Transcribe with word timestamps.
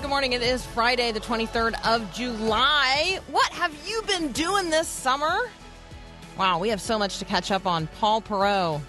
Good 0.00 0.08
morning. 0.10 0.32
It 0.34 0.42
is 0.42 0.64
Friday, 0.66 1.10
the 1.12 1.20
23rd 1.20 1.74
of 1.86 2.12
July. 2.12 3.18
What 3.28 3.50
have 3.52 3.72
you 3.86 4.02
been 4.02 4.30
doing 4.32 4.68
this 4.70 4.88
summer? 4.88 5.38
Wow, 6.38 6.58
we 6.58 6.68
have 6.68 6.80
so 6.82 6.98
much 6.98 7.18
to 7.18 7.24
catch 7.24 7.50
up 7.50 7.66
on. 7.66 7.86
Paul 7.98 8.20
Perot. 8.20 8.80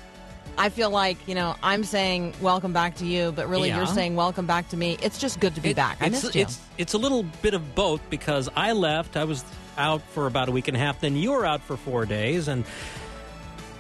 I 0.58 0.70
feel 0.70 0.90
like, 0.90 1.18
you 1.28 1.36
know, 1.36 1.56
I'm 1.64 1.84
saying 1.84 2.34
welcome 2.42 2.74
back 2.74 2.96
to 2.98 3.06
you, 3.06 3.32
but 3.32 3.48
really 3.48 3.70
Yeah. 3.70 3.78
you're 3.78 3.86
saying 3.86 4.16
welcome 4.16 4.46
back 4.48 4.68
to 4.70 4.78
me. 4.78 4.98
It's 5.02 5.18
just 5.20 5.40
good 5.40 5.56
to 5.56 5.62
be 5.62 5.70
It- 5.70 5.76
back. 5.76 5.98
I 6.02 6.08
it's, 6.08 6.24
missed 6.24 6.36
you. 6.36 6.42
It's, 6.42 6.60
it's 6.78 6.94
a 6.94 6.98
little 6.98 7.24
bit 7.42 7.54
of 7.54 7.76
both 7.76 8.02
because 8.10 8.50
I 8.56 8.72
left. 8.74 9.16
I 9.16 9.24
was 9.24 9.46
out 9.78 10.02
for 10.14 10.26
about 10.28 10.50
a 10.50 10.52
week 10.52 10.68
and 10.68 10.76
a 10.76 10.80
half. 10.80 11.00
Then 11.00 11.16
you 11.16 11.32
were 11.32 11.46
out 11.46 11.62
for 11.62 11.78
four 11.78 12.06
days. 12.06 12.48
And 12.48 12.66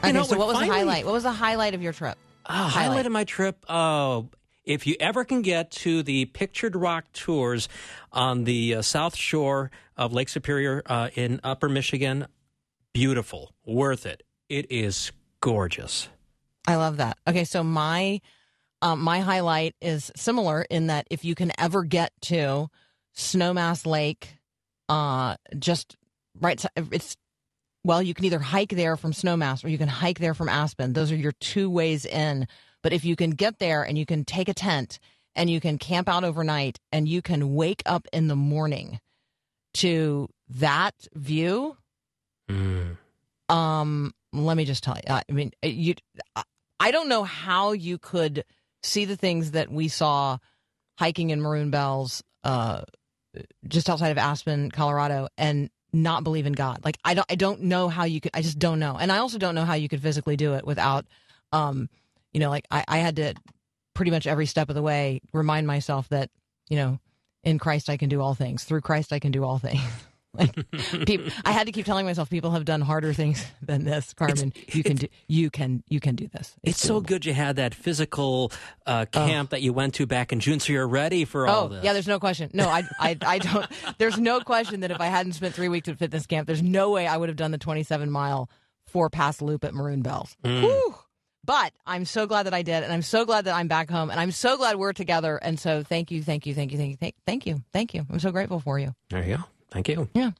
okay, 0.03 0.11
know, 0.13 0.23
so 0.23 0.37
what 0.37 0.47
was 0.47 0.59
the 0.59 0.67
highlight? 0.67 1.03
What 1.03 1.13
was 1.13 1.23
the 1.23 1.31
highlight 1.31 1.73
of 1.73 1.81
your 1.81 1.93
trip? 1.93 2.17
uh, 2.45 2.69
highlight 2.69 3.05
of 3.05 3.11
my 3.11 3.25
trip. 3.25 3.57
Oh, 3.67 4.29
if 4.67 4.85
you 4.85 4.95
ever 4.99 5.23
can 5.23 5.41
get 5.41 5.71
to 5.71 6.03
the 6.03 6.25
Pictured 6.25 6.75
Rock 6.75 7.05
tours 7.13 7.69
on 8.11 8.43
the 8.43 8.75
uh, 8.75 8.81
south 8.81 9.15
shore 9.15 9.71
of 9.95 10.13
Lake 10.13 10.29
Superior 10.29 10.83
uh, 10.85 11.09
in 11.15 11.39
Upper 11.43 11.69
Michigan, 11.69 12.27
beautiful, 12.93 13.53
worth 13.65 14.05
it. 14.05 14.23
It 14.49 14.67
is 14.69 15.11
gorgeous. 15.39 16.09
I 16.67 16.75
love 16.75 16.97
that. 16.97 17.17
Okay, 17.25 17.45
so 17.45 17.63
my 17.63 18.21
um, 18.81 19.01
my 19.01 19.21
highlight 19.21 19.75
is 19.81 20.11
similar 20.15 20.61
in 20.69 20.87
that 20.87 21.07
if 21.09 21.25
you 21.25 21.33
can 21.33 21.51
ever 21.57 21.83
get 21.83 22.11
to 22.23 22.67
Snowmass 23.15 23.87
Lake, 23.87 24.35
uh, 24.89 25.37
just 25.57 25.95
right, 26.39 26.63
it's 26.75 27.17
well, 27.83 28.03
you 28.03 28.13
can 28.13 28.25
either 28.25 28.39
hike 28.39 28.71
there 28.71 28.97
from 28.97 29.13
Snowmass 29.13 29.63
or 29.63 29.69
you 29.69 29.77
can 29.77 29.87
hike 29.87 30.19
there 30.19 30.33
from 30.33 30.49
Aspen. 30.49 30.91
Those 30.91 31.11
are 31.11 31.15
your 31.15 31.31
two 31.31 31.69
ways 31.69 32.05
in. 32.05 32.47
But 32.83 32.93
if 32.93 33.03
you 33.05 33.15
can 33.15 33.31
get 33.31 33.59
there 33.59 33.83
and 33.83 33.97
you 33.97 34.05
can 34.05 34.23
take 34.25 34.47
a 34.49 34.53
tent 34.53 34.99
and 35.35 35.49
you 35.49 35.59
can 35.59 35.77
camp 35.77 36.07
out 36.07 36.23
overnight 36.23 36.79
and 36.91 37.07
you 37.07 37.21
can 37.21 37.53
wake 37.55 37.83
up 37.85 38.07
in 38.13 38.27
the 38.27 38.35
morning 38.35 38.99
to 39.75 40.29
that 40.49 40.93
view, 41.13 41.77
Mm. 42.49 42.97
um, 43.49 44.13
let 44.31 44.55
me 44.57 44.63
just 44.65 44.83
tell 44.83 44.95
you. 44.95 45.13
I 45.13 45.23
mean, 45.29 45.51
you. 45.61 45.95
I- 46.35 46.43
I 46.79 46.91
don't 46.91 47.09
know 47.09 47.23
how 47.23 47.71
you 47.71 47.97
could 47.97 48.45
see 48.83 49.05
the 49.05 49.17
things 49.17 49.51
that 49.51 49.71
we 49.71 49.87
saw 49.87 50.37
hiking 50.99 51.31
in 51.31 51.41
Maroon 51.41 51.71
Bells, 51.71 52.23
uh, 52.43 52.83
just 53.67 53.89
outside 53.89 54.09
of 54.11 54.17
Aspen, 54.17 54.69
Colorado, 54.71 55.27
and 55.37 55.69
not 55.91 56.23
believe 56.23 56.45
in 56.45 56.53
God. 56.53 56.85
Like 56.85 56.97
I 57.03 57.15
don't. 57.15 57.25
I 57.31 57.35
don't 57.35 57.63
know 57.63 57.89
how 57.89 58.03
you 58.05 58.21
could. 58.21 58.31
I 58.33 58.41
just 58.43 58.59
don't 58.59 58.79
know, 58.79 58.95
and 58.97 59.11
I 59.11 59.17
also 59.17 59.37
don't 59.39 59.55
know 59.55 59.65
how 59.65 59.73
you 59.73 59.89
could 59.89 60.01
physically 60.01 60.37
do 60.37 60.53
it 60.53 60.65
without, 60.65 61.05
um, 61.51 61.89
you 62.37 62.39
know, 62.39 62.51
like 62.51 62.67
I, 62.69 62.83
I 62.87 62.97
had 62.99 63.15
to 63.15 63.33
pretty 63.95 64.11
much 64.11 64.27
every 64.27 64.45
step 64.45 64.69
of 64.69 64.75
the 64.75 64.83
way 64.83 65.21
remind 65.33 65.65
myself 65.65 66.07
that 66.09 66.29
you 66.69 66.77
know, 66.77 66.99
in 67.43 67.57
Christ 67.57 67.89
I 67.89 67.97
can 67.97 68.09
do 68.09 68.21
all 68.21 68.35
things. 68.35 68.63
Through 68.63 68.81
Christ 68.81 69.11
I 69.11 69.17
can 69.17 69.31
do 69.31 69.43
all 69.43 69.57
things. 69.57 69.81
like 70.37 70.53
people, 71.07 71.31
I 71.43 71.51
had 71.51 71.65
to 71.65 71.71
keep 71.71 71.87
telling 71.87 72.05
myself 72.05 72.29
people 72.29 72.51
have 72.51 72.63
done 72.63 72.81
harder 72.81 73.11
things 73.11 73.43
than 73.63 73.85
this, 73.85 74.13
Carmen. 74.13 74.53
you 74.71 74.83
can 74.83 74.97
do 74.97 75.07
you 75.27 75.49
can 75.49 75.83
you 75.89 75.99
can 75.99 76.13
do 76.15 76.27
this. 76.27 76.53
It's 76.61 76.79
so 76.79 77.01
good 77.01 77.25
you 77.25 77.33
had 77.33 77.55
that 77.55 77.73
physical 77.73 78.51
uh, 78.85 79.05
camp 79.05 79.49
that 79.49 79.63
you 79.63 79.73
went 79.73 79.95
to 79.95 80.05
back 80.05 80.31
in 80.31 80.39
June, 80.39 80.59
so 80.59 80.73
you're 80.73 80.87
ready 80.87 81.25
for 81.25 81.47
all 81.47 81.63
Oh 81.65 81.67
this. 81.69 81.83
yeah, 81.83 81.93
there's 81.93 82.07
no 82.07 82.19
question. 82.19 82.51
No, 82.53 82.69
I, 82.69 82.83
I, 82.99 83.17
I 83.25 83.39
don't. 83.39 83.65
There's 83.97 84.19
no 84.19 84.41
question 84.41 84.81
that 84.81 84.91
if 84.91 85.01
I 85.01 85.07
hadn't 85.07 85.33
spent 85.33 85.55
three 85.55 85.69
weeks 85.69 85.87
at 85.89 85.97
fitness 85.97 86.27
camp, 86.27 86.45
there's 86.45 86.61
no 86.61 86.91
way 86.91 87.07
I 87.07 87.17
would 87.17 87.29
have 87.29 87.35
done 87.37 87.49
the 87.49 87.57
27 87.57 88.11
mile 88.11 88.47
four 88.85 89.09
pass 89.09 89.41
loop 89.41 89.63
at 89.63 89.73
Maroon 89.73 90.01
Bells. 90.03 90.37
Mm. 90.45 90.93
But 91.47 91.71
I'm 91.85 92.03
so 92.03 92.27
glad 92.27 92.43
that 92.43 92.53
I 92.53 92.61
did, 92.61 92.83
and 92.83 92.91
I'm 92.91 93.01
so 93.01 93.25
glad 93.25 93.45
that 93.45 93.55
I'm 93.55 93.69
back 93.69 93.89
home, 93.89 94.09
and 94.09 94.19
I'm 94.19 94.31
so 94.31 94.57
glad 94.57 94.75
we're 94.75 94.91
together. 94.91 95.37
And 95.37 95.57
so, 95.57 95.81
thank 95.81 96.11
you, 96.11 96.21
thank 96.21 96.45
you, 96.45 96.53
thank 96.53 96.73
you, 96.73 96.77
thank 96.77 96.91
you, 96.91 96.97
thank, 96.97 97.15
thank 97.25 97.45
you, 97.47 97.63
thank 97.71 97.93
you. 97.93 98.05
I'm 98.11 98.19
so 98.19 98.31
grateful 98.31 98.59
for 98.59 98.77
you. 98.77 98.93
There 99.09 99.23
you 99.23 99.37
go. 99.37 99.43
Thank 99.71 99.87
you. 99.87 100.09
Yeah. 100.13 100.31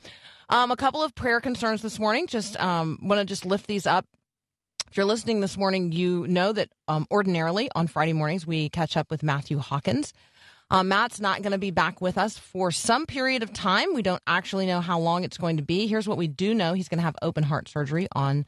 Um, 0.50 0.70
a 0.70 0.76
couple 0.76 1.02
of 1.02 1.16
prayer 1.16 1.40
concerns 1.40 1.82
this 1.82 1.98
morning. 1.98 2.28
Just 2.28 2.60
um, 2.60 3.00
want 3.02 3.20
to 3.20 3.26
just 3.26 3.46
lift 3.46 3.68
these 3.68 3.88
up. 3.88 4.06
If 4.92 4.98
you're 4.98 5.06
listening 5.06 5.40
this 5.40 5.58
morning, 5.58 5.94
you 5.94 6.28
know 6.28 6.52
that 6.52 6.70
um, 6.90 7.08
ordinarily 7.10 7.70
on 7.74 7.88
Friday 7.88 8.14
mornings 8.14 8.46
we 8.46 8.68
catch 8.68 8.98
up 8.98 9.10
with 9.10 9.24
Matthew 9.24 9.60
Hawkins. 9.60 10.12
Uh, 10.70 10.84
Matt's 10.84 11.22
not 11.22 11.42
going 11.42 11.54
to 11.54 11.58
be 11.58 11.72
back 11.72 12.02
with 12.02 12.18
us 12.18 12.38
for 12.38 12.70
some 12.70 13.06
period 13.06 13.44
of 13.44 13.54
time. 13.54 13.94
We 13.94 14.02
don't 14.02 14.22
actually 14.28 14.66
know 14.66 14.82
how 14.82 15.00
long 15.00 15.24
it's 15.24 15.38
going 15.38 15.56
to 15.56 15.64
be. 15.64 15.88
Here's 15.88 16.08
what 16.08 16.18
we 16.18 16.28
do 16.28 16.54
know: 16.54 16.74
he's 16.74 16.90
going 16.90 16.98
to 17.00 17.04
have 17.04 17.16
open 17.22 17.44
heart 17.44 17.70
surgery 17.70 18.08
on 18.14 18.46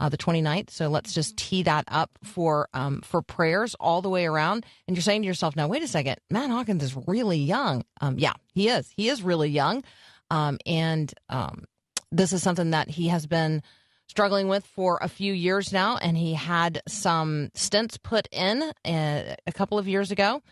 uh, 0.00 0.08
the 0.08 0.16
29th. 0.16 0.70
So 0.70 0.88
let's 0.88 1.14
just 1.14 1.36
tee 1.36 1.62
that 1.62 1.84
up 1.88 2.10
for 2.24 2.68
um, 2.74 3.00
for 3.02 3.22
prayers 3.22 3.74
all 3.76 4.02
the 4.02 4.08
way 4.08 4.26
around. 4.26 4.66
And 4.86 4.96
you're 4.96 5.02
saying 5.02 5.22
to 5.22 5.26
yourself, 5.26 5.56
now 5.56 5.68
wait 5.68 5.82
a 5.82 5.88
second, 5.88 6.16
Matt 6.30 6.50
Hawkins 6.50 6.82
is 6.82 6.96
really 7.06 7.38
young. 7.38 7.84
Um, 8.00 8.18
yeah, 8.18 8.34
he 8.52 8.68
is. 8.68 8.90
He 8.96 9.08
is 9.08 9.22
really 9.22 9.48
young, 9.48 9.84
um, 10.30 10.58
and 10.66 11.12
um, 11.28 11.64
this 12.10 12.32
is 12.32 12.42
something 12.42 12.70
that 12.70 12.88
he 12.88 13.08
has 13.08 13.26
been 13.26 13.62
struggling 14.08 14.48
with 14.48 14.66
for 14.66 14.98
a 15.00 15.08
few 15.08 15.32
years 15.32 15.72
now. 15.72 15.96
And 15.96 16.16
he 16.16 16.34
had 16.34 16.82
some 16.88 17.50
stents 17.54 18.02
put 18.02 18.28
in 18.32 18.62
uh, 18.84 19.34
a 19.46 19.52
couple 19.52 19.78
of 19.78 19.88
years 19.88 20.10
ago, 20.10 20.42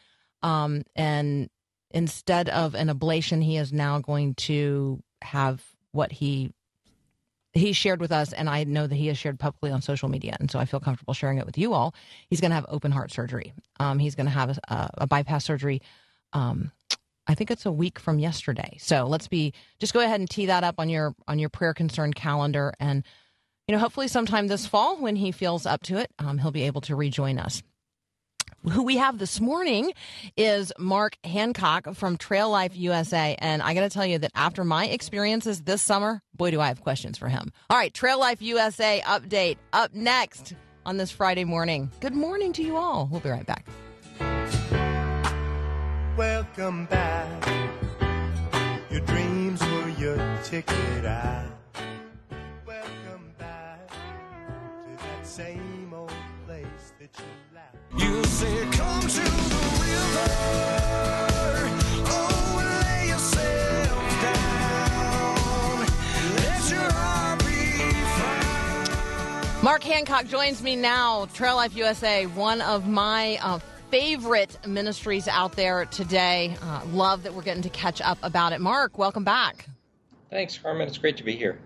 um, 0.42 0.82
and 0.94 1.50
instead 1.90 2.48
of 2.48 2.74
an 2.74 2.88
ablation, 2.88 3.42
he 3.42 3.56
is 3.56 3.72
now 3.72 3.98
going 3.98 4.34
to 4.34 5.02
have 5.22 5.62
what 5.92 6.12
he 6.12 6.52
he 7.52 7.72
shared 7.72 8.00
with 8.00 8.12
us, 8.12 8.32
and 8.32 8.48
I 8.48 8.64
know 8.64 8.86
that 8.86 8.94
he 8.94 9.08
has 9.08 9.18
shared 9.18 9.38
publicly 9.38 9.70
on 9.70 9.82
social 9.82 10.08
media, 10.08 10.36
and 10.38 10.50
so 10.50 10.58
I 10.58 10.64
feel 10.64 10.80
comfortable 10.80 11.14
sharing 11.14 11.38
it 11.38 11.46
with 11.46 11.58
you 11.58 11.72
all. 11.72 11.94
He's 12.28 12.40
going 12.40 12.50
to 12.50 12.54
have 12.54 12.66
open 12.68 12.92
heart 12.92 13.10
surgery. 13.10 13.52
Um, 13.80 13.98
he's 13.98 14.14
going 14.14 14.26
to 14.26 14.32
have 14.32 14.58
a, 14.68 14.90
a 14.98 15.06
bypass 15.06 15.44
surgery. 15.44 15.82
Um, 16.32 16.70
I 17.26 17.34
think 17.34 17.50
it's 17.50 17.66
a 17.66 17.72
week 17.72 17.98
from 17.98 18.18
yesterday. 18.18 18.76
So 18.80 19.06
let's 19.06 19.28
be 19.28 19.52
just 19.78 19.92
go 19.92 20.00
ahead 20.00 20.20
and 20.20 20.30
tee 20.30 20.46
that 20.46 20.64
up 20.64 20.76
on 20.78 20.88
your 20.88 21.14
on 21.26 21.38
your 21.38 21.48
prayer 21.48 21.74
concern 21.74 22.12
calendar, 22.12 22.72
and 22.78 23.04
you 23.66 23.74
know 23.74 23.80
hopefully 23.80 24.08
sometime 24.08 24.46
this 24.46 24.66
fall 24.66 24.96
when 24.96 25.16
he 25.16 25.32
feels 25.32 25.66
up 25.66 25.82
to 25.84 25.96
it, 25.96 26.10
um, 26.18 26.38
he'll 26.38 26.50
be 26.50 26.62
able 26.64 26.80
to 26.82 26.94
rejoin 26.94 27.38
us. 27.38 27.62
Who 28.68 28.82
we 28.82 28.98
have 28.98 29.18
this 29.18 29.40
morning 29.40 29.92
is 30.36 30.70
Mark 30.78 31.16
Hancock 31.24 31.94
from 31.94 32.18
Trail 32.18 32.50
Life 32.50 32.76
USA. 32.76 33.34
And 33.38 33.62
I 33.62 33.72
got 33.72 33.80
to 33.80 33.88
tell 33.88 34.04
you 34.04 34.18
that 34.18 34.32
after 34.34 34.64
my 34.64 34.86
experiences 34.86 35.62
this 35.62 35.80
summer, 35.80 36.20
boy, 36.34 36.50
do 36.50 36.60
I 36.60 36.68
have 36.68 36.82
questions 36.82 37.16
for 37.16 37.28
him. 37.28 37.52
All 37.70 37.78
right, 37.78 37.92
Trail 37.94 38.20
Life 38.20 38.42
USA 38.42 39.00
update 39.06 39.56
up 39.72 39.94
next 39.94 40.52
on 40.84 40.98
this 40.98 41.10
Friday 41.10 41.44
morning. 41.44 41.90
Good 42.00 42.14
morning 42.14 42.52
to 42.52 42.62
you 42.62 42.76
all. 42.76 43.08
We'll 43.10 43.20
be 43.20 43.30
right 43.30 43.46
back. 43.46 43.66
Welcome 46.18 46.84
back. 46.84 47.46
Your 48.90 49.00
dreams 49.00 49.62
were 49.62 49.88
your 49.88 50.38
ticket 50.44 51.06
out. 51.06 51.46
Welcome 52.66 53.32
back 53.38 53.88
to 53.88 55.02
that 55.02 55.26
same 55.26 55.79
you 57.00 57.08
left. 57.54 57.76
You 57.96 58.22
say, 58.24 58.62
Come 58.72 59.00
to 59.00 59.08
the 59.08 59.20
river. 59.80 60.28
Oh, 62.06 62.82
lay 62.82 63.08
yourself 63.08 64.22
down. 64.22 65.86
Let 66.36 66.70
your 66.70 66.92
heart 66.92 67.38
be 67.38 67.78
found. 68.20 69.64
Mark 69.64 69.82
Hancock 69.82 70.26
joins 70.26 70.62
me 70.62 70.76
now. 70.76 71.24
Trail 71.32 71.56
Life 71.56 71.74
USA, 71.74 72.26
one 72.26 72.60
of 72.60 72.86
my 72.86 73.38
uh, 73.42 73.60
favorite 73.90 74.58
ministries 74.66 75.26
out 75.26 75.52
there 75.52 75.86
today. 75.86 76.54
Uh, 76.62 76.82
love 76.92 77.22
that 77.22 77.32
we're 77.34 77.40
getting 77.42 77.62
to 77.62 77.70
catch 77.70 78.02
up 78.02 78.18
about 78.22 78.52
it. 78.52 78.60
Mark, 78.60 78.98
welcome 78.98 79.24
back. 79.24 79.66
Thanks, 80.28 80.58
Carmen. 80.58 80.86
It's 80.86 80.98
great 80.98 81.16
to 81.16 81.24
be 81.24 81.34
here. 81.34 81.58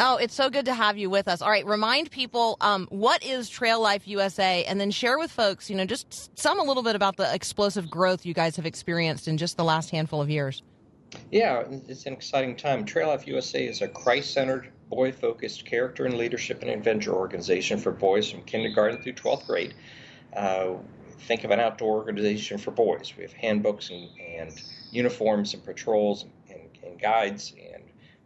Oh, 0.00 0.16
it's 0.16 0.34
so 0.34 0.50
good 0.50 0.64
to 0.64 0.74
have 0.74 0.98
you 0.98 1.08
with 1.08 1.28
us. 1.28 1.40
All 1.40 1.50
right, 1.50 1.64
remind 1.64 2.10
people 2.10 2.56
um, 2.60 2.88
what 2.90 3.24
is 3.24 3.48
Trail 3.48 3.80
Life 3.80 4.08
USA, 4.08 4.64
and 4.64 4.80
then 4.80 4.90
share 4.90 5.18
with 5.18 5.30
folks, 5.30 5.70
you 5.70 5.76
know, 5.76 5.84
just 5.84 6.36
some 6.36 6.58
a 6.58 6.64
little 6.64 6.82
bit 6.82 6.96
about 6.96 7.16
the 7.16 7.32
explosive 7.32 7.88
growth 7.88 8.26
you 8.26 8.34
guys 8.34 8.56
have 8.56 8.66
experienced 8.66 9.28
in 9.28 9.36
just 9.36 9.56
the 9.56 9.62
last 9.62 9.90
handful 9.90 10.20
of 10.20 10.28
years. 10.28 10.62
Yeah, 11.30 11.62
it's 11.86 12.06
an 12.06 12.12
exciting 12.12 12.56
time. 12.56 12.84
Trail 12.84 13.06
Life 13.06 13.24
USA 13.28 13.64
is 13.64 13.82
a 13.82 13.88
Christ 13.88 14.32
centered, 14.32 14.72
boy 14.90 15.12
focused 15.12 15.64
character 15.64 16.06
and 16.06 16.18
leadership 16.18 16.62
and 16.62 16.70
adventure 16.72 17.14
organization 17.14 17.78
for 17.78 17.92
boys 17.92 18.28
from 18.28 18.42
kindergarten 18.42 19.00
through 19.00 19.12
12th 19.12 19.46
grade. 19.46 19.74
Uh, 20.36 20.74
think 21.20 21.44
of 21.44 21.52
an 21.52 21.60
outdoor 21.60 21.98
organization 21.98 22.58
for 22.58 22.72
boys. 22.72 23.12
We 23.16 23.22
have 23.22 23.32
handbooks 23.32 23.90
and, 23.90 24.08
and 24.18 24.60
uniforms 24.90 25.54
and 25.54 25.64
patrols 25.64 26.24
and, 26.24 26.32
and, 26.50 26.78
and 26.84 27.00
guides 27.00 27.54
and 27.72 27.83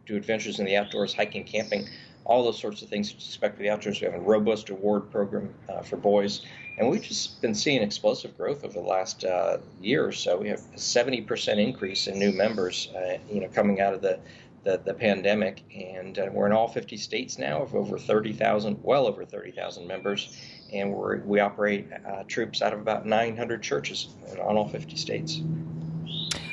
do 0.09 0.17
adventures 0.17 0.59
in 0.59 0.65
the 0.65 0.77
outdoors, 0.77 1.15
hiking, 1.15 1.45
camping, 1.45 1.87
all 2.25 2.43
those 2.43 2.59
sorts 2.59 2.83
of 2.83 2.89
things 2.89 3.11
you 3.11 3.17
expect 3.17 3.57
for 3.57 3.63
the 3.63 3.71
outdoors. 3.71 4.01
We 4.01 4.07
have 4.07 4.15
a 4.15 4.21
robust 4.21 4.71
award 4.71 5.11
program 5.11 5.55
uh, 5.69 5.83
for 5.83 5.97
boys. 5.97 6.43
And 6.79 6.89
we've 6.89 7.03
just 7.03 7.41
been 7.43 7.55
seeing 7.55 7.83
explosive 7.83 8.37
growth 8.37 8.65
over 8.65 8.75
the 8.75 8.87
last 8.87 9.25
uh, 9.25 9.59
year 9.81 10.07
or 10.07 10.13
so. 10.13 10.39
We 10.39 10.49
have 10.49 10.61
a 10.61 10.77
70% 10.77 11.59
increase 11.59 12.07
in 12.07 12.19
new 12.19 12.33
members, 12.33 12.91
uh, 12.97 13.19
you 13.31 13.41
know, 13.41 13.49
coming 13.49 13.81
out 13.81 13.95
of 13.95 14.03
the, 14.03 14.21
the, 14.65 14.81
the 14.85 14.95
pandemic. 14.95 15.63
And 15.75 16.19
uh, 16.19 16.29
we're 16.31 16.47
in 16.47 16.53
all 16.53 16.69
50 16.69 16.97
states 16.97 17.39
now 17.39 17.63
of 17.63 17.75
over 17.75 17.99
30,000, 17.99 18.79
well 18.83 19.07
over 19.07 19.25
30,000 19.25 19.87
members. 19.87 20.37
And 20.73 20.93
we're, 20.93 21.19
we 21.23 21.41
operate 21.41 21.89
uh, 22.07 22.25
troops 22.29 22.63
out 22.63 22.73
of 22.73 22.81
about 22.81 23.07
900 23.07 23.63
churches 23.63 24.15
on 24.41 24.57
all 24.57 24.69
50 24.69 24.97
states. 24.97 25.41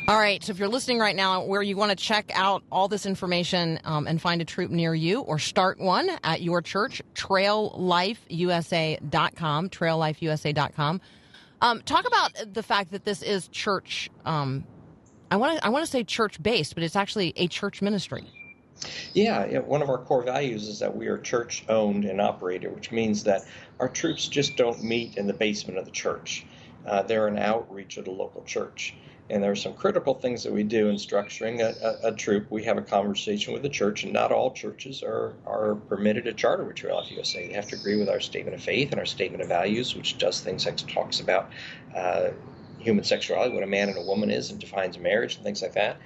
All 0.08 0.20
right. 0.20 0.44
So 0.44 0.52
if 0.52 0.60
you're 0.60 0.68
listening 0.68 1.00
right 1.00 1.16
now, 1.16 1.46
where 1.46 1.64
you 1.64 1.76
want 1.76 1.90
to 1.90 1.96
check 1.96 2.30
out 2.36 2.62
all 2.72 2.88
this 2.88 3.08
information 3.08 3.80
um, 3.86 4.06
and 4.06 4.22
find 4.22 4.40
a 4.40 4.46
troop 4.46 4.70
near 4.70 4.94
you 4.94 5.22
or 5.22 5.40
start 5.40 5.80
one 5.80 6.12
at 6.24 6.44
your 6.44 6.62
church, 6.62 7.02
traillifeusa.com, 7.16 9.70
traillifeusa.com. 9.70 11.02
Um, 11.62 11.82
talk 11.82 12.06
about 12.06 12.54
the 12.54 12.62
fact 12.62 12.92
that 12.92 13.04
this 13.04 13.24
is 13.24 13.48
church. 13.48 14.12
Um, 14.26 14.64
I 15.32 15.38
want 15.38 15.58
to 15.58 15.66
I 15.66 15.70
want 15.70 15.84
to 15.84 15.90
say 15.90 16.04
church 16.04 16.40
based, 16.42 16.76
but 16.76 16.84
it's 16.84 16.96
actually 16.96 17.34
a 17.36 17.48
church 17.48 17.82
ministry. 17.82 18.30
Yeah, 19.16 19.58
one 19.60 19.82
of 19.82 19.90
our 19.90 19.98
core 19.98 20.22
values 20.22 20.68
is 20.68 20.78
that 20.80 20.96
we 20.96 21.08
are 21.08 21.18
church 21.18 21.66
owned 21.68 22.06
and 22.06 22.22
operated, 22.22 22.76
which 22.76 22.92
means 22.92 23.24
that 23.24 23.42
our 23.80 23.90
troops 23.90 24.28
just 24.28 24.56
don't 24.56 24.84
meet 24.84 25.18
in 25.18 25.26
the 25.26 25.34
basement 25.34 25.80
of 25.80 25.86
the 25.86 25.92
church. 25.92 26.46
Uh, 26.86 27.02
they're 27.02 27.28
an 27.28 27.40
outreach 27.40 27.98
of 27.98 28.06
the 28.06 28.12
local 28.12 28.44
church. 28.44 28.94
And 29.30 29.42
there 29.42 29.52
are 29.52 29.56
some 29.56 29.74
critical 29.74 30.14
things 30.14 30.44
that 30.44 30.54
we 30.54 30.62
do 30.62 30.88
in 30.88 30.98
structuring 30.98 31.60
a, 31.60 32.08
a, 32.08 32.10
a, 32.10 32.16
troop. 32.16 32.52
We 32.52 32.64
have 32.66 32.78
a 32.78 32.82
conversation 32.84 33.54
with 33.54 33.64
the 33.64 33.70
church, 33.70 34.04
and 34.04 34.14
not 34.14 34.32
all 34.32 34.52
churches 34.52 35.02
are, 35.02 35.34
are 35.48 35.76
permitted 35.76 36.26
to 36.26 36.34
charter 36.34 36.64
with 36.64 36.76
Trail 36.76 37.04
USA. 37.10 37.48
They 37.48 37.54
have 37.54 37.68
to 37.70 37.76
agree 37.76 37.98
with 37.98 38.08
our 38.08 38.20
statement 38.20 38.56
of 38.56 38.62
faith 38.62 38.92
and 38.92 39.00
our 39.00 39.06
statement 39.06 39.42
of 39.42 39.50
values, 39.50 39.96
which 39.96 40.20
does 40.20 40.42
things 40.42 40.68
like 40.68 40.78
talks 40.78 41.20
about 41.20 41.50
uh, 41.96 42.30
human 42.78 43.04
sexuality, 43.04 43.52
what 43.54 43.64
a 43.64 43.68
man 43.68 43.90
and 43.90 43.98
a 43.98 44.02
woman 44.02 44.30
is, 44.30 44.52
and 44.52 44.60
defines 44.60 45.00
marriage 45.00 45.36
and 45.36 45.44
things 45.44 45.64
like 45.64 45.74
that. 45.74 45.98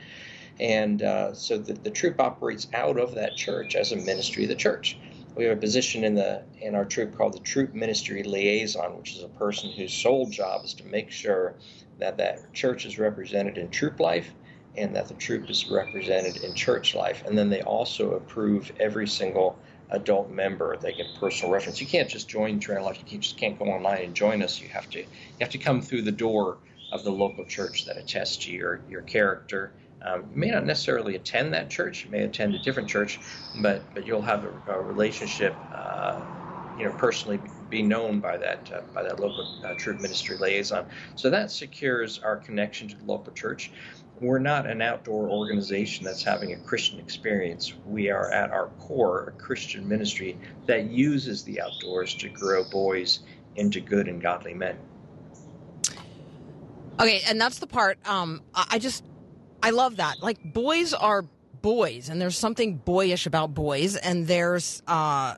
And 0.59 1.01
uh, 1.03 1.33
so 1.33 1.57
the, 1.57 1.73
the 1.73 1.91
troop 1.91 2.19
operates 2.19 2.67
out 2.73 2.97
of 2.97 3.15
that 3.15 3.35
church 3.35 3.75
as 3.75 3.91
a 3.91 3.97
ministry 3.97 4.43
of 4.43 4.49
the 4.49 4.55
church. 4.55 4.97
We 5.39 5.45
have 5.45 5.57
a 5.57 5.61
position 5.61 6.03
in 6.03 6.15
the 6.15 6.43
in 6.59 6.75
our 6.75 6.83
troop 6.83 7.15
called 7.15 7.31
the 7.31 7.39
Troop 7.39 7.73
Ministry 7.73 8.23
Liaison, 8.23 8.97
which 8.97 9.15
is 9.15 9.23
a 9.23 9.29
person 9.29 9.71
whose 9.71 9.93
sole 9.93 10.25
job 10.25 10.65
is 10.65 10.73
to 10.73 10.83
make 10.83 11.11
sure 11.11 11.55
that 11.97 12.17
that 12.17 12.53
church 12.53 12.85
is 12.85 12.99
represented 12.99 13.57
in 13.57 13.69
troop 13.71 14.01
life 14.01 14.33
and 14.75 14.93
that 14.97 15.07
the 15.07 15.13
troop 15.13 15.49
is 15.49 15.69
represented 15.69 16.43
in 16.43 16.53
church 16.55 16.93
life. 16.93 17.23
And 17.25 17.37
then 17.37 17.49
they 17.49 17.61
also 17.61 18.15
approve 18.15 18.69
every 18.81 19.07
single 19.07 19.57
adult 19.91 20.29
member. 20.29 20.75
They 20.75 20.91
get 20.91 21.15
personal 21.15 21.53
reference. 21.53 21.79
You 21.79 21.87
can't 21.87 22.09
just 22.09 22.27
join 22.27 22.59
Trail 22.59 22.83
Life. 22.83 23.01
You 23.07 23.19
just 23.19 23.37
can't 23.37 23.57
go 23.57 23.63
online 23.63 24.03
and 24.03 24.13
join 24.13 24.43
us. 24.43 24.59
You 24.59 24.67
have 24.67 24.89
to 24.89 24.99
you 24.99 25.07
have 25.39 25.51
to 25.51 25.57
come 25.57 25.81
through 25.81 26.01
the 26.01 26.11
door 26.11 26.57
of 26.91 27.05
the 27.05 27.11
local 27.11 27.45
church 27.45 27.85
that 27.85 27.95
attests 27.95 28.35
to 28.43 28.51
your 28.51 28.81
your 28.89 29.03
character 29.03 29.71
um, 30.01 30.25
you 30.31 30.39
may 30.39 30.49
not 30.49 30.65
necessarily 30.65 31.15
attend 31.15 31.53
that 31.53 31.69
church. 31.69 32.05
You 32.05 32.11
may 32.11 32.23
attend 32.23 32.55
a 32.55 32.59
different 32.59 32.89
church, 32.89 33.19
but 33.61 33.81
but 33.93 34.05
you'll 34.05 34.21
have 34.21 34.45
a, 34.45 34.73
a 34.73 34.81
relationship, 34.81 35.55
uh, 35.73 36.21
you 36.77 36.85
know, 36.85 36.91
personally 36.91 37.39
be 37.69 37.81
known 37.81 38.19
by 38.19 38.37
that 38.37 38.71
uh, 38.73 38.81
by 38.93 39.03
that 39.03 39.19
local 39.19 39.45
uh, 39.65 39.73
troop 39.75 39.99
ministry 39.99 40.37
liaison. 40.37 40.85
So 41.15 41.29
that 41.29 41.51
secures 41.51 42.19
our 42.19 42.37
connection 42.37 42.87
to 42.87 42.95
the 42.95 43.03
local 43.03 43.33
church. 43.33 43.71
We're 44.21 44.39
not 44.39 44.67
an 44.67 44.81
outdoor 44.81 45.29
organization 45.29 46.03
that's 46.03 46.23
having 46.23 46.51
a 46.51 46.57
Christian 46.57 46.99
experience. 46.99 47.73
We 47.85 48.09
are 48.09 48.29
at 48.31 48.51
our 48.51 48.67
core 48.79 49.27
a 49.27 49.31
Christian 49.31 49.87
ministry 49.87 50.37
that 50.65 50.89
uses 50.89 51.43
the 51.43 51.61
outdoors 51.61 52.15
to 52.15 52.29
grow 52.29 52.65
boys 52.65 53.19
into 53.55 53.79
good 53.79 54.07
and 54.07 54.21
godly 54.21 54.53
men. 54.53 54.77
Okay, 56.99 57.21
and 57.27 57.39
that's 57.39 57.59
the 57.59 57.67
part 57.67 57.97
um, 58.05 58.41
I 58.53 58.77
just 58.77 59.05
I 59.61 59.71
love 59.71 59.97
that. 59.97 60.21
Like 60.21 60.53
boys 60.53 60.93
are 60.93 61.23
boys, 61.61 62.09
and 62.09 62.21
there's 62.21 62.37
something 62.37 62.77
boyish 62.77 63.25
about 63.25 63.53
boys, 63.53 63.95
and 63.95 64.27
there's 64.27 64.81
uh, 64.87 65.35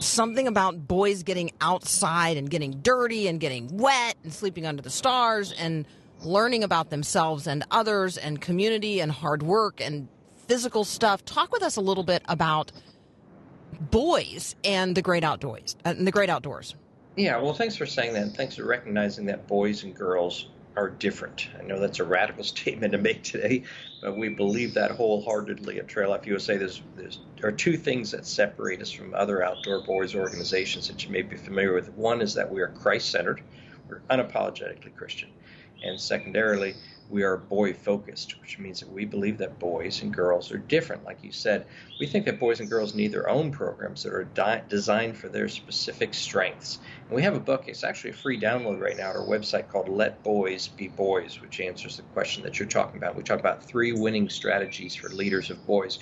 something 0.00 0.48
about 0.48 0.86
boys 0.88 1.22
getting 1.22 1.52
outside 1.60 2.36
and 2.36 2.50
getting 2.50 2.72
dirty 2.82 3.28
and 3.28 3.40
getting 3.40 3.76
wet 3.76 4.16
and 4.22 4.32
sleeping 4.32 4.66
under 4.66 4.82
the 4.82 4.90
stars 4.90 5.52
and 5.52 5.86
learning 6.22 6.64
about 6.64 6.90
themselves 6.90 7.46
and 7.46 7.64
others 7.70 8.16
and 8.16 8.40
community 8.40 9.00
and 9.00 9.12
hard 9.12 9.42
work 9.42 9.80
and 9.80 10.08
physical 10.48 10.84
stuff. 10.84 11.24
Talk 11.24 11.52
with 11.52 11.62
us 11.62 11.76
a 11.76 11.80
little 11.80 12.04
bit 12.04 12.22
about 12.28 12.72
boys 13.90 14.54
and 14.64 14.96
the 14.96 15.02
great 15.02 15.24
outdoors 15.24 15.76
uh, 15.84 15.90
and 15.96 16.06
the 16.06 16.12
great 16.12 16.30
outdoors. 16.30 16.74
Yeah, 17.16 17.40
well, 17.40 17.54
thanks 17.54 17.76
for 17.76 17.86
saying 17.86 18.14
that. 18.14 18.22
And 18.22 18.34
thanks 18.34 18.56
for 18.56 18.64
recognizing 18.64 19.26
that 19.26 19.46
boys 19.46 19.84
and 19.84 19.94
girls 19.94 20.48
are 20.76 20.90
different. 20.90 21.48
I 21.58 21.62
know 21.62 21.78
that's 21.78 22.00
a 22.00 22.04
radical 22.04 22.44
statement 22.54 22.92
to 22.92 22.98
make 22.98 23.22
today, 23.22 23.64
but 24.00 24.16
we 24.16 24.28
believe 24.28 24.74
that 24.74 24.90
wholeheartedly 24.90 25.78
at 25.78 25.88
Trail 25.88 26.10
Life 26.10 26.26
USA. 26.26 26.56
There's, 26.56 26.82
there's, 26.96 27.20
there 27.40 27.48
are 27.48 27.52
two 27.52 27.76
things 27.76 28.10
that 28.10 28.26
separate 28.26 28.82
us 28.82 28.90
from 28.90 29.14
other 29.14 29.42
outdoor 29.42 29.80
boys 29.80 30.14
organizations 30.14 30.88
that 30.88 31.04
you 31.04 31.12
may 31.12 31.22
be 31.22 31.36
familiar 31.36 31.74
with. 31.74 31.92
One 31.94 32.20
is 32.20 32.34
that 32.34 32.50
we 32.50 32.60
are 32.60 32.68
Christ 32.68 33.10
centered, 33.10 33.42
we're 33.88 34.00
unapologetically 34.10 34.94
Christian. 34.96 35.30
And 35.82 36.00
secondarily, 36.00 36.74
we 37.08 37.22
are 37.22 37.36
boy 37.36 37.72
focused, 37.72 38.40
which 38.40 38.58
means 38.58 38.80
that 38.80 38.90
we 38.90 39.04
believe 39.04 39.38
that 39.38 39.58
boys 39.58 40.02
and 40.02 40.12
girls 40.12 40.50
are 40.50 40.58
different. 40.58 41.04
Like 41.04 41.22
you 41.22 41.32
said, 41.32 41.66
we 41.98 42.06
think 42.06 42.24
that 42.24 42.40
boys 42.40 42.60
and 42.60 42.68
girls 42.68 42.94
need 42.94 43.12
their 43.12 43.28
own 43.28 43.52
programs 43.52 44.02
that 44.02 44.12
are 44.12 44.24
di- 44.24 44.62
designed 44.68 45.16
for 45.16 45.28
their 45.28 45.48
specific 45.48 46.14
strengths. 46.14 46.78
And 47.08 47.16
we 47.16 47.22
have 47.22 47.34
a 47.34 47.40
book, 47.40 47.64
it's 47.68 47.84
actually 47.84 48.10
a 48.10 48.14
free 48.14 48.40
download 48.40 48.80
right 48.80 48.96
now 48.96 49.10
at 49.10 49.16
our 49.16 49.26
website 49.26 49.68
called 49.68 49.88
Let 49.88 50.22
Boys 50.22 50.68
Be 50.68 50.88
Boys, 50.88 51.40
which 51.40 51.60
answers 51.60 51.96
the 51.98 52.02
question 52.02 52.42
that 52.44 52.58
you're 52.58 52.68
talking 52.68 52.96
about. 52.96 53.16
We 53.16 53.22
talk 53.22 53.40
about 53.40 53.64
three 53.64 53.92
winning 53.92 54.28
strategies 54.28 54.94
for 54.94 55.10
leaders 55.10 55.50
of 55.50 55.64
boys. 55.66 55.98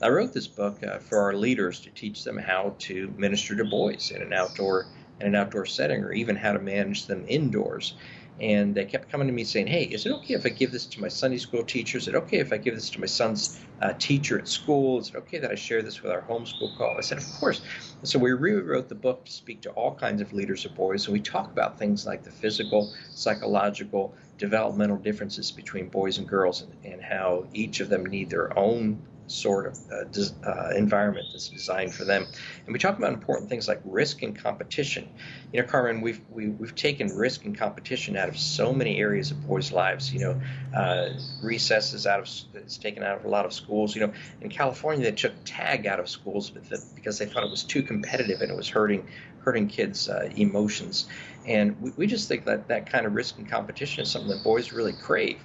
I 0.00 0.08
wrote 0.08 0.32
this 0.32 0.46
book 0.46 0.82
uh, 0.82 0.98
for 0.98 1.18
our 1.18 1.34
leaders 1.34 1.80
to 1.80 1.90
teach 1.90 2.24
them 2.24 2.38
how 2.38 2.76
to 2.80 3.12
minister 3.16 3.56
to 3.56 3.64
boys 3.64 4.12
in 4.14 4.22
an 4.22 4.32
outdoor 4.32 4.86
in 5.20 5.28
an 5.28 5.34
outdoor 5.36 5.64
setting 5.64 6.02
or 6.02 6.12
even 6.12 6.34
how 6.36 6.52
to 6.52 6.58
manage 6.58 7.06
them 7.06 7.24
indoors 7.28 7.94
and 8.40 8.74
they 8.74 8.84
kept 8.84 9.10
coming 9.10 9.28
to 9.28 9.32
me 9.32 9.44
saying, 9.44 9.68
"Hey, 9.68 9.84
is 9.84 10.06
it 10.06 10.12
okay 10.12 10.34
if 10.34 10.44
I 10.44 10.48
give 10.48 10.72
this 10.72 10.86
to 10.86 11.00
my 11.00 11.08
Sunday 11.08 11.38
school 11.38 11.62
teacher? 11.62 11.98
Is 11.98 12.08
it 12.08 12.14
okay 12.14 12.38
if 12.38 12.52
I 12.52 12.56
give 12.56 12.74
this 12.74 12.90
to 12.90 13.00
my 13.00 13.06
son's 13.06 13.60
uh, 13.80 13.92
teacher 13.98 14.38
at 14.38 14.48
school? 14.48 14.98
Is 14.98 15.08
it 15.10 15.16
okay 15.16 15.38
that 15.38 15.50
I 15.50 15.54
share 15.54 15.82
this 15.82 16.02
with 16.02 16.10
our 16.10 16.22
homeschool 16.22 16.74
call?" 16.74 16.96
I 16.98 17.02
said, 17.02 17.18
"Of 17.18 17.32
course." 17.32 17.60
And 18.00 18.08
so 18.08 18.18
we 18.18 18.32
rewrote 18.32 18.88
the 18.88 18.94
book 18.94 19.24
to 19.26 19.32
speak 19.32 19.62
to 19.62 19.70
all 19.70 19.94
kinds 19.94 20.20
of 20.20 20.32
leaders 20.32 20.64
of 20.64 20.74
boys, 20.74 21.06
and 21.06 21.12
we 21.12 21.20
talk 21.20 21.52
about 21.52 21.78
things 21.78 22.06
like 22.06 22.24
the 22.24 22.30
physical, 22.30 22.92
psychological, 23.14 24.14
developmental 24.38 24.96
differences 24.96 25.52
between 25.52 25.88
boys 25.88 26.18
and 26.18 26.26
girls, 26.28 26.62
and, 26.62 26.72
and 26.84 27.02
how 27.02 27.46
each 27.52 27.80
of 27.80 27.88
them 27.88 28.04
need 28.06 28.30
their 28.30 28.58
own 28.58 29.00
sort 29.26 29.66
of 29.66 29.78
uh, 29.90 30.48
uh, 30.48 30.70
environment 30.76 31.26
that's 31.32 31.48
designed 31.48 31.94
for 31.94 32.04
them. 32.04 32.26
And 32.66 32.72
we 32.72 32.78
talk 32.78 32.98
about 32.98 33.12
important 33.12 33.48
things 33.48 33.68
like 33.68 33.80
risk 33.84 34.22
and 34.22 34.36
competition. 34.36 35.08
You 35.52 35.62
know, 35.62 35.68
Carmen, 35.68 36.00
we've 36.00 36.20
we, 36.30 36.44
have 36.44 36.60
we 36.60 36.66
have 36.66 36.76
taken 36.76 37.08
risk 37.16 37.44
and 37.44 37.56
competition 37.56 38.16
out 38.16 38.28
of 38.28 38.36
so 38.36 38.72
many 38.72 38.98
areas 38.98 39.30
of 39.30 39.46
boys' 39.46 39.72
lives. 39.72 40.12
You 40.12 40.20
know, 40.20 40.40
uh, 40.76 41.08
recess 41.42 41.94
is 41.94 42.06
out 42.06 42.20
of 42.20 42.28
it's 42.54 42.76
taken 42.76 43.02
out 43.02 43.18
of 43.18 43.24
a 43.24 43.28
lot 43.28 43.46
of 43.46 43.52
schools. 43.52 43.94
You 43.94 44.06
know, 44.06 44.12
in 44.40 44.50
California 44.50 45.04
they 45.04 45.16
took 45.16 45.32
tag 45.44 45.86
out 45.86 46.00
of 46.00 46.08
schools 46.08 46.50
because 46.50 47.18
they 47.18 47.26
thought 47.26 47.44
it 47.44 47.50
was 47.50 47.64
too 47.64 47.82
competitive 47.82 48.40
and 48.40 48.50
it 48.50 48.56
was 48.56 48.68
hurting 48.68 49.08
hurting 49.38 49.68
kids' 49.68 50.08
uh, 50.08 50.30
emotions. 50.36 51.06
And 51.46 51.80
we, 51.80 51.90
we 51.96 52.06
just 52.06 52.28
think 52.28 52.44
that 52.46 52.68
that 52.68 52.90
kind 52.90 53.06
of 53.06 53.14
risk 53.14 53.36
and 53.38 53.48
competition 53.48 54.02
is 54.02 54.10
something 54.10 54.30
that 54.30 54.42
boys 54.42 54.72
really 54.72 54.94
crave. 54.94 55.38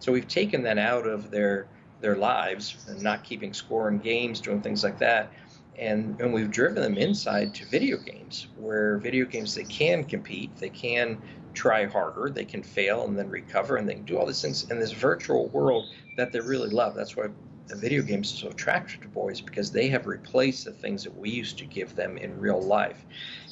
So 0.00 0.12
we've 0.12 0.28
taken 0.28 0.64
that 0.64 0.76
out 0.76 1.06
of 1.06 1.30
their 1.30 1.68
their 2.00 2.16
lives 2.16 2.84
and 2.88 3.02
not 3.02 3.24
keeping 3.24 3.52
score 3.52 3.88
in 3.88 3.98
games, 3.98 4.40
doing 4.40 4.60
things 4.60 4.84
like 4.84 4.98
that. 4.98 5.32
And, 5.78 6.20
and 6.20 6.32
we've 6.32 6.50
driven 6.50 6.82
them 6.82 6.96
inside 6.96 7.54
to 7.54 7.66
video 7.66 7.96
games, 7.96 8.48
where 8.56 8.98
video 8.98 9.24
games 9.24 9.54
they 9.54 9.64
can 9.64 10.04
compete, 10.04 10.56
they 10.56 10.68
can 10.68 11.20
try 11.52 11.86
harder, 11.86 12.30
they 12.30 12.44
can 12.44 12.62
fail 12.62 13.04
and 13.06 13.18
then 13.18 13.28
recover, 13.28 13.76
and 13.76 13.88
they 13.88 13.94
can 13.94 14.04
do 14.04 14.18
all 14.18 14.26
these 14.26 14.42
things 14.42 14.70
in 14.70 14.78
this 14.78 14.92
virtual 14.92 15.48
world 15.48 15.86
that 16.16 16.32
they 16.32 16.40
really 16.40 16.68
love. 16.68 16.94
That's 16.94 17.16
why 17.16 17.28
the 17.66 17.76
video 17.76 18.02
games 18.02 18.32
are 18.34 18.36
so 18.36 18.48
attractive 18.48 19.00
to 19.00 19.08
boys 19.08 19.40
because 19.40 19.72
they 19.72 19.88
have 19.88 20.06
replaced 20.06 20.64
the 20.64 20.72
things 20.72 21.02
that 21.04 21.16
we 21.16 21.30
used 21.30 21.58
to 21.58 21.64
give 21.64 21.94
them 21.96 22.18
in 22.18 22.38
real 22.38 22.60
life. 22.60 23.04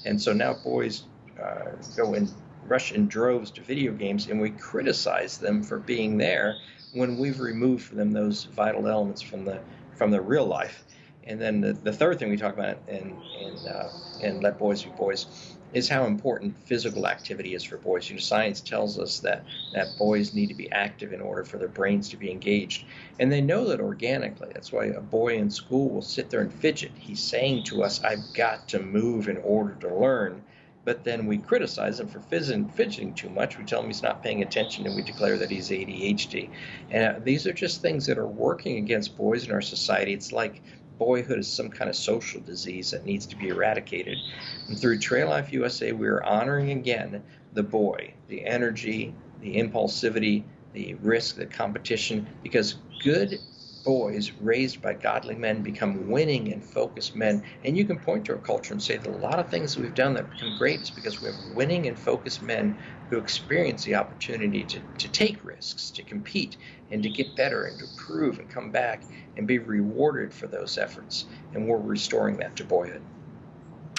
And 0.04 0.20
so 0.20 0.32
now 0.32 0.54
boys 0.54 1.04
uh, 1.42 1.70
go 1.96 2.14
and 2.14 2.30
rush 2.66 2.92
in 2.92 3.08
droves 3.08 3.50
to 3.52 3.62
video 3.62 3.92
games, 3.92 4.28
and 4.28 4.40
we 4.40 4.50
criticize 4.50 5.38
them 5.38 5.62
for 5.62 5.78
being 5.78 6.18
there 6.18 6.56
when 6.92 7.18
we've 7.18 7.40
removed 7.40 7.84
from 7.84 7.98
them 7.98 8.12
those 8.12 8.44
vital 8.44 8.86
elements 8.86 9.22
from 9.22 9.44
the 9.44 9.62
from 9.96 10.10
the 10.10 10.20
real 10.20 10.46
life. 10.46 10.84
And 11.24 11.40
then 11.40 11.60
the, 11.60 11.72
the 11.72 11.92
third 11.92 12.18
thing 12.18 12.30
we 12.30 12.36
talk 12.36 12.54
about 12.54 12.78
in 12.88 13.20
in, 13.34 13.66
uh, 13.66 13.90
in 14.18 14.40
Let 14.40 14.58
Boys 14.58 14.82
Be 14.82 14.90
Boys 14.90 15.56
is 15.72 15.88
how 15.88 16.04
important 16.04 16.58
physical 16.58 17.06
activity 17.06 17.54
is 17.54 17.64
for 17.64 17.78
boys. 17.78 18.08
You 18.08 18.16
know, 18.16 18.20
science 18.20 18.60
tells 18.60 18.98
us 18.98 19.20
that 19.20 19.44
that 19.72 19.96
boys 19.96 20.34
need 20.34 20.48
to 20.48 20.54
be 20.54 20.70
active 20.72 21.12
in 21.12 21.20
order 21.20 21.44
for 21.44 21.58
their 21.58 21.68
brains 21.68 22.08
to 22.10 22.16
be 22.16 22.30
engaged, 22.30 22.84
and 23.18 23.32
they 23.32 23.40
know 23.40 23.68
that 23.68 23.80
organically. 23.80 24.50
That's 24.52 24.72
why 24.72 24.86
a 24.86 25.00
boy 25.00 25.36
in 25.36 25.50
school 25.50 25.90
will 25.90 26.02
sit 26.02 26.30
there 26.30 26.40
and 26.40 26.52
fidget. 26.52 26.92
He's 26.96 27.22
saying 27.22 27.64
to 27.64 27.82
us, 27.84 28.02
"I've 28.02 28.32
got 28.32 28.68
to 28.68 28.80
move 28.80 29.28
in 29.28 29.38
order 29.38 29.74
to 29.76 29.94
learn." 29.94 30.42
But 30.84 31.04
then 31.04 31.26
we 31.26 31.38
criticize 31.38 32.00
him 32.00 32.08
for 32.08 32.20
fidgeting, 32.20 33.14
too 33.14 33.30
much. 33.30 33.56
We 33.56 33.64
tell 33.64 33.80
him 33.80 33.86
he's 33.86 34.02
not 34.02 34.22
paying 34.22 34.42
attention, 34.42 34.86
and 34.86 34.96
we 34.96 35.02
declare 35.02 35.38
that 35.38 35.50
he's 35.50 35.70
ADHD. 35.70 36.50
And 36.90 37.16
uh, 37.16 37.20
these 37.22 37.46
are 37.46 37.52
just 37.52 37.80
things 37.80 38.06
that 38.06 38.18
are 38.18 38.26
working 38.26 38.78
against 38.78 39.16
boys 39.16 39.46
in 39.46 39.52
our 39.52 39.62
society. 39.62 40.12
It's 40.12 40.32
like 40.32 40.60
boyhood 40.98 41.38
is 41.38 41.48
some 41.48 41.68
kind 41.68 41.88
of 41.88 41.96
social 41.96 42.40
disease 42.40 42.90
that 42.90 43.04
needs 43.04 43.26
to 43.26 43.36
be 43.36 43.48
eradicated. 43.48 44.18
And 44.68 44.78
through 44.78 44.98
Trail 44.98 45.28
Life 45.28 45.52
USA, 45.52 45.92
we 45.92 46.08
are 46.08 46.22
honoring 46.24 46.70
again 46.70 47.22
the 47.52 47.62
boy, 47.62 48.14
the 48.28 48.44
energy, 48.44 49.14
the 49.40 49.56
impulsivity, 49.56 50.42
the 50.72 50.94
risk, 50.94 51.36
the 51.36 51.46
competition, 51.46 52.26
because 52.42 52.76
good 53.02 53.38
boys 53.84 54.32
raised 54.40 54.80
by 54.80 54.94
godly 54.94 55.34
men 55.34 55.62
become 55.62 56.08
winning 56.08 56.52
and 56.52 56.64
focused 56.64 57.14
men. 57.16 57.42
And 57.64 57.76
you 57.76 57.84
can 57.84 57.98
point 57.98 58.24
to 58.26 58.32
our 58.32 58.38
culture 58.38 58.72
and 58.72 58.82
say 58.82 58.96
that 58.96 59.06
a 59.06 59.18
lot 59.18 59.38
of 59.38 59.48
things 59.48 59.74
that 59.74 59.82
we've 59.82 59.94
done 59.94 60.14
that 60.14 60.24
have 60.24 60.32
become 60.32 60.56
great 60.58 60.80
is 60.80 60.90
because 60.90 61.20
we 61.20 61.26
have 61.26 61.36
winning 61.54 61.86
and 61.86 61.98
focused 61.98 62.42
men 62.42 62.76
who 63.10 63.18
experience 63.18 63.84
the 63.84 63.94
opportunity 63.94 64.64
to, 64.64 64.80
to 64.98 65.08
take 65.08 65.44
risks, 65.44 65.90
to 65.90 66.02
compete, 66.02 66.56
and 66.90 67.02
to 67.02 67.08
get 67.08 67.36
better 67.36 67.64
and 67.64 67.78
to 67.78 67.84
improve 67.84 68.38
and 68.38 68.48
come 68.48 68.70
back 68.70 69.02
and 69.36 69.46
be 69.46 69.58
rewarded 69.58 70.32
for 70.32 70.46
those 70.46 70.78
efforts. 70.78 71.26
And 71.54 71.66
we're 71.66 71.78
restoring 71.78 72.36
that 72.38 72.56
to 72.56 72.64
boyhood. 72.64 73.02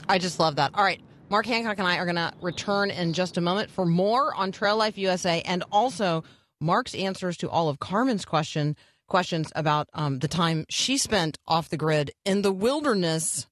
I 0.08 0.18
just 0.18 0.40
love 0.40 0.56
that. 0.58 0.72
All 0.74 0.84
right. 0.84 1.02
Mark 1.30 1.46
Hancock 1.46 1.80
and 1.80 1.88
I 1.88 1.98
are 1.98 2.06
going 2.06 2.16
to 2.16 2.32
return 2.42 2.92
in 2.92 3.13
just 3.13 3.38
a 3.38 3.42
moment 3.42 3.72
for 3.72 3.86
more 3.86 4.36
on 4.36 4.52
Trail 4.52 4.78
Life 4.78 4.98
USA 4.98 5.42
and 5.42 5.63
also 5.72 6.24
Mark's 6.60 6.96
answers 6.96 7.38
to 7.38 7.50
all 7.50 7.70
of 7.70 7.80
Carmen's 7.80 8.25
question 8.25 8.75
questions 9.08 9.52
about 9.56 9.88
um, 9.94 10.20
the 10.20 10.28
time 10.28 10.66
she 10.70 10.98
spent 10.98 11.38
off 11.48 11.70
the 11.70 11.78
grid 11.78 12.12
in 12.26 12.42
the 12.42 12.52
wilderness 12.52 13.48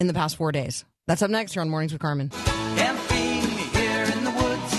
in 0.00 0.06
the 0.06 0.14
past 0.14 0.36
four 0.36 0.52
days. 0.52 0.84
That's 1.06 1.20
up 1.22 1.30
next 1.30 1.52
here 1.52 1.60
on 1.62 1.68
Mornings 1.68 1.92
with 1.92 2.00
Carmen. 2.00 2.30
Camping 2.30 3.42
here 3.78 4.04
in 4.04 4.24
the 4.24 4.30
woods. 4.30 4.72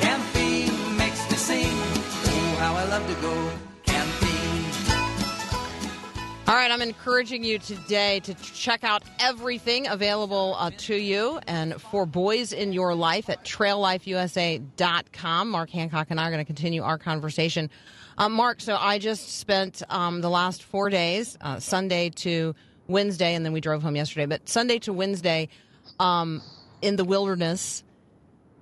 Camping 0.00 0.96
makes 0.96 1.30
me 1.30 1.36
sing. 1.36 1.66
Oh, 1.66 2.56
how 2.58 2.74
I 2.74 2.82
love 2.84 3.06
to 3.06 3.14
go 3.22 3.50
camping. 3.84 4.28
All 6.48 6.56
right, 6.56 6.72
I'm 6.72 6.82
encouraging 6.82 7.44
you 7.44 7.60
today 7.60 8.18
to 8.20 8.34
check 8.34 8.82
out 8.82 9.04
everything 9.20 9.86
available 9.86 10.56
uh, 10.58 10.72
to 10.78 10.96
you 10.96 11.38
and 11.46 11.80
for 11.80 12.04
boys 12.06 12.52
in 12.52 12.72
your 12.72 12.96
life 12.96 13.30
at 13.30 13.44
traillifeusa.com. 13.44 15.50
Mark 15.50 15.70
Hancock 15.70 16.08
and 16.10 16.18
I 16.18 16.26
are 16.26 16.30
going 16.30 16.42
to 16.42 16.44
continue 16.44 16.82
our 16.82 16.98
conversation. 16.98 17.70
Um, 18.20 18.34
Mark, 18.34 18.60
so 18.60 18.76
I 18.78 18.98
just 18.98 19.38
spent 19.38 19.82
um, 19.88 20.20
the 20.20 20.28
last 20.28 20.62
four 20.62 20.90
days, 20.90 21.38
uh, 21.40 21.58
Sunday 21.58 22.10
to 22.16 22.54
Wednesday, 22.86 23.34
and 23.34 23.46
then 23.46 23.54
we 23.54 23.62
drove 23.62 23.82
home 23.82 23.96
yesterday, 23.96 24.26
but 24.26 24.46
Sunday 24.46 24.78
to 24.80 24.92
Wednesday 24.92 25.48
um, 25.98 26.42
in 26.82 26.96
the 26.96 27.04
wilderness, 27.06 27.82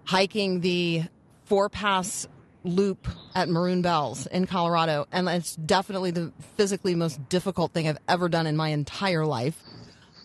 hiking 0.04 0.60
the 0.60 1.02
Four 1.46 1.68
Pass 1.70 2.28
loop 2.62 3.08
at 3.34 3.48
Maroon 3.48 3.82
Bells 3.82 4.28
in 4.28 4.46
Colorado, 4.46 5.08
and 5.10 5.28
it's 5.28 5.56
definitely 5.56 6.12
the 6.12 6.32
physically 6.56 6.94
most 6.94 7.28
difficult 7.28 7.72
thing 7.72 7.88
I've 7.88 7.98
ever 8.08 8.28
done 8.28 8.46
in 8.46 8.56
my 8.56 8.68
entire 8.68 9.26
life. 9.26 9.60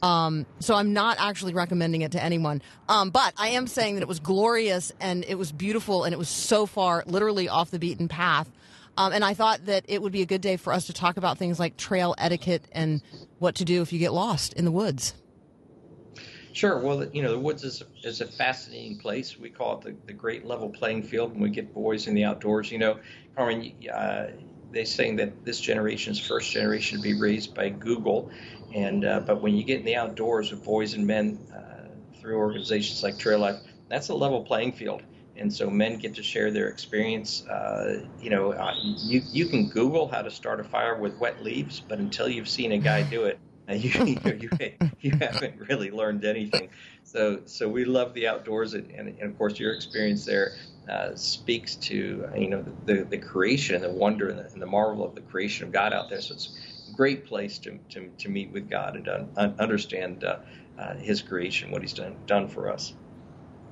Um, 0.04 0.46
so 0.60 0.76
I'm 0.76 0.94
not 0.94 1.18
actually 1.20 1.56
recommending 1.56 2.04
it 2.04 2.12
to 2.12 2.22
anyone. 2.22 2.62
Um, 2.88 3.10
but 3.10 3.34
I 3.38 3.48
am 3.50 3.66
saying 3.66 3.96
that 3.96 4.02
it 4.02 4.08
was 4.08 4.20
glorious 4.20 4.92
and 5.00 5.26
it 5.28 5.40
was 5.40 5.52
beautiful 5.52 6.04
and 6.04 6.14
it 6.14 6.18
was 6.20 6.30
so 6.30 6.68
far, 6.68 7.04
literally 7.08 7.50
off 7.50 7.72
the 7.72 7.80
beaten 7.80 8.08
path. 8.08 8.48
Um, 8.98 9.12
and 9.12 9.24
I 9.24 9.34
thought 9.34 9.66
that 9.66 9.86
it 9.88 10.02
would 10.02 10.12
be 10.12 10.22
a 10.22 10.26
good 10.26 10.42
day 10.42 10.58
for 10.58 10.72
us 10.72 10.86
to 10.88 10.94
talk 10.94 11.18
about 11.18 11.38
things 11.38 11.60
like 11.60 11.78
trail 11.78 12.14
etiquette 12.18 12.66
and 12.72 13.02
what 13.40 13.56
to 13.56 13.66
do 13.66 13.82
if 13.82 13.92
you 13.92 14.00
get 14.00 14.14
lost 14.14 14.54
in 14.54 14.66
the 14.66 14.72
woods. 14.72 15.16
Sure. 16.52 16.78
Well, 16.78 17.04
you 17.06 17.24
know, 17.24 17.32
the 17.32 17.40
woods 17.40 17.64
is, 17.64 17.82
is 18.04 18.22
a 18.22 18.28
fascinating 18.28 19.00
place. 19.00 19.40
We 19.40 19.50
call 19.50 19.80
it 19.80 19.84
the, 19.84 19.96
the 20.06 20.14
great 20.14 20.46
level 20.46 20.70
playing 20.70 21.04
field 21.04 21.32
when 21.34 21.42
we 21.42 21.50
get 21.50 21.74
boys 21.74 22.06
in 22.06 22.14
the 22.14 22.24
outdoors. 22.24 22.72
You 22.72 22.78
know, 22.78 23.00
Carmen, 23.36 23.74
uh, 23.92 24.28
they're 24.72 24.86
saying 24.86 25.16
that 25.16 25.44
this 25.44 25.60
generation's 25.60 26.20
first 26.20 26.52
generation 26.52 27.00
to 27.00 27.04
be 27.04 27.20
raised 27.20 27.56
by 27.56 27.70
Google. 27.70 28.30
And 28.76 29.04
uh, 29.04 29.22
but 29.22 29.42
when 29.42 29.56
you 29.56 29.64
get 29.64 29.80
in 29.80 29.86
the 29.86 29.96
outdoors 29.96 30.52
with 30.52 30.64
boys 30.64 30.94
and 30.94 31.08
men 31.08 31.40
uh, 31.52 31.88
through 32.20 32.38
organizations 32.38 33.02
like 33.02 33.18
Trail 33.18 33.40
Life, 33.40 33.60
that's 33.90 34.10
a 34.10 34.16
level 34.16 34.44
playing 34.44 34.74
field. 34.74 35.02
And 35.36 35.52
so 35.52 35.70
men 35.70 35.98
get 35.98 36.16
to 36.16 36.24
share 36.24 36.52
their 36.52 36.68
experience. 36.68 37.46
Uh, 37.48 38.06
you 38.20 38.30
know, 38.30 38.54
uh, 38.54 38.76
you 38.82 39.22
you 39.32 39.48
can 39.48 39.70
Google 39.70 40.08
how 40.08 40.22
to 40.22 40.30
start 40.30 40.60
a 40.60 40.64
fire 40.64 41.00
with 41.00 41.18
wet 41.20 41.44
leaves, 41.44 41.82
but 41.82 42.00
until 42.00 42.30
you've 42.30 42.50
seen 42.50 42.72
a 42.72 42.78
guy 42.78 43.02
do 43.04 43.26
it, 43.26 43.40
uh, 43.70 43.74
you, 43.74 44.18
you, 44.26 44.50
you 45.02 45.12
haven't 45.12 45.60
really 45.70 45.92
learned 45.92 46.26
anything. 46.26 46.70
So, 47.04 47.42
so 47.46 47.68
we 47.68 47.86
love 47.86 48.14
the 48.14 48.28
outdoors, 48.28 48.74
and, 48.74 48.92
and, 48.92 49.10
and 49.10 49.32
of 49.32 49.38
course, 49.38 49.60
your 49.60 49.74
experience 49.74 50.26
there 50.26 50.54
uh, 50.90 51.16
speaks 51.16 51.78
to 51.78 52.28
you 52.36 52.50
know 52.50 52.66
the, 52.86 53.04
the 53.04 53.18
creation 53.18 53.76
and 53.76 53.84
the 53.84 53.90
wonder 53.90 54.30
and 54.30 54.40
the, 54.40 54.50
and 54.54 54.62
the 54.62 54.68
marvel 54.68 55.06
of 55.06 55.16
the 55.16 55.22
creation 55.22 55.66
of 55.66 55.72
God 55.74 55.94
out 55.94 56.10
there. 56.10 56.22
So 56.22 56.34
it's 56.34 56.56
a 56.90 56.96
great 56.96 57.26
place 57.26 57.60
to, 57.60 57.80
to, 57.90 58.10
to 58.20 58.30
meet 58.30 58.52
with 58.52 58.70
God 58.70 58.96
and 58.96 59.06
to 59.06 59.30
un- 59.38 59.56
understand 59.60 60.24
uh, 60.24 60.38
uh, 60.78 60.96
His 60.96 61.22
creation, 61.22 61.72
what 61.72 61.82
He's 61.82 61.94
done 61.94 62.18
done 62.28 62.48
for 62.50 62.70
us. 62.70 62.94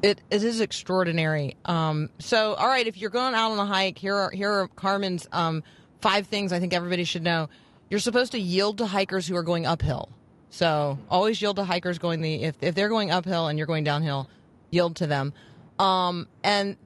It 0.02 0.22
it 0.32 0.44
is 0.44 0.62
extraordinary. 0.62 1.58
Um, 1.66 2.10
so, 2.20 2.56
all 2.56 2.68
right, 2.68 2.88
if 2.88 2.98
you're 2.98 3.10
going 3.12 3.36
out 3.36 3.52
on 3.52 3.60
a 3.60 3.66
hike, 3.66 3.98
here 3.98 4.16
are 4.16 4.32
here 4.32 4.52
are 4.52 4.68
Carmen's 4.68 5.28
um, 5.32 5.64
five 6.02 6.28
things 6.28 6.52
I 6.52 6.60
think 6.60 6.74
everybody 6.74 7.04
should 7.04 7.24
know. 7.24 7.50
You're 7.90 8.00
supposed 8.00 8.32
to 8.32 8.40
yield 8.40 8.80
to 8.80 8.88
hikers 8.88 9.28
who 9.28 9.36
are 9.36 9.44
going 9.44 9.66
uphill. 9.66 10.10
So 10.50 10.98
always 11.10 11.42
yield 11.42 11.58
to 11.58 11.64
hikers 11.64 11.98
going 11.98 12.22
the 12.22 12.44
if 12.44 12.56
if 12.62 12.76
they're 12.76 12.90
going 12.90 13.12
uphill 13.12 13.48
and 13.48 13.58
you're 13.58 13.68
going 13.68 13.84
downhill, 13.84 14.30
yield 14.72 14.96
to 14.98 15.08
them. 15.08 15.34
Um, 15.80 16.28
and 16.44 16.78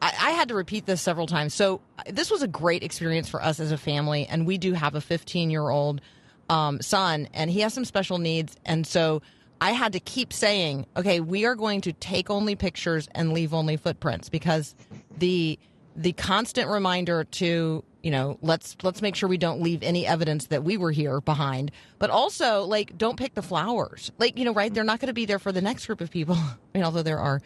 I, 0.00 0.08
I 0.08 0.30
had 0.32 0.48
to 0.48 0.54
repeat 0.54 0.86
this 0.86 1.00
several 1.02 1.26
times. 1.26 1.54
So 1.54 1.80
this 2.10 2.30
was 2.30 2.42
a 2.42 2.48
great 2.48 2.82
experience 2.82 3.28
for 3.28 3.42
us 3.42 3.60
as 3.60 3.72
a 3.72 3.78
family, 3.78 4.26
and 4.26 4.46
we 4.46 4.58
do 4.58 4.72
have 4.72 4.94
a 4.94 5.00
15 5.00 5.50
year 5.50 5.68
old 5.68 6.00
um, 6.48 6.80
son, 6.80 7.28
and 7.34 7.50
he 7.50 7.60
has 7.60 7.74
some 7.74 7.84
special 7.84 8.18
needs, 8.18 8.56
and 8.64 8.86
so. 8.86 9.22
I 9.60 9.72
had 9.72 9.92
to 9.94 10.00
keep 10.00 10.32
saying, 10.32 10.86
okay, 10.96 11.20
we 11.20 11.46
are 11.46 11.54
going 11.54 11.80
to 11.82 11.92
take 11.92 12.30
only 12.30 12.56
pictures 12.56 13.08
and 13.14 13.32
leave 13.32 13.54
only 13.54 13.76
footprints 13.76 14.28
because 14.28 14.74
the 15.18 15.58
the 15.98 16.12
constant 16.12 16.68
reminder 16.68 17.24
to 17.24 17.82
you 18.02 18.10
know 18.10 18.38
let's 18.42 18.76
let's 18.82 19.00
make 19.00 19.14
sure 19.14 19.30
we 19.30 19.38
don't 19.38 19.62
leave 19.62 19.82
any 19.82 20.06
evidence 20.06 20.48
that 20.48 20.62
we 20.62 20.76
were 20.76 20.92
here 20.92 21.20
behind. 21.20 21.70
But 21.98 22.10
also 22.10 22.64
like 22.64 22.98
don't 22.98 23.18
pick 23.18 23.34
the 23.34 23.42
flowers. 23.42 24.12
Like 24.18 24.38
you 24.38 24.44
know 24.44 24.52
right? 24.52 24.72
They're 24.72 24.84
not 24.84 25.00
going 25.00 25.08
to 25.08 25.14
be 25.14 25.24
there 25.24 25.38
for 25.38 25.52
the 25.52 25.62
next 25.62 25.86
group 25.86 26.00
of 26.00 26.10
people. 26.10 26.34
I 26.38 26.56
mean 26.74 26.84
although 26.84 27.02
there 27.02 27.18
are 27.18 27.40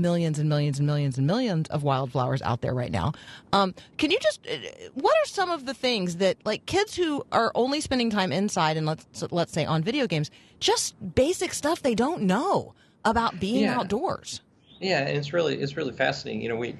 millions 0.00 0.38
and 0.38 0.48
millions 0.48 0.78
and 0.78 0.86
millions 0.86 1.18
and 1.18 1.26
millions 1.26 1.68
of 1.68 1.82
wildflowers 1.82 2.42
out 2.42 2.60
there 2.60 2.74
right 2.74 2.92
now 2.92 3.12
um, 3.52 3.74
can 3.98 4.10
you 4.10 4.18
just 4.20 4.46
uh, 4.46 4.56
what 4.94 5.14
are 5.22 5.26
some 5.26 5.50
of 5.50 5.66
the 5.66 5.74
things 5.74 6.16
that 6.16 6.36
like 6.44 6.66
kids 6.66 6.94
who 6.96 7.24
are 7.32 7.52
only 7.54 7.80
spending 7.80 8.10
time 8.10 8.32
inside 8.32 8.76
and 8.76 8.86
let's 8.86 9.06
let's 9.30 9.52
say 9.52 9.64
on 9.64 9.82
video 9.82 10.06
games 10.06 10.30
just 10.58 10.94
basic 11.14 11.52
stuff 11.52 11.82
they 11.82 11.94
don't 11.94 12.22
know 12.22 12.74
about 13.04 13.40
being 13.40 13.62
Yeah. 13.62 13.78
outdoors 13.78 14.40
Yeah, 14.80 15.00
and 15.00 15.16
it's 15.16 15.32
really 15.32 15.56
it's 15.60 15.76
really 15.76 15.92
fascinating. 15.92 16.42
You 16.42 16.48
know, 16.50 16.56
we 16.56 16.74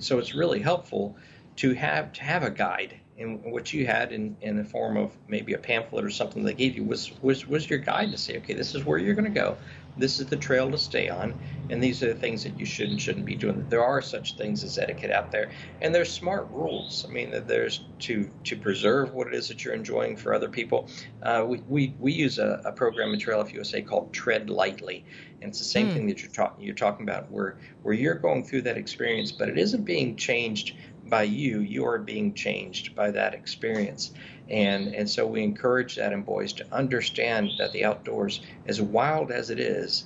so 0.00 0.18
it's 0.18 0.34
really 0.34 0.60
helpful 0.60 1.16
to 1.56 1.74
have 1.74 2.12
to 2.14 2.22
have 2.22 2.42
a 2.42 2.50
guide. 2.50 2.98
And 3.18 3.52
what 3.52 3.72
you 3.72 3.86
had 3.86 4.12
in, 4.12 4.34
in 4.40 4.56
the 4.56 4.64
form 4.64 4.96
of 4.96 5.12
maybe 5.28 5.52
a 5.52 5.58
pamphlet 5.58 6.04
or 6.04 6.10
something 6.10 6.42
they 6.42 6.54
gave 6.54 6.74
you 6.74 6.84
was 6.84 7.12
was 7.22 7.46
was 7.46 7.68
your 7.68 7.78
guide 7.78 8.10
to 8.12 8.18
say, 8.18 8.38
okay, 8.38 8.54
this 8.54 8.74
is 8.74 8.84
where 8.84 8.98
you're 8.98 9.14
going 9.14 9.32
to 9.32 9.40
go. 9.40 9.56
This 10.00 10.18
is 10.18 10.26
the 10.26 10.36
trail 10.36 10.70
to 10.70 10.78
stay 10.78 11.08
on, 11.08 11.34
and 11.68 11.82
these 11.82 12.02
are 12.02 12.12
the 12.12 12.18
things 12.18 12.42
that 12.44 12.58
you 12.58 12.64
should 12.64 12.88
and 12.88 13.00
shouldn't 13.00 13.26
be 13.26 13.36
doing. 13.36 13.66
There 13.68 13.84
are 13.84 14.00
such 14.00 14.36
things 14.36 14.64
as 14.64 14.78
etiquette 14.78 15.10
out 15.10 15.30
there, 15.30 15.50
and 15.82 15.94
there's 15.94 16.10
smart 16.10 16.48
rules. 16.50 17.04
I 17.08 17.12
mean, 17.12 17.34
there's 17.46 17.84
to 18.00 18.30
to 18.44 18.56
preserve 18.56 19.12
what 19.12 19.28
it 19.28 19.34
is 19.34 19.48
that 19.48 19.64
you're 19.64 19.74
enjoying 19.74 20.16
for 20.16 20.32
other 20.34 20.48
people. 20.48 20.88
Uh, 21.22 21.44
we, 21.46 21.62
we 21.68 21.94
we 22.00 22.12
use 22.12 22.38
a, 22.38 22.62
a 22.64 22.72
program 22.72 23.12
in 23.12 23.20
Trail 23.20 23.38
Life 23.38 23.52
USA 23.52 23.82
called 23.82 24.12
Tread 24.12 24.48
Lightly, 24.48 25.04
and 25.42 25.50
it's 25.50 25.58
the 25.58 25.64
same 25.64 25.90
thing 25.90 26.06
that 26.06 26.22
you're 26.22 26.32
talking 26.32 26.64
you're 26.64 26.74
talking 26.74 27.06
about, 27.06 27.30
where 27.30 27.58
where 27.82 27.94
you're 27.94 28.14
going 28.14 28.42
through 28.42 28.62
that 28.62 28.78
experience, 28.78 29.30
but 29.30 29.48
it 29.48 29.58
isn't 29.58 29.84
being 29.84 30.16
changed 30.16 30.74
by 31.10 31.24
you. 31.24 31.60
You 31.60 31.84
are 31.86 31.98
being 31.98 32.32
changed 32.34 32.94
by 32.94 33.10
that 33.10 33.34
experience, 33.34 34.12
and 34.48 34.94
and 34.94 35.10
so 35.10 35.26
we 35.26 35.42
encourage 35.42 35.96
that 35.96 36.12
in 36.12 36.22
boys 36.22 36.52
to 36.54 36.66
understand 36.72 37.50
that 37.58 37.72
the 37.72 37.84
outdoors, 37.84 38.40
as 38.66 38.80
wild 38.80 39.30
as 39.30 39.50
it 39.50 39.60
is, 39.60 40.04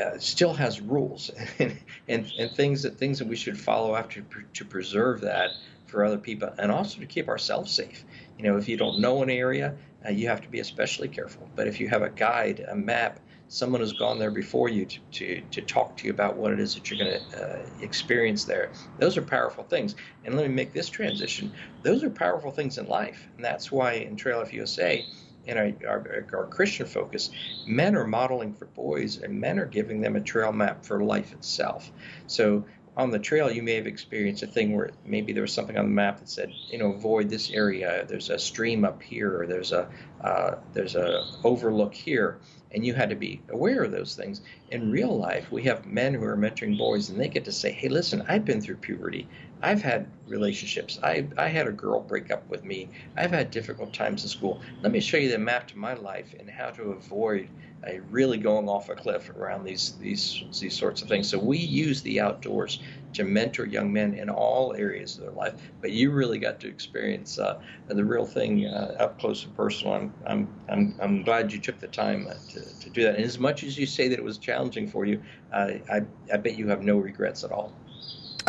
uh, 0.00 0.18
still 0.18 0.54
has 0.54 0.80
rules 0.80 1.30
and, 1.58 1.78
and 2.08 2.32
and 2.38 2.50
things 2.52 2.82
that 2.82 2.96
things 2.96 3.18
that 3.18 3.28
we 3.28 3.36
should 3.36 3.58
follow 3.58 3.94
after 3.94 4.22
to, 4.54 4.64
preserve 4.64 5.20
that 5.20 5.50
for 5.86 6.04
other 6.04 6.18
people 6.18 6.52
and 6.58 6.70
also 6.70 7.00
to 7.00 7.06
keep 7.06 7.28
ourselves 7.28 7.70
safe. 7.72 8.04
You 8.38 8.44
know, 8.44 8.56
if 8.56 8.68
you 8.68 8.76
don't 8.76 9.00
know 9.00 9.22
an 9.22 9.30
area, 9.30 9.74
uh, 10.06 10.10
you 10.10 10.28
have 10.28 10.40
to 10.42 10.48
be 10.48 10.60
especially 10.60 11.08
careful. 11.08 11.48
But 11.56 11.66
if 11.66 11.80
you 11.80 11.88
have 11.88 12.02
a 12.02 12.10
guide, 12.10 12.64
a 12.68 12.76
map, 12.76 13.20
someone 13.48 13.80
who's 13.80 13.94
gone 13.94 14.18
there 14.18 14.30
before 14.30 14.68
you 14.68 14.84
to, 14.84 15.00
to, 15.10 15.40
to 15.50 15.62
talk 15.62 15.96
to 15.96 16.06
you 16.06 16.12
about 16.12 16.36
what 16.36 16.52
it 16.52 16.60
is 16.60 16.74
that 16.74 16.90
you're 16.90 16.98
going 16.98 17.20
to 17.30 17.42
uh, 17.42 17.66
experience 17.80 18.44
there, 18.44 18.70
those 18.98 19.16
are 19.16 19.22
powerful 19.22 19.64
things. 19.64 19.96
And 20.24 20.36
let 20.36 20.46
me 20.46 20.54
make 20.54 20.72
this 20.72 20.88
transition. 20.88 21.52
Those 21.82 22.04
are 22.04 22.10
powerful 22.10 22.50
things 22.50 22.78
in 22.78 22.86
life. 22.86 23.28
And 23.36 23.44
that's 23.44 23.72
why 23.72 23.94
in 23.94 24.16
Trail 24.16 24.38
Life 24.38 24.52
USA, 24.52 25.04
in 25.46 25.56
our, 25.56 25.72
our, 25.88 26.26
our 26.34 26.46
Christian 26.46 26.86
focus, 26.86 27.30
men 27.66 27.96
are 27.96 28.06
modeling 28.06 28.52
for 28.52 28.66
boys 28.66 29.16
and 29.16 29.40
men 29.40 29.58
are 29.58 29.66
giving 29.66 30.00
them 30.00 30.14
a 30.14 30.20
trail 30.20 30.52
map 30.52 30.84
for 30.84 31.02
life 31.02 31.32
itself. 31.32 31.90
So 32.26 32.66
on 32.98 33.10
the 33.12 33.18
trail, 33.18 33.50
you 33.50 33.62
may 33.62 33.74
have 33.74 33.86
experienced 33.86 34.42
a 34.42 34.46
thing 34.48 34.76
where 34.76 34.90
maybe 35.04 35.32
there 35.32 35.42
was 35.42 35.54
something 35.54 35.78
on 35.78 35.84
the 35.84 35.90
map 35.92 36.18
that 36.18 36.28
said, 36.28 36.52
you 36.68 36.78
know, 36.78 36.92
avoid 36.92 37.30
this 37.30 37.48
area. 37.50 38.04
There's 38.08 38.28
a 38.28 38.38
stream 38.38 38.84
up 38.84 39.00
here, 39.00 39.40
or 39.40 39.46
there's 39.46 39.70
a 39.70 39.88
uh, 40.20 40.56
there's 40.72 40.96
a 40.96 41.24
overlook 41.44 41.94
here, 41.94 42.38
and 42.72 42.84
you 42.84 42.94
had 42.94 43.10
to 43.10 43.16
be 43.16 43.42
aware 43.50 43.84
of 43.84 43.92
those 43.92 44.14
things. 44.14 44.40
In 44.68 44.90
real 44.90 45.16
life, 45.16 45.50
we 45.50 45.62
have 45.64 45.86
men 45.86 46.14
who 46.14 46.24
are 46.24 46.36
mentoring 46.36 46.76
boys, 46.76 47.08
and 47.08 47.20
they 47.20 47.28
get 47.28 47.44
to 47.46 47.52
say, 47.52 47.72
hey, 47.72 47.88
listen, 47.88 48.22
I've 48.28 48.44
been 48.44 48.60
through 48.60 48.76
puberty. 48.76 49.28
I've 49.60 49.82
had 49.82 50.10
relationships. 50.26 50.98
I 51.02 51.28
I 51.36 51.48
had 51.48 51.66
a 51.66 51.72
girl 51.72 52.00
break 52.00 52.30
up 52.30 52.48
with 52.48 52.64
me. 52.64 52.90
I've 53.16 53.32
had 53.32 53.50
difficult 53.50 53.92
times 53.92 54.22
in 54.22 54.28
school. 54.28 54.60
Let 54.82 54.92
me 54.92 55.00
show 55.00 55.16
you 55.16 55.30
the 55.30 55.38
map 55.38 55.68
to 55.68 55.78
my 55.78 55.94
life 55.94 56.34
and 56.38 56.48
how 56.48 56.70
to 56.70 56.92
avoid 56.92 57.50
uh, 57.86 58.00
really 58.10 58.38
going 58.38 58.68
off 58.68 58.88
a 58.88 58.94
cliff 58.94 59.30
around 59.30 59.64
these 59.64 59.96
these 59.98 60.44
these 60.60 60.76
sorts 60.78 61.02
of 61.02 61.08
things. 61.08 61.28
So 61.28 61.38
we 61.38 61.58
use 61.58 62.02
the 62.02 62.20
outdoors 62.20 62.80
to 63.14 63.24
mentor 63.24 63.66
young 63.66 63.92
men 63.92 64.14
in 64.14 64.28
all 64.30 64.74
areas 64.74 65.16
of 65.18 65.24
their 65.24 65.32
life. 65.32 65.54
But 65.80 65.92
you 65.92 66.12
really 66.12 66.38
got 66.38 66.60
to 66.60 66.68
experience 66.68 67.38
uh, 67.38 67.60
the 67.88 68.04
real 68.04 68.26
thing 68.26 68.66
uh, 68.66 68.96
up 69.00 69.18
close 69.18 69.44
and 69.44 69.54
personal. 69.56 69.94
I'm 69.94 70.14
I'm 70.26 70.54
I'm, 70.68 70.96
I'm 71.00 71.22
glad 71.24 71.52
you 71.52 71.60
took 71.60 71.80
the 71.80 71.88
time 71.88 72.28
uh, 72.28 72.34
to, 72.48 72.64
to 72.78 72.90
do 72.90 73.02
that. 73.04 73.16
And 73.16 73.24
as 73.24 73.38
much 73.38 73.64
as 73.64 73.76
you 73.78 73.86
say 73.86 74.08
that 74.08 74.18
it 74.18 74.24
was 74.24 74.38
challenging 74.38 74.86
for 74.88 75.04
you, 75.04 75.22
I 75.52 76.02
I 76.32 76.36
bet 76.36 76.56
you 76.56 76.68
have 76.68 76.82
no 76.82 76.98
regrets 76.98 77.42
at 77.44 77.50
all. 77.50 77.72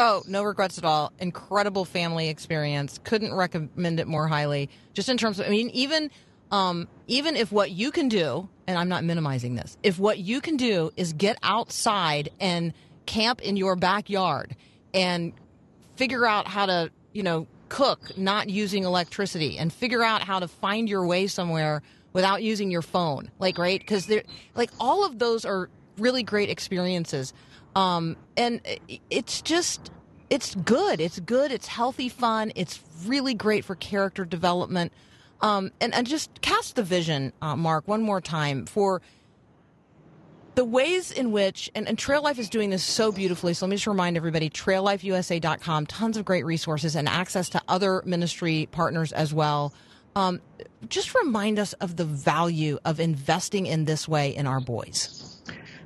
Oh, 0.01 0.24
no 0.27 0.44
regrets 0.44 0.77
at 0.77 0.86
all. 0.86 1.12
Incredible 1.20 1.84
family 1.84 2.29
experience. 2.29 3.01
Couldn't 3.03 3.34
recommend 3.34 4.00
it 4.00 4.08
more 4.08 4.29
highly. 4.29 4.70
Just 4.94 5.10
in 5.10 5.18
terms 5.18 5.41
of, 5.41 5.46
I 5.46 5.50
mean, 5.50 5.70
even 5.72 6.10
um, 6.51 6.88
even 7.08 7.36
if 7.36 7.51
what 7.51 7.72
you 7.72 7.91
can 7.91 8.08
do, 8.08 8.48
and 8.65 8.77
I'm 8.77 8.88
not 8.88 9.03
minimizing 9.03 9.56
this, 9.56 9.77
if 9.84 10.00
what 10.00 10.18
you 10.18 10.39
can 10.39 10.56
do 10.56 10.91
is 10.96 11.12
get 11.12 11.38
outside 11.44 12.29
and 12.39 12.74
camp 13.08 13.41
in 13.41 13.58
your 13.58 13.75
backyard 13.75 14.56
and 14.94 15.34
figure 15.98 16.25
out 16.25 16.48
how 16.48 16.65
to, 16.65 16.91
you 17.12 17.22
know, 17.22 17.46
cook 17.68 18.18
not 18.18 18.50
using 18.50 18.86
electricity 18.86 19.58
and 19.58 19.72
figure 19.72 20.01
out 20.01 20.24
how 20.24 20.39
to 20.39 20.48
find 20.48 20.88
your 20.88 21.06
way 21.06 21.27
somewhere 21.27 21.82
without 22.13 22.41
using 22.41 22.72
your 22.72 22.82
phone. 22.82 23.29
Like, 23.38 23.58
right? 23.58 23.79
Because 23.79 24.06
they're 24.06 24.24
like 24.56 24.72
all 24.79 25.06
of 25.06 25.20
those 25.20 25.44
are 25.44 25.70
really 25.98 26.24
great 26.24 26.50
experiences. 26.50 27.34
Um, 27.76 28.18
and 28.36 28.62
it's 29.10 29.42
just, 29.42 29.92
it's 30.30 30.56
good. 30.56 31.00
It's 31.00 31.20
good. 31.20 31.52
It's 31.52 31.68
healthy 31.68 32.10
fun. 32.10 32.52
It's 32.56 32.80
really 33.06 33.34
great 33.34 33.66
for 33.66 33.76
character 33.76 34.26
development. 34.26 34.92
Um, 35.42 35.72
and, 35.80 35.94
and 35.94 36.06
just 36.06 36.42
cast 36.42 36.76
the 36.76 36.84
vision, 36.84 37.32
uh, 37.42 37.56
Mark, 37.56 37.88
one 37.88 38.02
more 38.02 38.20
time 38.20 38.66
for 38.66 39.02
the 40.56 40.66
ways 40.66 41.12
in 41.12 41.32
which, 41.32 41.72
and, 41.74 41.88
and 41.88 41.98
Trail 41.98 42.22
Life 42.22 42.38
is 42.38 42.50
doing 42.50 42.70
this 42.70 42.84
so 42.84 43.14
beautifully. 43.14 43.54
So 43.54 43.66
let 43.66 43.70
me 43.70 43.78
just 43.78 43.88
remind 43.88 44.18
everybody 44.18 44.50
traillifeusa.com, 44.50 45.86
tons 45.86 46.18
of 46.18 46.26
great 46.26 46.44
resources 46.44 46.98
and 46.98 47.08
access 47.08 47.48
to 47.50 47.62
other 47.70 48.04
ministry 48.06 48.68
partners 48.72 49.14
as 49.14 49.34
well. 49.34 49.74
Um, 50.16 50.42
just 50.90 51.16
remind 51.16 51.60
us 51.60 51.74
of 51.74 51.96
the 51.96 52.04
value 52.04 52.78
of 52.84 53.00
investing 53.00 53.68
in 53.68 53.86
this 53.86 54.08
way 54.08 54.36
in 54.36 54.48
our 54.48 54.60
boys. 54.60 55.18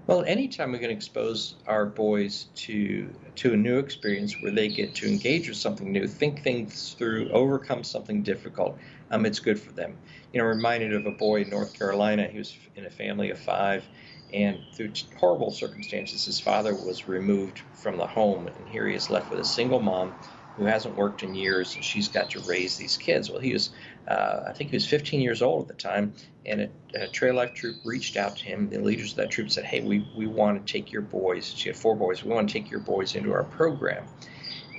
Well, 0.05 0.23
anytime 0.25 0.73
we 0.73 0.79
can 0.79 0.91
expose 0.91 1.55
our 1.65 1.85
boys 1.85 2.45
to 2.65 3.13
to 3.35 3.53
a 3.53 3.57
new 3.57 3.79
experience 3.79 4.41
where 4.41 4.51
they 4.51 4.67
get 4.67 4.95
to 4.95 5.07
engage 5.07 5.47
with 5.47 5.57
something 5.57 5.91
new, 5.91 6.07
think 6.07 6.41
things 6.43 6.93
through, 6.97 7.29
overcome 7.31 7.83
something 7.85 8.21
difficult, 8.21 8.79
um, 9.11 9.25
it's 9.25 9.39
good 9.39 9.59
for 9.61 9.71
them. 9.71 9.97
You 10.33 10.39
know, 10.39 10.45
I'm 10.45 10.57
reminded 10.57 10.93
of 10.93 11.05
a 11.05 11.11
boy 11.11 11.41
in 11.43 11.49
North 11.49 11.73
Carolina. 11.73 12.27
He 12.27 12.37
was 12.37 12.57
in 12.75 12.85
a 12.85 12.89
family 12.89 13.29
of 13.29 13.39
five, 13.39 13.87
and 14.33 14.65
through 14.73 14.93
horrible 15.17 15.51
circumstances, 15.51 16.25
his 16.25 16.39
father 16.39 16.75
was 16.75 17.07
removed 17.07 17.59
from 17.73 17.97
the 17.97 18.07
home, 18.07 18.47
and 18.47 18.67
here 18.67 18.87
he 18.87 18.95
is 18.95 19.09
left 19.09 19.29
with 19.29 19.39
a 19.39 19.45
single 19.45 19.81
mom 19.81 20.15
who 20.57 20.65
hasn't 20.65 20.95
worked 20.95 21.23
in 21.23 21.33
years, 21.33 21.75
and 21.75 21.83
she's 21.83 22.09
got 22.09 22.29
to 22.31 22.41
raise 22.41 22.77
these 22.77 22.97
kids. 22.97 23.29
Well, 23.29 23.39
he 23.39 23.53
was, 23.53 23.71
uh, 24.07 24.43
I 24.47 24.53
think 24.53 24.69
he 24.69 24.75
was 24.75 24.87
15 24.87 25.21
years 25.21 25.41
old 25.41 25.63
at 25.63 25.67
the 25.69 25.81
time, 25.81 26.13
and 26.45 26.61
a, 26.61 27.03
a 27.03 27.07
Trail 27.07 27.35
Life 27.35 27.53
troop 27.53 27.77
reached 27.83 28.17
out 28.17 28.35
to 28.37 28.45
him. 28.45 28.69
The 28.69 28.79
leaders 28.79 29.11
of 29.11 29.17
that 29.17 29.31
troop 29.31 29.49
said, 29.49 29.65
"Hey, 29.65 29.81
we 29.81 30.07
we 30.15 30.27
want 30.27 30.65
to 30.65 30.71
take 30.71 30.91
your 30.91 31.01
boys. 31.01 31.53
She 31.55 31.69
had 31.69 31.77
four 31.77 31.95
boys. 31.95 32.23
We 32.23 32.31
want 32.31 32.49
to 32.49 32.53
take 32.53 32.69
your 32.69 32.81
boys 32.81 33.15
into 33.15 33.33
our 33.33 33.43
program." 33.43 34.05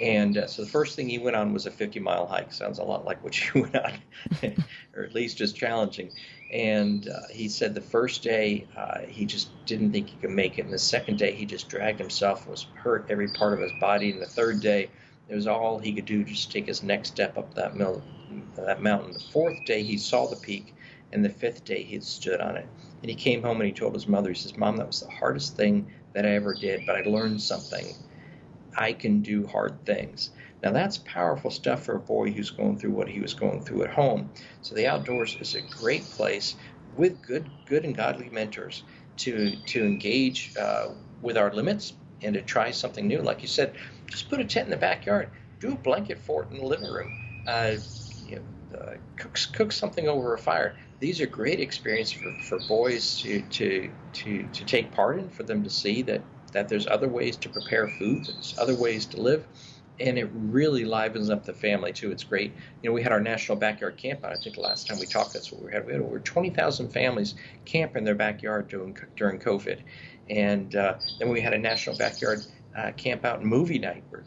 And 0.01 0.39
uh, 0.39 0.47
so 0.47 0.63
the 0.65 0.71
first 0.71 0.97
thing 0.97 1.09
he 1.09 1.19
went 1.19 1.37
on 1.37 1.53
was 1.53 1.67
a 1.67 1.71
50 1.71 2.01
mile 2.01 2.27
hike. 2.27 2.53
Sounds 2.53 2.79
a 2.79 2.83
lot 2.83 3.05
like 3.05 3.23
what 3.23 3.39
you 3.55 3.63
went 3.63 3.77
on, 3.77 3.93
or 4.95 5.05
at 5.05 5.15
least 5.15 5.41
as 5.41 5.53
challenging. 5.53 6.11
And 6.53 7.09
uh, 7.09 7.21
he 7.31 7.49
said 7.49 7.75
the 7.75 7.81
first 7.81 8.23
day 8.23 8.67
uh, 8.77 9.01
he 9.07 9.25
just 9.25 9.49
didn't 9.67 9.93
think 9.93 10.09
he 10.09 10.17
could 10.17 10.31
make 10.31 10.59
it. 10.59 10.65
And 10.65 10.73
the 10.73 10.79
second 10.79 11.19
day 11.19 11.33
he 11.33 11.47
just 11.47 11.69
dragged 11.69 12.01
himself, 12.01 12.49
was 12.49 12.67
hurt 12.75 13.07
every 13.09 13.29
part 13.29 13.55
of 13.55 13.61
his 13.61 13.73
body. 13.81 14.11
And 14.11 14.21
the 14.21 14.27
third 14.27 14.61
day 14.61 14.91
it 15.29 15.35
was 15.35 15.47
all 15.47 15.79
he 15.79 15.93
could 15.93 16.05
do 16.05 16.25
just 16.25 16.53
take 16.53 16.67
his 16.67 16.83
next 16.83 17.09
step 17.09 17.39
up 17.39 17.55
that, 17.55 17.77
mil- 17.77 18.03
that 18.57 18.83
mountain. 18.83 19.13
The 19.13 19.21
fourth 19.21 19.65
day 19.65 19.83
he 19.83 19.97
saw 19.97 20.27
the 20.27 20.37
peak, 20.37 20.75
and 21.13 21.25
the 21.25 21.31
fifth 21.31 21.65
day 21.65 21.83
he 21.83 21.95
had 21.95 22.05
stood 22.05 22.41
on 22.41 22.57
it. 22.57 22.69
And 23.03 23.11
he 23.11 23.15
came 23.17 23.43
home 23.43 23.61
and 23.61 23.67
he 23.67 23.73
told 23.73 23.95
his 23.95 24.09
mother, 24.09 24.31
he 24.31 24.35
says, 24.35 24.57
Mom, 24.57 24.77
that 24.77 24.87
was 24.87 25.01
the 25.01 25.11
hardest 25.11 25.57
thing 25.57 25.87
that 26.15 26.25
I 26.27 26.31
ever 26.31 26.55
did, 26.55 26.87
but 26.87 26.97
I 26.97 27.03
learned 27.03 27.41
something. 27.41 27.95
I 28.77 28.93
can 28.93 29.21
do 29.21 29.47
hard 29.47 29.85
things. 29.85 30.31
Now 30.63 30.73
that's 30.73 30.99
powerful 30.99 31.51
stuff 31.51 31.85
for 31.85 31.97
a 31.97 32.01
boy 32.01 32.31
who's 32.31 32.51
going 32.51 32.79
through 32.79 32.93
what 32.93 33.09
he 33.09 33.21
was 33.21 33.35
going 33.35 33.61
through 33.63 33.85
at 33.85 33.91
home. 33.91 34.31
So 34.63 34.75
the 34.75 34.87
outdoors 34.87 35.37
is 35.41 35.55
a 35.55 35.61
great 35.61 36.11
place 36.11 36.57
with 36.97 37.23
good, 37.23 37.51
good 37.67 37.85
and 37.85 37.95
godly 37.95 38.31
mentors 38.31 38.83
to 39.19 39.57
to 39.57 39.85
engage 39.85 40.53
uh, 40.59 40.89
with 41.21 41.37
our 41.37 41.53
limits 41.53 41.95
and 42.23 42.35
to 42.35 42.43
try 42.43 42.71
something 42.71 43.07
new. 43.07 43.21
Like 43.21 43.43
you 43.43 43.49
said, 43.49 43.75
just 44.07 44.29
put 44.29 44.41
a 44.41 44.45
tent 44.45 44.67
in 44.67 44.71
the 44.71 44.77
backyard, 44.77 45.31
do 45.61 45.75
a 45.75 45.77
blanket 45.77 46.19
fort 46.19 46.51
in 46.51 46.59
the 46.59 46.67
living 46.67 46.91
room, 46.91 47.13
uh, 47.47 47.77
you 48.25 48.37
know, 48.37 48.79
uh, 48.79 48.95
cook 49.17 49.39
cook 49.53 49.73
something 49.73 50.09
over 50.09 50.35
a 50.35 50.39
fire. 50.39 50.77
These 51.01 51.21
are 51.21 51.27
great 51.27 51.61
experiences 51.61 52.15
for, 52.15 52.33
for 52.41 52.59
boys 52.59 53.19
to, 53.21 53.43
to 53.43 53.91
to 54.13 54.49
to 54.49 54.65
take 54.65 54.93
part 54.93 55.19
in, 55.19 55.29
for 55.29 55.43
them 55.43 55.63
to 55.63 55.71
see 55.71 56.03
that 56.03 56.23
that 56.53 56.69
there's 56.69 56.87
other 56.87 57.09
ways 57.09 57.37
to 57.39 57.49
prepare 57.49 57.89
food, 57.89 58.27
there's 58.27 58.55
other 58.59 58.75
ways 58.75 59.07
to 59.07 59.21
live, 59.21 59.47
and 60.01 60.19
it 60.19 60.31
really 60.33 60.85
livens 60.85 61.31
up 61.31 61.45
the 61.45 61.53
family 61.53 61.93
too. 61.93 62.11
It's 62.11 62.25
great. 62.25 62.55
You 62.83 62.91
know, 62.91 62.95
we 62.95 63.03
had 63.03 63.13
our 63.13 63.21
national 63.21 63.59
backyard 63.59 63.97
camp 63.97 64.25
out. 64.25 64.33
I 64.33 64.37
think 64.37 64.55
the 64.57 64.63
last 64.63 64.87
time 64.87 64.99
we 64.99 65.07
talked, 65.07 65.35
that's 65.35 65.53
what 65.53 65.63
we 65.63 65.73
had. 65.73 65.87
We 65.87 65.93
had 65.93 66.03
over 66.03 66.19
20,000 66.19 66.89
families 66.89 67.35
camp 67.65 67.97
in 67.97 68.05
their 68.05 68.15
backyard 68.15 68.69
during 68.69 68.97
during 69.17 69.39
COVID, 69.39 69.81
and 70.31 70.75
uh, 70.75 70.95
then 71.19 71.29
we 71.29 71.41
had 71.41 71.55
a 71.55 71.59
national 71.59 71.97
backyard 71.97 72.47
uh, 72.77 72.93
camp 72.93 73.25
out 73.25 73.45
movie 73.45 73.79
night 73.79 74.05
where 74.09 74.25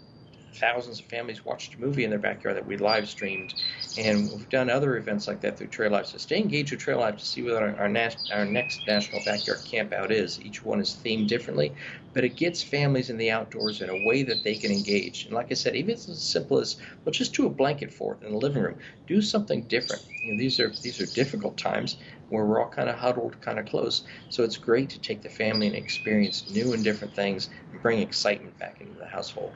thousands 0.58 1.00
of 1.00 1.06
families 1.06 1.46
watched 1.46 1.76
a 1.76 1.80
movie 1.80 2.04
in 2.04 2.10
their 2.10 2.20
backyard 2.20 2.58
that 2.58 2.66
we 2.66 2.78
live 2.78 3.08
streamed, 3.10 3.56
and 3.96 4.32
we've 4.32 4.50
done 4.50 4.70
other 4.70 4.98
events 4.98 5.28
like 5.28 5.42
that 5.42 5.58
through 5.58 5.68
Trail 5.68 5.92
Life. 5.92 6.08
So 6.08 6.18
stay 6.18 6.38
engaged 6.38 6.72
with 6.72 6.82
Trail 6.82 7.00
Life 7.00 7.18
to 7.18 7.26
see 7.26 7.44
what 7.44 7.62
our 7.64 7.76
our, 7.78 7.90
nas- 7.90 8.18
our 8.32 8.46
next 8.46 8.86
national 8.88 9.22
backyard 9.22 9.66
Campout 9.66 10.12
is. 10.12 10.42
Each 10.42 10.64
one 10.64 10.80
is 10.80 11.00
themed 11.04 11.28
differently, 11.28 11.74
but 12.14 12.24
it 12.26 12.36
gets 12.36 12.64
families 12.64 13.10
in 13.10 13.18
the 13.18 13.32
outdoors 13.32 13.82
in 13.82 13.90
a 13.90 13.96
way 13.96 14.24
that 14.24 14.44
they 14.44 14.56
can 14.56 14.72
engage. 14.72 15.26
And 15.26 15.34
like 15.34 15.52
I 15.52 15.56
said, 15.56 15.76
even 15.76 15.92
as 15.94 16.22
simple 16.24 16.60
as 16.60 16.78
well, 17.06 17.12
just 17.14 17.34
do 17.36 17.46
a 17.46 17.50
blanket 17.50 17.94
fort 17.94 18.24
in 18.24 18.32
the 18.32 18.38
living 18.38 18.64
room. 18.64 18.80
Do 19.08 19.22
something 19.22 19.64
different. 19.64 20.04
You 20.24 20.32
know, 20.32 20.38
these 20.38 20.60
are 20.60 20.76
these 20.82 21.00
are 21.00 21.06
difficult 21.06 21.58
times 21.58 21.98
where 22.30 22.46
we're 22.46 22.62
all 22.62 22.70
kind 22.70 22.90
of 22.90 22.96
huddled, 22.96 23.40
kind 23.42 23.60
of 23.60 23.66
close. 23.68 24.04
So 24.30 24.44
it's 24.44 24.58
great 24.58 24.90
to 24.92 25.00
take 25.00 25.22
the 25.22 25.30
family 25.30 25.68
and 25.68 25.76
experience 25.76 26.48
new 26.48 26.74
and 26.74 26.84
different 26.84 27.14
things 27.16 27.50
and 27.72 27.82
bring 27.82 28.00
excitement 28.00 28.58
back 28.58 28.82
into 28.82 28.98
the 28.98 29.06
household. 29.08 29.56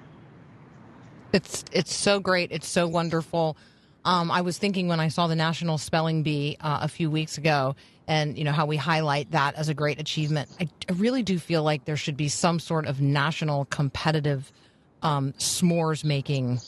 It's 1.34 1.64
it's 1.72 1.94
so 1.96 2.20
great. 2.20 2.52
It's 2.52 2.68
so 2.68 2.88
wonderful. 2.88 3.58
Um, 4.04 4.32
I 4.32 4.42
was 4.42 4.58
thinking 4.58 4.88
when 4.88 5.00
I 5.00 5.10
saw 5.10 5.28
the 5.28 5.36
National 5.36 5.78
Spelling 5.78 6.24
Bee 6.24 6.58
uh, 6.60 6.80
a 6.82 6.88
few 6.88 7.12
weeks 7.12 7.38
ago, 7.38 7.76
and 8.08 8.38
you 8.38 8.44
know 8.44 8.52
how 8.52 8.66
we 8.66 8.78
highlight 8.78 9.32
that 9.32 9.56
as 9.56 9.70
a 9.70 9.74
great 9.74 10.00
achievement. 10.00 10.50
I, 10.60 10.68
I 10.90 10.94
really 10.94 11.24
do 11.24 11.38
feel 11.40 11.64
like 11.64 11.86
there 11.86 11.98
should 11.98 12.18
be 12.18 12.28
some 12.28 12.60
sort 12.60 12.86
of 12.88 13.00
national 13.00 13.66
competitive 13.66 14.52
um, 15.04 15.34
s'mores 15.34 16.04
making, 16.04 16.60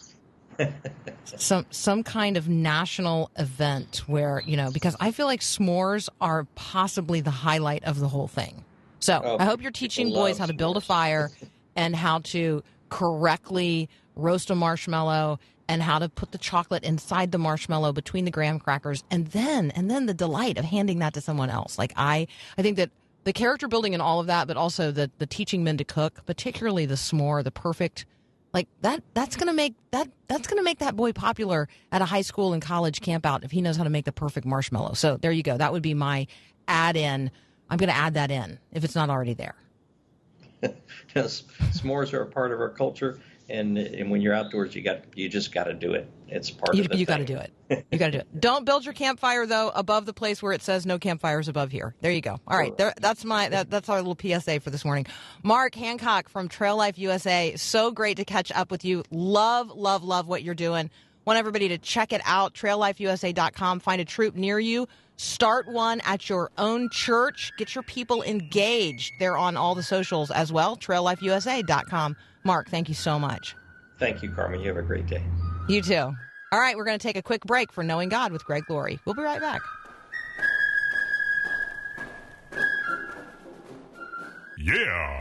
some 1.25 1.65
some 1.71 2.03
kind 2.03 2.37
of 2.37 2.47
national 2.47 3.31
event 3.37 4.03
where 4.07 4.43
you 4.45 4.55
know 4.55 4.71
because 4.71 4.95
I 4.99 5.11
feel 5.11 5.25
like 5.25 5.41
s'mores 5.41 6.09
are 6.21 6.45
possibly 6.55 7.21
the 7.21 7.31
highlight 7.31 7.83
of 7.83 7.99
the 7.99 8.07
whole 8.07 8.27
thing. 8.27 8.63
So 8.99 9.19
Oh, 9.23 9.37
I 9.39 9.45
hope 9.45 9.61
you're 9.61 9.71
teaching 9.71 10.13
boys 10.13 10.37
how 10.37 10.45
to 10.45 10.53
build 10.53 10.77
a 10.77 10.81
fire 10.81 11.29
and 11.75 11.95
how 11.95 12.19
to 12.19 12.63
correctly 12.89 13.89
roast 14.15 14.49
a 14.49 14.55
marshmallow 14.55 15.39
and 15.67 15.81
how 15.81 15.99
to 15.99 16.09
put 16.09 16.31
the 16.31 16.37
chocolate 16.37 16.83
inside 16.83 17.31
the 17.31 17.37
marshmallow 17.37 17.93
between 17.93 18.25
the 18.25 18.31
graham 18.31 18.59
crackers 18.59 19.03
and 19.09 19.27
then 19.27 19.71
and 19.71 19.89
then 19.89 20.05
the 20.05 20.13
delight 20.13 20.57
of 20.57 20.65
handing 20.65 20.99
that 20.99 21.13
to 21.13 21.21
someone 21.21 21.49
else. 21.49 21.77
Like 21.77 21.93
I 21.95 22.27
I 22.57 22.61
think 22.61 22.77
that 22.77 22.91
the 23.23 23.33
character 23.33 23.67
building 23.67 23.93
and 23.93 24.01
all 24.01 24.19
of 24.19 24.27
that, 24.27 24.47
but 24.47 24.57
also 24.57 24.91
the 24.91 25.09
the 25.17 25.25
teaching 25.25 25.63
men 25.63 25.77
to 25.77 25.83
cook, 25.83 26.25
particularly 26.25 26.85
the 26.85 26.95
s'more, 26.95 27.43
the 27.43 27.51
perfect 27.51 28.05
like 28.53 28.67
that 28.81 29.01
that's 29.13 29.35
gonna 29.35 29.53
make 29.53 29.73
that 29.91 30.07
that's 30.27 30.47
gonna 30.47 30.63
make 30.63 30.79
that 30.79 30.95
boy 30.95 31.11
popular 31.11 31.67
at 31.91 32.01
a 32.01 32.05
high 32.05 32.21
school 32.21 32.53
and 32.53 32.61
college 32.61 33.01
camp 33.01 33.25
out 33.25 33.43
if 33.43 33.51
he 33.51 33.61
knows 33.61 33.77
how 33.77 33.83
to 33.83 33.89
make 33.89 34.05
the 34.05 34.11
perfect 34.11 34.45
marshmallow. 34.45 34.93
So 34.93 35.17
there 35.17 35.31
you 35.31 35.43
go. 35.43 35.57
That 35.57 35.71
would 35.73 35.81
be 35.81 35.93
my 35.93 36.27
add 36.67 36.95
in. 36.95 37.31
I'm 37.69 37.77
gonna 37.77 37.93
add 37.93 38.13
that 38.15 38.29
in 38.29 38.59
if 38.71 38.83
it's 38.83 38.95
not 38.95 39.09
already 39.09 39.33
there. 39.33 39.55
Yes, 41.13 41.43
s'mores 41.73 42.13
are 42.13 42.21
a 42.21 42.25
part 42.25 42.51
of 42.51 42.59
our 42.59 42.69
culture, 42.69 43.19
and 43.49 43.77
and 43.77 44.09
when 44.09 44.21
you're 44.21 44.33
outdoors, 44.33 44.75
you 44.75 44.81
got 44.81 45.01
you 45.15 45.29
just 45.29 45.53
got 45.53 45.65
to 45.65 45.73
do 45.73 45.93
it. 45.93 46.09
It's 46.27 46.49
part 46.49 46.75
You, 46.75 46.81
of 46.83 46.89
the 46.89 46.97
you 46.97 47.05
got 47.05 47.17
to 47.17 47.25
do 47.25 47.37
it. 47.37 47.51
You 47.91 47.99
got 47.99 48.07
to 48.07 48.11
do 48.11 48.17
it. 48.19 48.27
Don't 48.39 48.65
build 48.65 48.85
your 48.85 48.93
campfire 48.93 49.45
though 49.45 49.69
above 49.75 50.05
the 50.05 50.13
place 50.13 50.41
where 50.41 50.53
it 50.53 50.61
says 50.61 50.85
no 50.85 50.97
campfires 50.97 51.47
above 51.47 51.71
here. 51.71 51.93
There 52.01 52.11
you 52.11 52.21
go. 52.21 52.39
All 52.47 52.57
right, 52.57 52.75
there, 52.77 52.93
that's 52.99 53.23
my 53.25 53.49
that, 53.49 53.69
that's 53.69 53.89
our 53.89 54.01
little 54.01 54.17
PSA 54.19 54.59
for 54.59 54.69
this 54.69 54.83
morning. 54.85 55.05
Mark 55.43 55.75
Hancock 55.75 56.29
from 56.29 56.47
Trail 56.47 56.77
Life 56.77 56.97
USA. 56.97 57.55
So 57.55 57.91
great 57.91 58.17
to 58.17 58.25
catch 58.25 58.51
up 58.51 58.71
with 58.71 58.83
you. 58.85 59.03
Love, 59.11 59.69
love, 59.71 60.03
love 60.03 60.27
what 60.27 60.43
you're 60.43 60.55
doing. 60.55 60.89
Want 61.25 61.39
everybody 61.39 61.69
to 61.69 61.77
check 61.77 62.11
it 62.11 62.21
out. 62.25 62.53
TrailLifeUSA.com. 62.53 63.79
Find 63.79 64.01
a 64.01 64.05
troop 64.05 64.35
near 64.35 64.59
you. 64.59 64.87
Start 65.15 65.67
one 65.69 66.01
at 66.01 66.27
your 66.27 66.51
own 66.57 66.89
church. 66.89 67.51
Get 67.57 67.75
your 67.75 67.83
people 67.83 68.23
engaged. 68.23 69.13
They're 69.19 69.37
on 69.37 69.55
all 69.55 69.73
the 69.73 69.83
socials 69.83 70.31
as 70.31 70.51
well. 70.51 70.75
TrailLifeUSA.com. 70.75 72.17
Mark, 72.43 72.69
thank 72.69 72.89
you 72.89 72.95
so 72.95 73.17
much. 73.17 73.55
Thank 73.99 74.21
you, 74.21 74.31
Carmen. 74.31 74.59
You 74.59 74.67
have 74.67 74.77
a 74.77 74.81
great 74.81 75.07
day. 75.07 75.23
You 75.67 75.81
too. 75.81 76.13
All 76.51 76.59
right, 76.59 76.75
we're 76.77 76.85
going 76.85 76.99
to 76.99 77.03
take 77.03 77.17
a 77.17 77.21
quick 77.21 77.41
break 77.45 77.71
for 77.71 77.83
Knowing 77.83 78.09
God 78.09 78.31
with 78.31 78.45
Greg 78.45 78.63
Laurie. 78.69 78.99
We'll 79.05 79.15
be 79.15 79.21
right 79.21 79.41
back. 79.41 79.61
Yeah. 84.57 85.19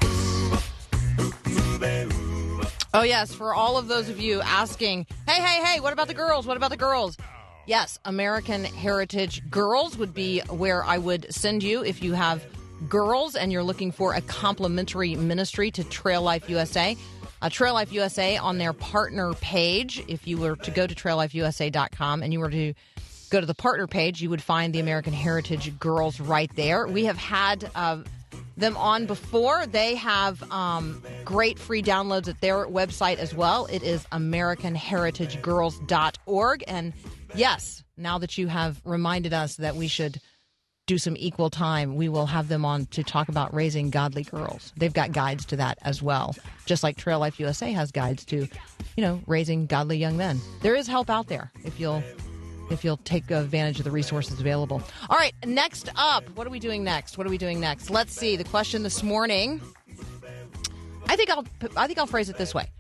Oh, 2.95 3.03
yes, 3.03 3.33
for 3.33 3.55
all 3.55 3.79
of 3.79 3.89
those 3.89 4.09
of 4.11 4.21
you 4.21 4.43
asking, 4.43 5.07
hey, 5.27 5.41
hey, 5.41 5.65
hey, 5.65 5.81
what 5.81 5.95
about 5.95 6.09
the 6.09 6.15
girls? 6.15 6.47
What 6.47 6.59
about 6.59 6.71
the 6.71 6.77
girls? 6.77 7.17
Yes, 7.67 7.99
American 8.05 8.65
Heritage 8.65 9.49
Girls 9.49 9.97
would 9.97 10.13
be 10.13 10.41
where 10.51 10.85
I 10.85 10.99
would 10.99 11.33
send 11.33 11.63
you 11.63 11.83
if 11.85 12.03
you 12.03 12.13
have 12.13 12.45
girls 12.89 13.37
and 13.37 13.53
you're 13.53 13.63
looking 13.63 13.93
for 13.93 14.15
a 14.15 14.21
complimentary 14.21 15.15
ministry 15.17 15.71
to 15.73 15.85
Trail 15.85 16.23
Life 16.23 16.49
USA. 16.49 16.97
Uh, 17.41 17.49
Trail 17.49 17.75
Life 17.75 17.93
USA 17.93 18.37
on 18.37 18.59
their 18.59 18.73
partner 18.73 19.35
page, 19.35 20.03
if 20.09 20.27
you 20.27 20.39
were 20.39 20.57
to 20.57 20.71
go 20.71 20.87
to 20.87 20.95
traillifeusa.com 20.95 22.23
and 22.23 22.33
you 22.33 22.41
were 22.41 22.51
to 22.51 22.73
go 23.31 23.41
to 23.41 23.47
the 23.47 23.55
partner 23.55 23.87
page, 23.87 24.23
you 24.23 24.31
would 24.31 24.43
find 24.43 24.75
the 24.75 24.81
American 24.81 25.13
Heritage 25.13 25.79
Girls 25.79 26.21
right 26.21 26.51
there. 26.55 26.87
We 26.87 27.05
have 27.07 27.17
had 27.17 27.71
uh, 27.75 28.03
them 28.57 28.77
on 28.77 29.07
before. 29.07 29.67
They 29.67 29.97
have 29.97 30.49
um, 30.53 31.03
great 31.25 31.59
free 31.59 31.83
downloads 31.83 32.29
at 32.29 32.41
their 32.41 32.67
website 32.67 33.17
as 33.17 33.35
well. 33.35 33.67
It 33.67 33.83
is 33.83 34.05
AmericanHeritageGirls.org. 34.13 36.65
And 36.69 36.93
yes, 37.35 37.83
now 37.97 38.19
that 38.19 38.39
you 38.39 38.47
have 38.49 38.81
reminded 38.85 39.33
us 39.33 39.57
that 39.57 39.75
we 39.77 39.89
should 39.89 40.21
do 40.87 40.99
some 40.99 41.17
equal 41.19 41.49
time, 41.49 41.95
we 41.95 42.09
will 42.09 42.27
have 42.27 42.49
them 42.49 42.65
on 42.65 42.87
to 42.87 43.05
talk 43.05 43.29
about 43.29 43.55
raising 43.55 43.91
godly 43.91 44.25
girls. 44.25 44.73
They've 44.77 44.93
got 44.93 45.13
guides 45.13 45.45
to 45.47 45.57
that 45.57 45.79
as 45.83 46.03
well, 46.03 46.35
just 46.67 46.83
like 46.83 46.97
Trail 46.97 47.21
Life 47.21 47.39
USA 47.39 47.73
has 47.73 47.93
guides 47.93 48.25
to, 48.27 48.49
you 48.97 49.03
know, 49.03 49.21
raising 49.27 49.67
godly 49.67 49.97
young 49.97 50.17
men. 50.17 50.41
There 50.61 50.75
is 50.75 50.89
help 50.89 51.09
out 51.09 51.29
there 51.29 51.53
if 51.65 51.79
you'll 51.79 52.03
if 52.71 52.85
you'll 52.85 52.97
take 52.99 53.31
advantage 53.31 53.79
of 53.79 53.85
the 53.85 53.91
resources 53.91 54.41
available. 54.41 54.83
All 55.11 55.19
right, 55.19 55.35
next 55.45 55.91
up, 55.95 56.25
what 56.37 56.47
are 56.47 56.51
we 56.51 56.61
doing 56.61 56.83
next? 56.83 57.19
What 57.19 57.27
are 57.27 57.31
we 57.31 57.39
doing 57.39 57.61
next? 57.61 57.91
Let's 57.91 58.15
see. 58.15 58.37
The 58.37 58.45
question 58.45 58.83
this 58.83 59.03
morning. 59.03 59.61
I 61.09 61.17
think 61.17 61.31
I'll 61.31 61.47
I 61.77 61.87
think 61.87 61.99
I'll 61.99 62.07
phrase 62.07 62.29
it 62.29 62.39
this 62.39 62.55
way. 62.55 62.71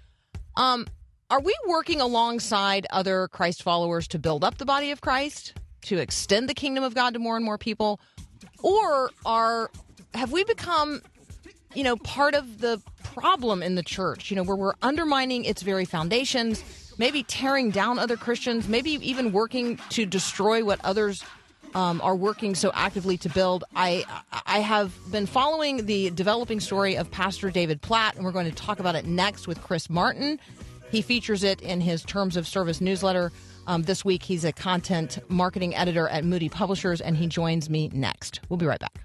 Um, 0.57 0.87
are 1.31 1.41
we 1.41 1.55
working 1.67 2.01
alongside 2.01 2.87
other 2.91 3.29
Christ 3.29 3.63
followers 3.63 4.09
to 4.09 4.19
build 4.19 4.43
up 4.43 4.59
the 4.59 4.65
body 4.67 4.91
of 4.91 5.01
Christ, 5.01 5.55
to 5.83 5.99
extend 5.99 6.49
the 6.49 6.55
kingdom 6.55 6.85
of 6.85 6.95
God 6.95 7.15
to 7.15 7.19
more 7.19 7.37
and 7.37 7.45
more 7.45 7.59
people, 7.59 8.01
or 8.63 9.11
are 9.25 9.71
have 10.15 10.33
we 10.33 10.45
become 10.45 11.03
you 11.75 11.85
know, 11.85 11.97
part 11.97 12.35
of 12.35 12.61
the 12.61 12.81
problem 13.03 13.63
in 13.63 13.75
the 13.75 13.83
church, 13.83 14.31
you 14.31 14.37
know, 14.37 14.43
where 14.43 14.57
we're 14.57 14.75
undermining 14.83 15.45
its 15.45 15.63
very 15.63 15.85
foundations, 15.85 16.63
maybe 16.99 17.23
tearing 17.23 17.71
down 17.71 17.99
other 17.99 18.17
Christians, 18.17 18.69
maybe 18.69 18.93
even 18.93 19.33
working 19.33 19.79
to 19.91 20.07
destroy 20.07 20.65
what 20.65 20.81
others 20.85 21.25
um, 21.75 22.01
are 22.03 22.15
working 22.15 22.55
so 22.55 22.71
actively 22.75 23.17
to 23.19 23.31
build. 23.31 23.65
I 23.75 24.05
I 24.45 24.59
have 24.61 24.95
been 25.11 25.27
following 25.27 25.87
the 25.87 26.11
developing 26.11 26.61
story 26.61 26.97
of 26.97 27.11
Pastor 27.11 27.51
David 27.51 27.81
Platt, 27.81 28.17
and 28.17 28.25
we're 28.25 28.33
going 28.33 28.51
to 28.51 28.55
talk 28.55 28.79
about 28.79 28.95
it 28.95 29.07
next 29.07 29.47
with 29.47 29.63
Chris 29.63 29.89
Martin. 29.89 30.39
He 30.91 31.01
features 31.01 31.43
it 31.43 31.63
in 31.63 31.81
his 31.81 32.03
Terms 32.03 32.37
of 32.37 32.47
Service 32.47 32.83
newsletter. 32.83 33.33
Um, 33.67 33.83
this 33.83 34.05
week, 34.05 34.23
he's 34.23 34.45
a 34.45 34.53
content 34.53 35.19
marketing 35.29 35.75
editor 35.75 36.09
at 36.09 36.25
Moody 36.25 36.49
Publishers, 36.49 37.01
and 37.01 37.17
he 37.17 37.27
joins 37.27 37.71
me 37.71 37.91
next. 37.93 38.41
We'll 38.49 38.57
be 38.57 38.67
right 38.67 38.81
back. 38.81 39.05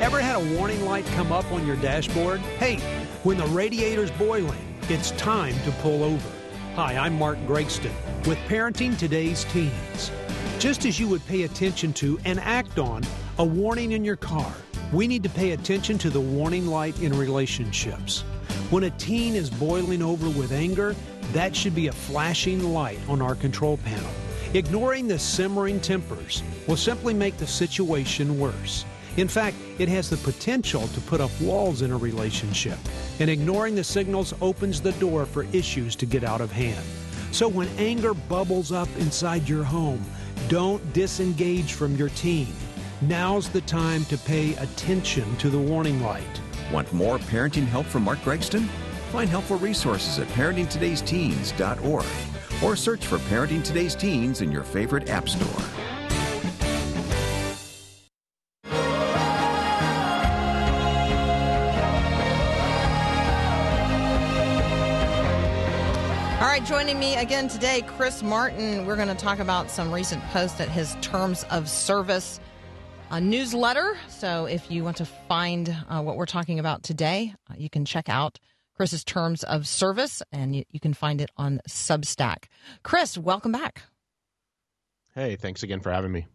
Ever 0.00 0.20
had 0.20 0.36
a 0.36 0.56
warning 0.56 0.84
light 0.84 1.06
come 1.14 1.32
up 1.32 1.50
on 1.50 1.66
your 1.66 1.76
dashboard? 1.76 2.40
Hey, 2.58 2.76
when 3.22 3.38
the 3.38 3.46
radiator's 3.46 4.10
boiling, 4.12 4.78
it's 4.88 5.10
time 5.12 5.54
to 5.64 5.72
pull 5.82 6.04
over. 6.04 6.30
Hi, 6.74 6.96
I'm 6.96 7.18
Mark 7.18 7.38
Gregston 7.46 7.92
with 8.26 8.38
Parenting 8.46 8.96
Today's 8.98 9.44
Teens. 9.46 10.12
Just 10.58 10.84
as 10.84 11.00
you 11.00 11.08
would 11.08 11.26
pay 11.26 11.42
attention 11.42 11.92
to 11.94 12.18
and 12.24 12.38
act 12.40 12.78
on 12.78 13.02
a 13.38 13.44
warning 13.44 13.92
in 13.92 14.04
your 14.04 14.16
car, 14.16 14.52
we 14.92 15.08
need 15.08 15.22
to 15.22 15.28
pay 15.28 15.52
attention 15.52 15.98
to 15.98 16.10
the 16.10 16.20
warning 16.20 16.66
light 16.66 17.00
in 17.00 17.16
relationships. 17.18 18.22
When 18.70 18.82
a 18.82 18.90
teen 18.90 19.36
is 19.36 19.48
boiling 19.48 20.02
over 20.02 20.28
with 20.28 20.50
anger, 20.50 20.96
that 21.32 21.54
should 21.54 21.74
be 21.74 21.86
a 21.86 21.92
flashing 21.92 22.72
light 22.72 22.98
on 23.08 23.22
our 23.22 23.36
control 23.36 23.76
panel. 23.78 24.10
Ignoring 24.54 25.06
the 25.06 25.20
simmering 25.20 25.78
tempers 25.78 26.42
will 26.66 26.76
simply 26.76 27.14
make 27.14 27.36
the 27.36 27.46
situation 27.46 28.40
worse. 28.40 28.84
In 29.18 29.28
fact, 29.28 29.56
it 29.78 29.88
has 29.88 30.10
the 30.10 30.16
potential 30.16 30.88
to 30.88 31.00
put 31.02 31.20
up 31.20 31.30
walls 31.40 31.82
in 31.82 31.92
a 31.92 31.96
relationship, 31.96 32.78
and 33.20 33.30
ignoring 33.30 33.76
the 33.76 33.84
signals 33.84 34.34
opens 34.40 34.80
the 34.80 34.92
door 34.92 35.26
for 35.26 35.44
issues 35.52 35.94
to 35.96 36.04
get 36.04 36.24
out 36.24 36.40
of 36.40 36.50
hand. 36.50 36.84
So 37.30 37.46
when 37.46 37.68
anger 37.78 38.14
bubbles 38.14 38.72
up 38.72 38.88
inside 38.98 39.48
your 39.48 39.62
home, 39.62 40.04
don't 40.48 40.92
disengage 40.92 41.74
from 41.74 41.94
your 41.94 42.08
teen. 42.10 42.48
Now's 43.00 43.48
the 43.48 43.60
time 43.60 44.04
to 44.06 44.18
pay 44.18 44.54
attention 44.54 45.36
to 45.36 45.50
the 45.50 45.58
warning 45.58 46.02
light. 46.02 46.40
Want 46.72 46.92
more 46.92 47.18
parenting 47.18 47.66
help 47.66 47.86
from 47.86 48.02
Mark 48.02 48.18
Gregston? 48.20 48.66
Find 49.12 49.30
helpful 49.30 49.58
resources 49.58 50.18
at 50.18 50.26
parentingtodaysteens.org 50.28 52.06
or 52.62 52.76
search 52.76 53.06
for 53.06 53.18
Parenting 53.18 53.62
Today's 53.62 53.94
Teens 53.94 54.40
in 54.40 54.50
your 54.50 54.62
favorite 54.62 55.08
app 55.08 55.28
store. 55.28 55.62
All 66.40 66.46
right, 66.46 66.64
joining 66.64 66.98
me 66.98 67.16
again 67.16 67.48
today, 67.48 67.82
Chris 67.86 68.22
Martin. 68.22 68.86
We're 68.86 68.96
going 68.96 69.08
to 69.08 69.14
talk 69.14 69.38
about 69.38 69.70
some 69.70 69.92
recent 69.92 70.22
posts 70.24 70.60
at 70.60 70.68
his 70.68 70.96
Terms 71.00 71.44
of 71.50 71.68
Service 71.68 72.40
uh, 73.10 73.20
newsletter. 73.20 73.96
So 74.08 74.46
if 74.46 74.70
you 74.70 74.84
want 74.84 74.96
to 74.98 75.04
find 75.04 75.74
uh, 75.88 76.02
what 76.02 76.16
we're 76.16 76.26
talking 76.26 76.58
about 76.58 76.82
today, 76.82 77.34
uh, 77.50 77.54
you 77.56 77.70
can 77.70 77.84
check 77.84 78.08
out 78.08 78.38
Chris's 78.74 79.04
Terms 79.04 79.42
of 79.44 79.66
Service, 79.66 80.22
and 80.32 80.54
you, 80.54 80.64
you 80.70 80.80
can 80.80 80.94
find 80.94 81.20
it 81.20 81.30
on 81.36 81.60
Substack. 81.68 82.44
Chris, 82.82 83.16
welcome 83.16 83.52
back. 83.52 83.82
Hey, 85.14 85.36
thanks 85.36 85.62
again 85.62 85.80
for 85.80 85.90
having 85.90 86.12
me. 86.12 86.26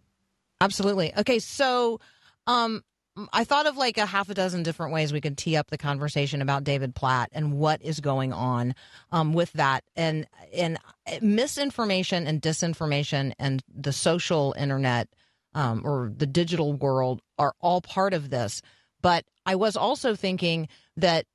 Absolutely. 0.60 1.14
Okay, 1.16 1.40
so 1.40 2.00
um, 2.48 2.84
I 3.32 3.44
thought 3.44 3.68
of 3.68 3.78
like 3.78 3.98
a 3.98 4.06
half 4.06 4.30
a 4.30 4.34
dozen 4.34 4.64
different 4.64 4.94
ways 4.94 5.14
we 5.14 5.22
could 5.22 5.38
tee 5.38 5.56
up 5.56 5.70
the 5.70 5.78
conversation 5.78 6.42
about 6.42 6.64
David 6.64 6.96
Platt 6.96 7.30
and 7.32 7.54
what 7.54 7.82
is 7.84 8.00
going 8.00 8.34
on 8.34 8.74
um, 9.12 9.34
with 9.34 9.52
that, 9.54 9.84
and 9.96 10.26
and 10.56 10.80
misinformation 11.22 12.26
and 12.26 12.42
disinformation 12.42 13.34
and 13.38 13.62
the 13.72 13.94
social 13.94 14.56
internet 14.58 15.10
um, 15.54 15.82
or 15.86 16.12
the 16.16 16.26
digital 16.26 16.74
world 16.74 17.22
are 17.38 17.54
all 17.60 17.82
part 17.82 18.14
of 18.14 18.30
this. 18.30 18.62
But 19.02 19.26
I 19.46 19.56
was 19.56 19.76
also 19.76 20.16
thinking 20.16 20.68
that 20.98 21.26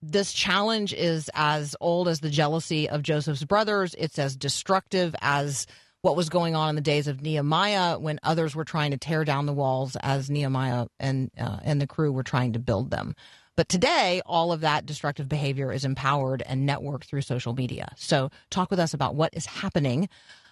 this 0.00 0.32
challenge 0.32 0.92
is 0.92 1.30
as 1.34 1.74
old 1.80 2.08
as 2.08 2.20
the 2.20 2.30
jealousy 2.30 2.88
of 2.88 3.02
Joseph's 3.02 3.44
brothers. 3.44 3.94
It's 3.98 4.18
as 4.18 4.36
destructive 4.36 5.14
as 5.20 5.66
what 6.02 6.16
was 6.16 6.28
going 6.28 6.54
on 6.54 6.70
in 6.70 6.74
the 6.76 6.80
days 6.80 7.08
of 7.08 7.22
Nehemiah 7.22 7.98
when 7.98 8.20
others 8.22 8.54
were 8.54 8.64
trying 8.64 8.92
to 8.92 8.96
tear 8.98 9.24
down 9.24 9.46
the 9.46 9.52
walls 9.52 9.96
as 9.96 10.30
Nehemiah 10.30 10.86
and 11.00 11.30
uh, 11.38 11.58
and 11.64 11.80
the 11.80 11.86
crew 11.86 12.12
were 12.12 12.22
trying 12.22 12.52
to 12.52 12.58
build 12.60 12.90
them. 12.90 13.14
But 13.56 13.68
today, 13.68 14.22
all 14.24 14.52
of 14.52 14.60
that 14.60 14.86
destructive 14.86 15.28
behavior 15.28 15.72
is 15.72 15.84
empowered 15.84 16.42
and 16.46 16.68
networked 16.68 17.06
through 17.06 17.22
social 17.22 17.54
media. 17.54 17.92
So, 17.96 18.30
talk 18.50 18.70
with 18.70 18.78
us 18.78 18.94
about 18.94 19.16
what 19.16 19.34
is 19.34 19.46
happening 19.46 20.08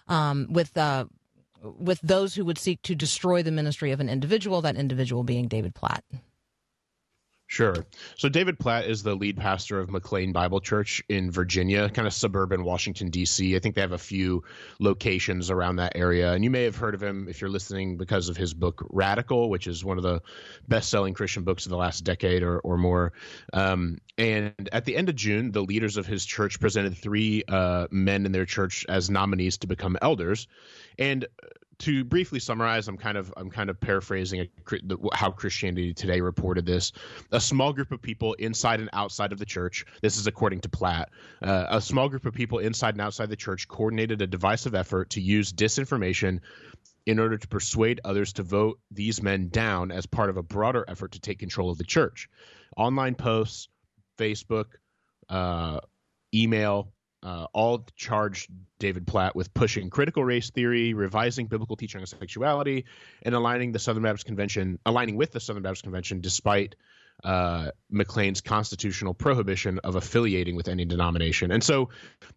um, 0.08 0.48
with 0.50 0.76
uh, 0.76 1.04
with 1.62 2.00
those 2.02 2.34
who 2.34 2.44
would 2.44 2.58
seek 2.58 2.82
to 2.82 2.94
destroy 2.94 3.42
the 3.42 3.50
ministry 3.50 3.92
of 3.92 4.00
an 4.00 4.08
individual. 4.08 4.60
That 4.62 4.76
individual 4.76 5.24
being 5.24 5.48
David 5.48 5.74
Platt. 5.74 6.04
Sure. 7.48 7.87
So 8.16 8.28
David 8.28 8.59
Platt 8.59 8.87
is 8.87 9.04
the 9.04 9.14
lead 9.14 9.37
pastor 9.37 9.78
of 9.78 9.88
McLean 9.88 10.32
Bible 10.32 10.61
Church 10.61 11.00
in 11.09 11.30
Virginia, 11.30 11.88
kind 11.88 12.09
of 12.09 12.12
suburban 12.12 12.64
Washington 12.64 13.09
D.C. 13.09 13.54
I 13.54 13.61
think 13.61 13.76
they 13.76 13.82
have 13.82 13.92
a 13.92 13.98
few 13.98 14.42
locations 14.80 15.48
around 15.48 15.76
that 15.76 15.92
area, 15.94 16.32
and 16.32 16.42
you 16.42 16.50
may 16.50 16.64
have 16.64 16.74
heard 16.74 16.96
of 16.96 17.02
him 17.02 17.28
if 17.28 17.40
you're 17.40 17.48
listening 17.48 17.98
because 17.98 18.28
of 18.28 18.37
his 18.37 18.52
book 18.52 18.85
Radical, 18.90 19.48
which 19.48 19.68
is 19.68 19.85
one 19.85 19.96
of 19.96 20.02
the 20.02 20.22
best-selling 20.66 21.14
Christian 21.14 21.44
books 21.44 21.66
of 21.66 21.70
the 21.70 21.76
last 21.76 22.02
decade 22.02 22.42
or, 22.42 22.59
or 22.59 22.76
more. 22.76 23.12
Um, 23.52 23.98
and 24.18 24.68
at 24.72 24.85
the 24.85 24.96
end 24.96 25.09
of 25.09 25.14
June, 25.14 25.52
the 25.52 25.62
leaders 25.62 25.98
of 25.98 26.06
his 26.06 26.26
church 26.26 26.59
presented 26.59 26.96
three 26.96 27.44
uh, 27.46 27.87
men 27.92 28.26
in 28.26 28.32
their 28.32 28.46
church 28.46 28.85
as 28.88 29.09
nominees 29.09 29.59
to 29.59 29.68
become 29.68 29.96
elders, 30.02 30.48
and 30.98 31.26
to 31.78 32.04
briefly 32.04 32.40
summarize, 32.40 32.88
I'm 32.88 32.96
kind 32.96 33.18
of 33.18 33.32
I'm 33.36 33.50
kind 33.50 33.70
of 33.70 33.80
paraphrasing 33.80 34.40
a, 34.40 34.96
how 35.14 35.30
Christianity 35.30 35.92
Today 35.92 36.20
reported 36.20 36.64
this. 36.64 36.92
A 37.32 37.40
small 37.40 37.72
group 37.72 37.92
of 37.92 38.00
people 38.00 38.34
inside 38.34 38.80
and 38.80 38.90
outside 38.92 39.32
of 39.32 39.38
the 39.38 39.44
church. 39.44 39.84
This 40.00 40.16
is 40.16 40.26
according 40.26 40.60
to 40.60 40.68
Platt. 40.68 41.10
Uh, 41.42 41.66
a 41.68 41.80
small 41.80 42.08
group 42.08 42.26
of 42.26 42.34
people 42.34 42.58
inside 42.58 42.94
and 42.94 43.00
outside 43.00 43.28
the 43.28 43.36
church 43.36 43.68
coordinated 43.68 44.22
a 44.22 44.26
divisive 44.26 44.74
effort 44.74 45.10
to 45.10 45.20
use 45.20 45.52
disinformation 45.52 46.40
in 47.04 47.18
order 47.20 47.38
to 47.38 47.48
persuade 47.48 48.00
others 48.04 48.32
to 48.34 48.42
vote 48.42 48.80
these 48.90 49.22
men 49.22 49.48
down 49.48 49.92
as 49.92 50.06
part 50.06 50.28
of 50.28 50.36
a 50.36 50.42
broader 50.42 50.84
effort 50.88 51.12
to 51.12 51.20
take 51.20 51.38
control 51.38 51.70
of 51.70 51.78
the 51.78 51.84
church. 51.84 52.28
Online 52.76 53.14
posts, 53.14 53.68
Facebook, 54.18 54.66
uh, 55.28 55.80
email, 56.34 56.92
uh, 57.26 57.48
all 57.52 57.84
charged 57.96 58.48
David 58.78 59.04
Platt 59.04 59.34
with 59.34 59.52
pushing 59.52 59.90
critical 59.90 60.24
race 60.24 60.50
theory, 60.50 60.94
revising 60.94 61.46
biblical 61.46 61.74
teaching 61.74 62.00
on 62.00 62.06
sexuality, 62.06 62.84
and 63.22 63.34
aligning 63.34 63.72
the 63.72 63.80
Southern 63.80 64.04
Baptist 64.04 64.26
Convention, 64.26 64.78
aligning 64.86 65.16
with 65.16 65.32
the 65.32 65.40
Southern 65.40 65.64
Baptist 65.64 65.82
Convention, 65.82 66.20
despite 66.20 66.76
uh, 67.24 67.72
McLean's 67.90 68.42
constitutional 68.42 69.12
prohibition 69.12 69.80
of 69.80 69.96
affiliating 69.96 70.54
with 70.54 70.68
any 70.68 70.84
denomination. 70.84 71.50
And 71.50 71.64
so, 71.64 71.88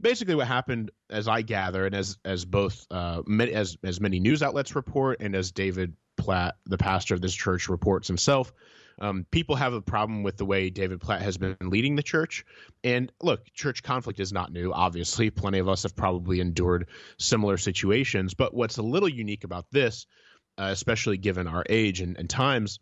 basically, 0.01 0.33
what 0.33 0.47
happened, 0.47 0.89
as 1.07 1.27
I 1.27 1.43
gather, 1.43 1.85
and 1.85 1.93
as 1.93 2.17
as 2.25 2.45
both 2.45 2.87
uh, 2.89 3.21
many, 3.27 3.53
as 3.53 3.77
as 3.83 4.01
many 4.01 4.19
news 4.19 4.41
outlets 4.41 4.75
report, 4.75 5.17
and 5.19 5.35
as 5.35 5.51
David 5.51 5.93
Platt, 6.17 6.55
the 6.65 6.79
pastor 6.79 7.13
of 7.13 7.21
this 7.21 7.35
church, 7.35 7.69
reports 7.69 8.07
himself, 8.07 8.51
um, 8.99 9.25
people 9.31 9.55
have 9.55 9.73
a 9.73 9.81
problem 9.81 10.23
with 10.23 10.37
the 10.37 10.45
way 10.45 10.69
David 10.69 10.99
Platt 10.99 11.21
has 11.21 11.37
been 11.37 11.55
leading 11.61 11.95
the 11.95 12.03
church. 12.03 12.45
And 12.83 13.11
look, 13.21 13.45
church 13.53 13.83
conflict 13.83 14.19
is 14.19 14.33
not 14.33 14.51
new. 14.51 14.71
Obviously, 14.73 15.29
plenty 15.29 15.59
of 15.59 15.69
us 15.69 15.83
have 15.83 15.95
probably 15.95 16.39
endured 16.39 16.87
similar 17.17 17.57
situations. 17.57 18.33
But 18.33 18.53
what's 18.53 18.77
a 18.77 18.83
little 18.83 19.09
unique 19.09 19.43
about 19.43 19.65
this, 19.71 20.05
uh, 20.57 20.69
especially 20.71 21.17
given 21.17 21.47
our 21.47 21.63
age 21.69 22.01
and, 22.01 22.17
and 22.17 22.29
times, 22.29 22.79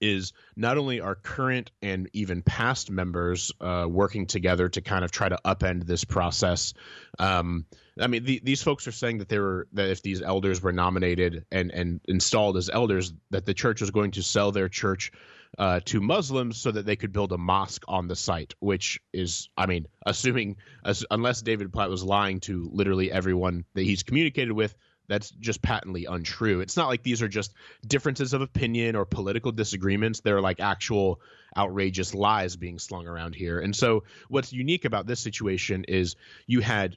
is 0.00 0.32
not 0.56 0.78
only 0.78 1.00
our 1.00 1.14
current 1.14 1.70
and 1.82 2.08
even 2.12 2.42
past 2.42 2.90
members 2.90 3.52
uh, 3.60 3.86
working 3.88 4.26
together 4.26 4.68
to 4.68 4.80
kind 4.80 5.04
of 5.04 5.10
try 5.10 5.28
to 5.28 5.38
upend 5.44 5.86
this 5.86 6.04
process. 6.04 6.74
Um, 7.18 7.66
I 8.00 8.06
mean, 8.06 8.24
the, 8.24 8.40
these 8.42 8.62
folks 8.62 8.86
are 8.86 8.92
saying 8.92 9.18
that 9.18 9.28
they 9.28 9.38
were 9.38 9.68
that 9.72 9.88
if 9.90 10.02
these 10.02 10.22
elders 10.22 10.62
were 10.62 10.72
nominated 10.72 11.44
and 11.50 11.70
and 11.70 12.00
installed 12.06 12.56
as 12.56 12.70
elders, 12.70 13.12
that 13.30 13.44
the 13.44 13.54
church 13.54 13.80
was 13.80 13.90
going 13.90 14.12
to 14.12 14.22
sell 14.22 14.52
their 14.52 14.68
church 14.68 15.12
uh, 15.58 15.80
to 15.84 16.00
Muslims 16.00 16.58
so 16.58 16.70
that 16.70 16.86
they 16.86 16.96
could 16.96 17.12
build 17.12 17.32
a 17.32 17.38
mosque 17.38 17.84
on 17.88 18.08
the 18.08 18.16
site, 18.16 18.54
which 18.60 19.00
is, 19.12 19.48
I 19.56 19.66
mean, 19.66 19.86
assuming 20.06 20.56
as, 20.84 21.04
unless 21.10 21.42
David 21.42 21.72
Platt 21.72 21.90
was 21.90 22.04
lying 22.04 22.40
to 22.40 22.70
literally 22.72 23.10
everyone 23.10 23.64
that 23.74 23.82
he's 23.82 24.02
communicated 24.02 24.52
with, 24.52 24.74
that's 25.10 25.30
just 25.30 25.60
patently 25.60 26.04
untrue. 26.04 26.60
It's 26.60 26.76
not 26.76 26.86
like 26.86 27.02
these 27.02 27.20
are 27.20 27.28
just 27.28 27.52
differences 27.86 28.32
of 28.32 28.42
opinion 28.42 28.94
or 28.94 29.04
political 29.04 29.50
disagreements. 29.50 30.20
They're 30.20 30.40
like 30.40 30.60
actual 30.60 31.20
outrageous 31.56 32.14
lies 32.14 32.54
being 32.56 32.78
slung 32.78 33.08
around 33.08 33.34
here. 33.34 33.58
And 33.58 33.74
so, 33.74 34.04
what's 34.28 34.52
unique 34.52 34.84
about 34.84 35.06
this 35.06 35.18
situation 35.18 35.84
is 35.88 36.14
you 36.46 36.60
had 36.60 36.96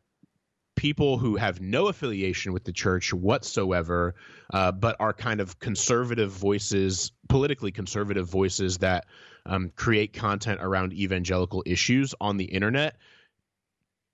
people 0.76 1.18
who 1.18 1.38
have 1.38 1.60
no 1.60 1.88
affiliation 1.88 2.54
with 2.54 2.64
the 2.64 2.72
church 2.72 3.14
whatsoever, 3.14 4.16
uh, 4.54 4.72
but 4.72 4.96
are 5.00 5.14
kind 5.14 5.40
of 5.40 5.60
conservative 5.60 6.32
voices, 6.32 7.12
politically 7.30 7.72
conservative 7.72 8.28
voices 8.28 8.78
that 8.80 9.06
um, 9.46 9.72
create 9.76 10.14
content 10.14 10.60
around 10.62 10.94
evangelical 10.94 11.64
issues 11.66 12.14
on 12.22 12.38
the 12.38 12.46
internet 12.46 12.96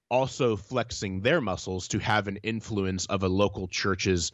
also 0.10 0.56
flexing 0.56 1.22
their 1.22 1.42
muscles 1.42 1.88
to 1.90 2.00
have 2.00 2.28
an 2.28 2.38
influence 2.38 3.06
of 3.08 3.24
a 3.24 3.30
local 3.30 3.68
church's 3.68 4.32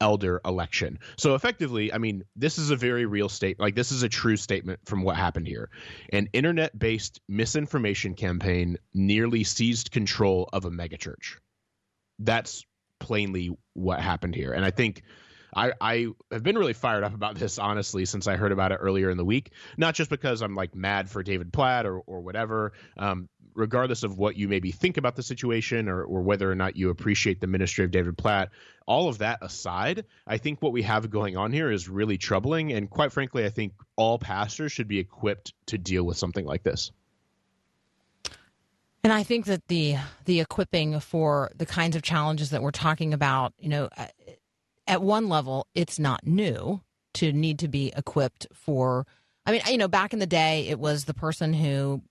elder 0.00 0.40
election. 0.44 0.98
So 1.16 1.34
effectively, 1.34 1.92
I 1.92 1.98
mean, 1.98 2.24
this 2.36 2.58
is 2.58 2.70
a 2.70 2.76
very 2.76 3.04
real 3.06 3.28
state. 3.28 3.58
Like 3.58 3.74
this 3.74 3.90
is 3.90 4.02
a 4.02 4.08
true 4.08 4.36
statement 4.36 4.80
from 4.84 5.02
what 5.02 5.16
happened 5.16 5.46
here. 5.46 5.70
An 6.12 6.28
internet-based 6.32 7.20
misinformation 7.28 8.14
campaign 8.14 8.78
nearly 8.94 9.44
seized 9.44 9.90
control 9.90 10.48
of 10.52 10.64
a 10.64 10.70
megachurch. 10.70 11.38
That's 12.20 12.64
plainly 13.00 13.56
what 13.74 14.00
happened 14.00 14.34
here. 14.34 14.52
And 14.52 14.64
I 14.64 14.70
think 14.70 15.02
I, 15.54 15.72
I 15.80 16.06
have 16.30 16.42
been 16.42 16.58
really 16.58 16.72
fired 16.72 17.04
up 17.04 17.14
about 17.14 17.36
this 17.36 17.58
honestly 17.58 18.04
since 18.04 18.26
I 18.26 18.36
heard 18.36 18.52
about 18.52 18.72
it 18.72 18.76
earlier 18.76 19.10
in 19.10 19.16
the 19.16 19.24
week. 19.24 19.52
Not 19.76 19.94
just 19.94 20.10
because 20.10 20.42
I'm 20.42 20.54
like 20.54 20.74
mad 20.74 21.08
for 21.08 21.22
David 21.22 21.52
Platt 21.52 21.86
or 21.86 22.00
or 22.00 22.20
whatever. 22.20 22.72
Um, 22.96 23.28
regardless 23.58 24.04
of 24.04 24.16
what 24.16 24.36
you 24.36 24.48
maybe 24.48 24.70
think 24.70 24.96
about 24.96 25.16
the 25.16 25.22
situation 25.22 25.88
or, 25.88 26.02
or 26.02 26.22
whether 26.22 26.50
or 26.50 26.54
not 26.54 26.76
you 26.76 26.90
appreciate 26.90 27.40
the 27.40 27.46
ministry 27.46 27.84
of 27.84 27.90
David 27.90 28.16
Platt, 28.16 28.50
all 28.86 29.08
of 29.08 29.18
that 29.18 29.38
aside, 29.42 30.04
I 30.26 30.38
think 30.38 30.62
what 30.62 30.72
we 30.72 30.82
have 30.82 31.10
going 31.10 31.36
on 31.36 31.52
here 31.52 31.70
is 31.70 31.88
really 31.88 32.16
troubling. 32.16 32.72
And 32.72 32.88
quite 32.88 33.12
frankly, 33.12 33.44
I 33.44 33.50
think 33.50 33.72
all 33.96 34.18
pastors 34.18 34.72
should 34.72 34.88
be 34.88 34.98
equipped 34.98 35.52
to 35.66 35.76
deal 35.76 36.04
with 36.04 36.16
something 36.16 36.46
like 36.46 36.62
this. 36.62 36.92
And 39.04 39.12
I 39.12 39.22
think 39.22 39.46
that 39.46 39.66
the 39.68 39.96
the 40.24 40.40
equipping 40.40 41.00
for 41.00 41.50
the 41.56 41.66
kinds 41.66 41.96
of 41.96 42.02
challenges 42.02 42.50
that 42.50 42.62
we're 42.62 42.70
talking 42.70 43.14
about, 43.14 43.54
you 43.58 43.68
know, 43.68 43.88
at- 43.96 44.14
at 44.86 45.02
one 45.02 45.28
level, 45.28 45.66
it's 45.74 45.98
not 45.98 46.26
new 46.26 46.80
to 47.14 47.32
need 47.32 47.58
to 47.60 47.68
be 47.68 47.92
equipped 47.96 48.46
for. 48.52 49.06
I 49.46 49.52
mean, 49.52 49.60
you 49.68 49.78
know, 49.78 49.88
back 49.88 50.12
in 50.12 50.18
the 50.18 50.26
day, 50.26 50.66
it 50.68 50.78
was 50.78 51.04
the 51.04 51.14
person 51.14 51.52
who 51.52 52.02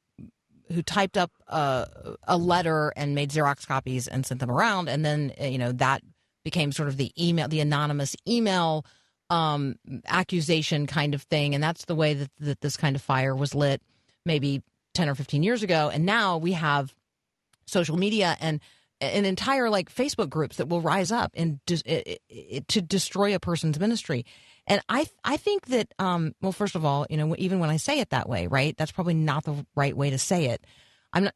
who 0.72 0.82
typed 0.82 1.18
up 1.18 1.32
a, 1.48 1.88
a 2.28 2.38
letter 2.38 2.94
and 2.96 3.16
made 3.16 3.32
Xerox 3.32 3.68
copies 3.68 4.08
and 4.08 4.26
sent 4.26 4.40
them 4.40 4.52
around, 4.52 4.90
and 4.90 5.04
then 5.06 5.34
uh, 5.40 5.46
you 5.46 5.58
know 5.58 5.72
that 5.74 6.02
became 6.44 6.72
sort 6.72 6.88
of 6.88 6.98
the 6.98 7.12
email, 7.22 7.48
the 7.48 7.60
anonymous 7.60 8.16
email 8.28 8.86
um, 9.30 9.76
accusation 10.08 10.88
kind 10.88 11.14
of 11.14 11.22
thing, 11.24 11.54
and 11.54 11.64
that's 11.64 11.86
the 11.86 11.96
way 11.96 12.14
that, 12.14 12.32
that 12.40 12.62
this 12.62 12.78
kind 12.78 12.96
of 12.96 13.02
fire 13.02 13.36
was 13.36 13.54
lit, 13.54 13.82
maybe 14.26 14.62
ten 14.94 15.10
or 15.10 15.16
fifteen 15.16 15.44
years 15.44 15.64
ago, 15.64 15.90
and 15.94 16.06
now 16.06 16.38
we 16.38 16.54
have 16.54 16.94
social 17.66 17.98
media 17.98 18.38
and 18.40 18.62
an 19.00 19.26
entire 19.26 19.70
like 19.70 19.94
Facebook 19.94 20.30
groups 20.30 20.58
that 20.58 20.70
will 20.70 20.82
rise 20.82 21.12
up 21.12 21.32
and 21.36 21.60
it, 21.70 22.22
it, 22.30 22.68
to 22.68 22.82
destroy 22.82 23.36
a 23.36 23.40
person's 23.40 23.80
ministry. 23.80 24.26
And 24.68 24.82
I 24.90 25.08
I 25.24 25.38
think 25.38 25.68
that 25.68 25.94
um 25.98 26.34
well 26.42 26.52
first 26.52 26.76
of 26.76 26.86
all, 26.86 27.06
you 27.10 27.18
know, 27.18 27.36
even 27.38 27.60
when 27.60 27.70
I 27.70 27.78
say 27.78 28.00
it 28.00 28.10
that 28.12 28.30
way, 28.30 28.48
right? 28.48 28.76
That's 28.78 28.92
probably 28.92 29.14
not 29.14 29.46
the 29.46 29.66
right 29.76 29.96
way 29.96 30.10
to 30.10 30.18
say 30.18 30.46
it. 30.46 30.66
I'm 31.14 31.26
not 31.26 31.34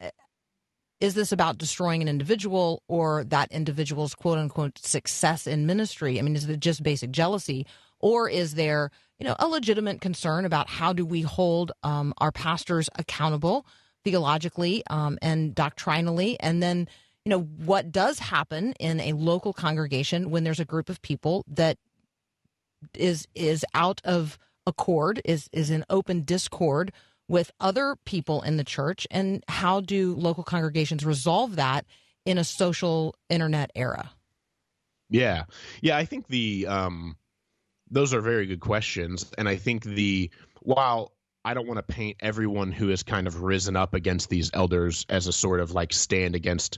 is 1.00 1.16
this 1.16 1.32
about 1.32 1.58
destroying 1.58 2.04
an 2.04 2.08
individual 2.08 2.84
or 2.88 3.24
that 3.26 3.52
individual's 3.52 4.14
quote 4.14 4.38
unquote 4.38 4.78
success 4.78 5.48
in 5.48 5.66
ministry? 5.66 6.20
I 6.20 6.22
mean, 6.22 6.36
is 6.36 6.48
it 6.48 6.60
just 6.60 6.84
basic 6.84 7.12
jealousy 7.12 7.66
or 8.00 8.30
is 8.30 8.54
there, 8.54 8.92
you 9.20 9.26
know, 9.26 9.36
a 9.40 9.48
legitimate 9.48 10.00
concern 10.00 10.46
about 10.46 10.70
how 10.70 10.94
do 10.94 11.06
we 11.06 11.22
hold 11.22 11.72
um, 11.84 12.14
our 12.20 12.32
pastors 12.32 12.90
accountable 12.98 13.66
theologically 14.04 14.84
um, 14.90 15.18
and 15.22 15.54
doctrinally 15.54 16.40
and 16.40 16.62
then 16.62 16.88
you 17.24 17.30
know 17.30 17.42
what 17.42 17.92
does 17.92 18.18
happen 18.18 18.74
in 18.80 19.00
a 19.00 19.14
local 19.14 19.54
congregation 19.54 20.32
when 20.32 20.44
there's 20.44 20.60
a 20.60 20.66
group 20.66 20.90
of 20.90 21.00
people 21.04 21.46
that 21.48 21.78
is 22.94 23.28
is 23.36 23.66
out 23.74 24.02
of 24.04 24.38
accord 24.68 25.22
is 25.26 25.50
is 25.52 25.70
in 25.70 25.84
open 25.90 26.22
discord 26.22 26.92
with 27.28 27.52
other 27.60 27.96
people 28.06 28.42
in 28.42 28.58
the 28.58 28.64
church 28.64 29.08
and 29.10 29.44
how 29.48 29.80
do 29.80 30.16
local 30.16 30.44
congregations 30.44 31.06
resolve 31.06 31.56
that 31.56 31.86
in 32.26 32.38
a 32.38 32.44
social 32.44 33.16
internet 33.30 33.72
era 33.76 34.12
Yeah. 35.10 35.44
Yeah, 35.82 35.98
I 35.98 36.06
think 36.06 36.28
the 36.28 36.68
um 36.68 37.18
those 37.90 38.14
are 38.14 38.22
very 38.22 38.46
good 38.46 38.62
questions 38.62 39.32
and 39.38 39.50
I 39.50 39.56
think 39.56 39.84
the 39.84 40.30
while 40.62 41.12
I 41.44 41.54
don't 41.54 41.68
want 41.68 41.78
to 41.78 41.94
paint 41.94 42.18
everyone 42.20 42.72
who 42.72 42.90
has 42.90 43.04
kind 43.04 43.28
of 43.28 43.42
risen 43.42 43.76
up 43.76 43.94
against 43.94 44.30
these 44.30 44.52
elders 44.54 45.06
as 45.10 45.28
a 45.28 45.34
sort 45.34 45.60
of 45.60 45.72
like 45.72 45.92
stand 45.92 46.36
against 46.36 46.78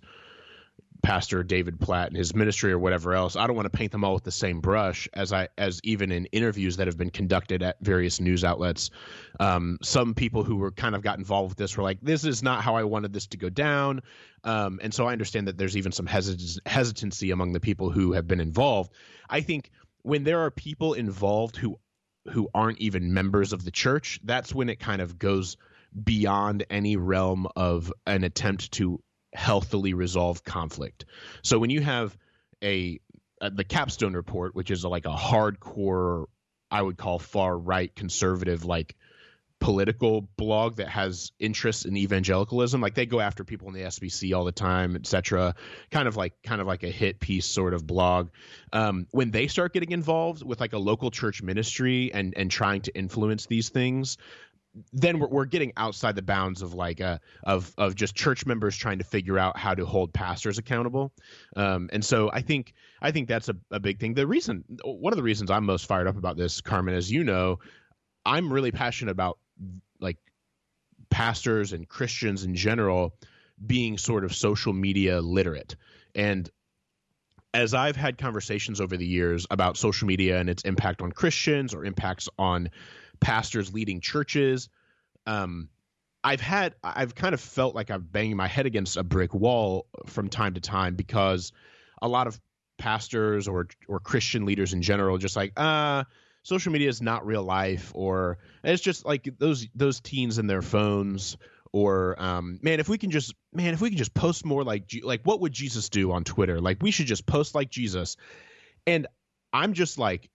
Pastor 1.03 1.43
David 1.43 1.79
Platt 1.81 2.07
and 2.07 2.17
his 2.17 2.33
ministry 2.33 2.71
or 2.71 2.79
whatever 2.79 3.13
else. 3.13 3.35
I 3.35 3.45
don't 3.45 3.57
want 3.57 3.65
to 3.65 3.77
paint 3.77 3.91
them 3.91 4.05
all 4.05 4.13
with 4.13 4.23
the 4.23 4.31
same 4.31 4.61
brush 4.61 5.07
as 5.13 5.33
I 5.33 5.49
as 5.57 5.81
even 5.83 6.11
in 6.11 6.25
interviews 6.27 6.77
that 6.77 6.87
have 6.87 6.97
been 6.97 7.09
conducted 7.09 7.61
at 7.61 7.77
various 7.81 8.21
news 8.21 8.43
outlets. 8.43 8.89
Um, 9.39 9.77
some 9.83 10.13
people 10.13 10.43
who 10.43 10.55
were 10.55 10.71
kind 10.71 10.95
of 10.95 11.01
got 11.01 11.19
involved 11.19 11.51
with 11.51 11.57
this 11.57 11.77
were 11.77 11.83
like, 11.83 11.99
"This 12.01 12.23
is 12.23 12.41
not 12.41 12.63
how 12.63 12.75
I 12.75 12.83
wanted 12.85 13.11
this 13.11 13.27
to 13.27 13.37
go 13.37 13.49
down," 13.49 14.01
um, 14.45 14.79
and 14.81 14.93
so 14.93 15.05
I 15.05 15.11
understand 15.11 15.47
that 15.49 15.57
there's 15.57 15.75
even 15.75 15.91
some 15.91 16.07
hesit- 16.07 16.59
hesitancy 16.65 17.31
among 17.31 17.51
the 17.51 17.59
people 17.59 17.91
who 17.91 18.13
have 18.13 18.27
been 18.27 18.39
involved. 18.39 18.93
I 19.29 19.41
think 19.41 19.71
when 20.03 20.23
there 20.23 20.39
are 20.39 20.51
people 20.51 20.93
involved 20.93 21.57
who 21.57 21.77
who 22.29 22.47
aren't 22.55 22.79
even 22.79 23.13
members 23.13 23.51
of 23.51 23.65
the 23.65 23.71
church, 23.71 24.21
that's 24.23 24.55
when 24.55 24.69
it 24.69 24.79
kind 24.79 25.01
of 25.01 25.19
goes 25.19 25.57
beyond 26.01 26.65
any 26.69 26.95
realm 26.95 27.47
of 27.57 27.91
an 28.07 28.23
attempt 28.23 28.71
to 28.71 29.03
healthily 29.33 29.93
resolve 29.93 30.43
conflict. 30.43 31.05
So 31.41 31.59
when 31.59 31.69
you 31.69 31.81
have 31.81 32.17
a, 32.63 32.99
uh 33.41 33.49
the 33.53 33.63
capstone 33.63 34.13
report, 34.13 34.55
which 34.55 34.71
is 34.71 34.85
like 34.85 35.05
a 35.05 35.15
hardcore, 35.15 36.25
I 36.71 36.81
would 36.81 36.97
call 36.97 37.19
far 37.19 37.57
right 37.57 37.93
conservative 37.95 38.65
like 38.65 38.95
political 39.63 40.19
blog 40.35 40.75
that 40.75 40.89
has 40.89 41.31
interests 41.39 41.85
in 41.85 41.95
evangelicalism 41.95 42.81
like 42.81 42.95
they 42.95 43.05
go 43.05 43.21
after 43.21 43.45
people 43.45 43.69
in 43.69 43.73
the 43.73 43.83
SBC 43.83 44.35
all 44.35 44.43
the 44.43 44.51
time 44.51 44.93
etc 44.93 45.55
kind 45.89 46.05
of 46.05 46.17
like 46.17 46.33
kind 46.43 46.59
of 46.59 46.67
like 46.67 46.83
a 46.83 46.89
hit 46.89 47.17
piece 47.17 47.45
sort 47.45 47.73
of 47.73 47.87
blog 47.87 48.27
um, 48.73 49.07
when 49.11 49.31
they 49.31 49.47
start 49.47 49.71
getting 49.71 49.91
involved 49.91 50.43
with 50.43 50.59
like 50.59 50.73
a 50.73 50.77
local 50.77 51.11
church 51.11 51.41
ministry 51.41 52.11
and 52.13 52.33
and 52.35 52.51
trying 52.51 52.81
to 52.81 52.93
influence 52.93 53.45
these 53.45 53.69
things 53.69 54.17
then 54.91 55.19
we're, 55.19 55.27
we're 55.27 55.45
getting 55.45 55.71
outside 55.77 56.15
the 56.15 56.21
bounds 56.21 56.61
of 56.61 56.73
like 56.73 56.99
uh 56.99 57.19
of 57.43 57.73
of 57.77 57.95
just 57.95 58.15
church 58.15 58.45
members 58.45 58.75
trying 58.75 58.97
to 58.97 59.03
figure 59.03 59.37
out 59.37 59.57
how 59.57 59.73
to 59.73 59.85
hold 59.85 60.13
pastors 60.13 60.57
accountable. 60.57 61.11
Um 61.55 61.89
and 61.93 62.03
so 62.03 62.31
i 62.31 62.41
think 62.41 62.73
i 63.01 63.11
think 63.11 63.27
that's 63.27 63.49
a, 63.49 63.55
a 63.71 63.79
big 63.79 63.99
thing. 63.99 64.13
The 64.13 64.27
reason 64.27 64.63
one 64.83 65.13
of 65.13 65.17
the 65.17 65.23
reasons 65.23 65.51
i'm 65.51 65.65
most 65.65 65.85
fired 65.85 66.07
up 66.07 66.17
about 66.17 66.37
this 66.37 66.61
carmen 66.61 66.95
as 66.95 67.11
you 67.11 67.23
know 67.23 67.59
i'm 68.25 68.51
really 68.51 68.71
passionate 68.71 69.11
about 69.11 69.37
like 69.99 70.17
pastors 71.09 71.73
and 71.73 71.87
christians 71.87 72.43
in 72.43 72.55
general 72.55 73.13
being 73.65 73.97
sort 73.97 74.23
of 74.25 74.35
social 74.35 74.73
media 74.73 75.21
literate. 75.21 75.75
And 76.15 76.49
as 77.53 77.73
I've 77.73 77.95
had 77.95 78.17
conversations 78.17 78.81
over 78.81 78.97
the 78.97 79.05
years 79.05 79.45
about 79.51 79.77
social 79.77 80.07
media 80.07 80.39
and 80.39 80.49
its 80.49 80.63
impact 80.63 81.01
on 81.01 81.11
Christians 81.11 81.73
or 81.73 81.85
impacts 81.85 82.27
on 82.37 82.69
pastors 83.23 83.73
leading 83.73 84.01
churches, 84.01 84.69
um, 85.25 85.69
I've 86.23 86.41
had 86.41 86.75
I've 86.83 87.15
kind 87.15 87.33
of 87.33 87.41
felt 87.41 87.75
like 87.75 87.91
I'm 87.91 88.01
banging 88.01 88.37
my 88.37 88.47
head 88.47 88.65
against 88.65 88.95
a 88.95 89.03
brick 89.03 89.33
wall 89.33 89.87
from 90.05 90.29
time 90.29 90.53
to 90.53 90.61
time 90.61 90.95
because 90.95 91.51
a 92.01 92.07
lot 92.07 92.27
of 92.27 92.39
pastors 92.77 93.47
or 93.47 93.67
or 93.87 93.99
Christian 93.99 94.45
leaders 94.45 94.73
in 94.73 94.81
general 94.81 95.17
just 95.17 95.35
like 95.35 95.51
uh 95.57 96.03
social 96.43 96.71
media 96.71 96.89
is 96.89 97.01
not 97.01 97.25
real 97.25 97.43
life 97.43 97.91
or 97.93 98.37
it's 98.63 98.81
just 98.81 99.05
like 99.05 99.27
those 99.37 99.67
those 99.75 99.99
teens 99.99 100.37
and 100.37 100.49
their 100.49 100.61
phones 100.61 101.37
or 101.73 102.21
um, 102.21 102.59
man 102.61 102.79
if 102.79 102.87
we 102.87 102.97
can 102.97 103.11
just 103.11 103.33
man 103.51 103.73
if 103.73 103.81
we 103.81 103.89
can 103.89 103.97
just 103.97 104.13
post 104.13 104.45
more 104.45 104.63
like 104.63 104.91
like 105.03 105.21
what 105.23 105.41
would 105.41 105.51
jesus 105.51 105.89
do 105.89 106.11
on 106.11 106.23
twitter? 106.23 106.61
Like 106.61 106.81
we 106.81 106.91
should 106.91 107.07
just 107.07 107.25
post 107.25 107.53
like 107.53 107.69
jesus. 107.69 108.15
And 108.87 109.07
i'm 109.51 109.73
just 109.73 109.97
like 109.97 110.29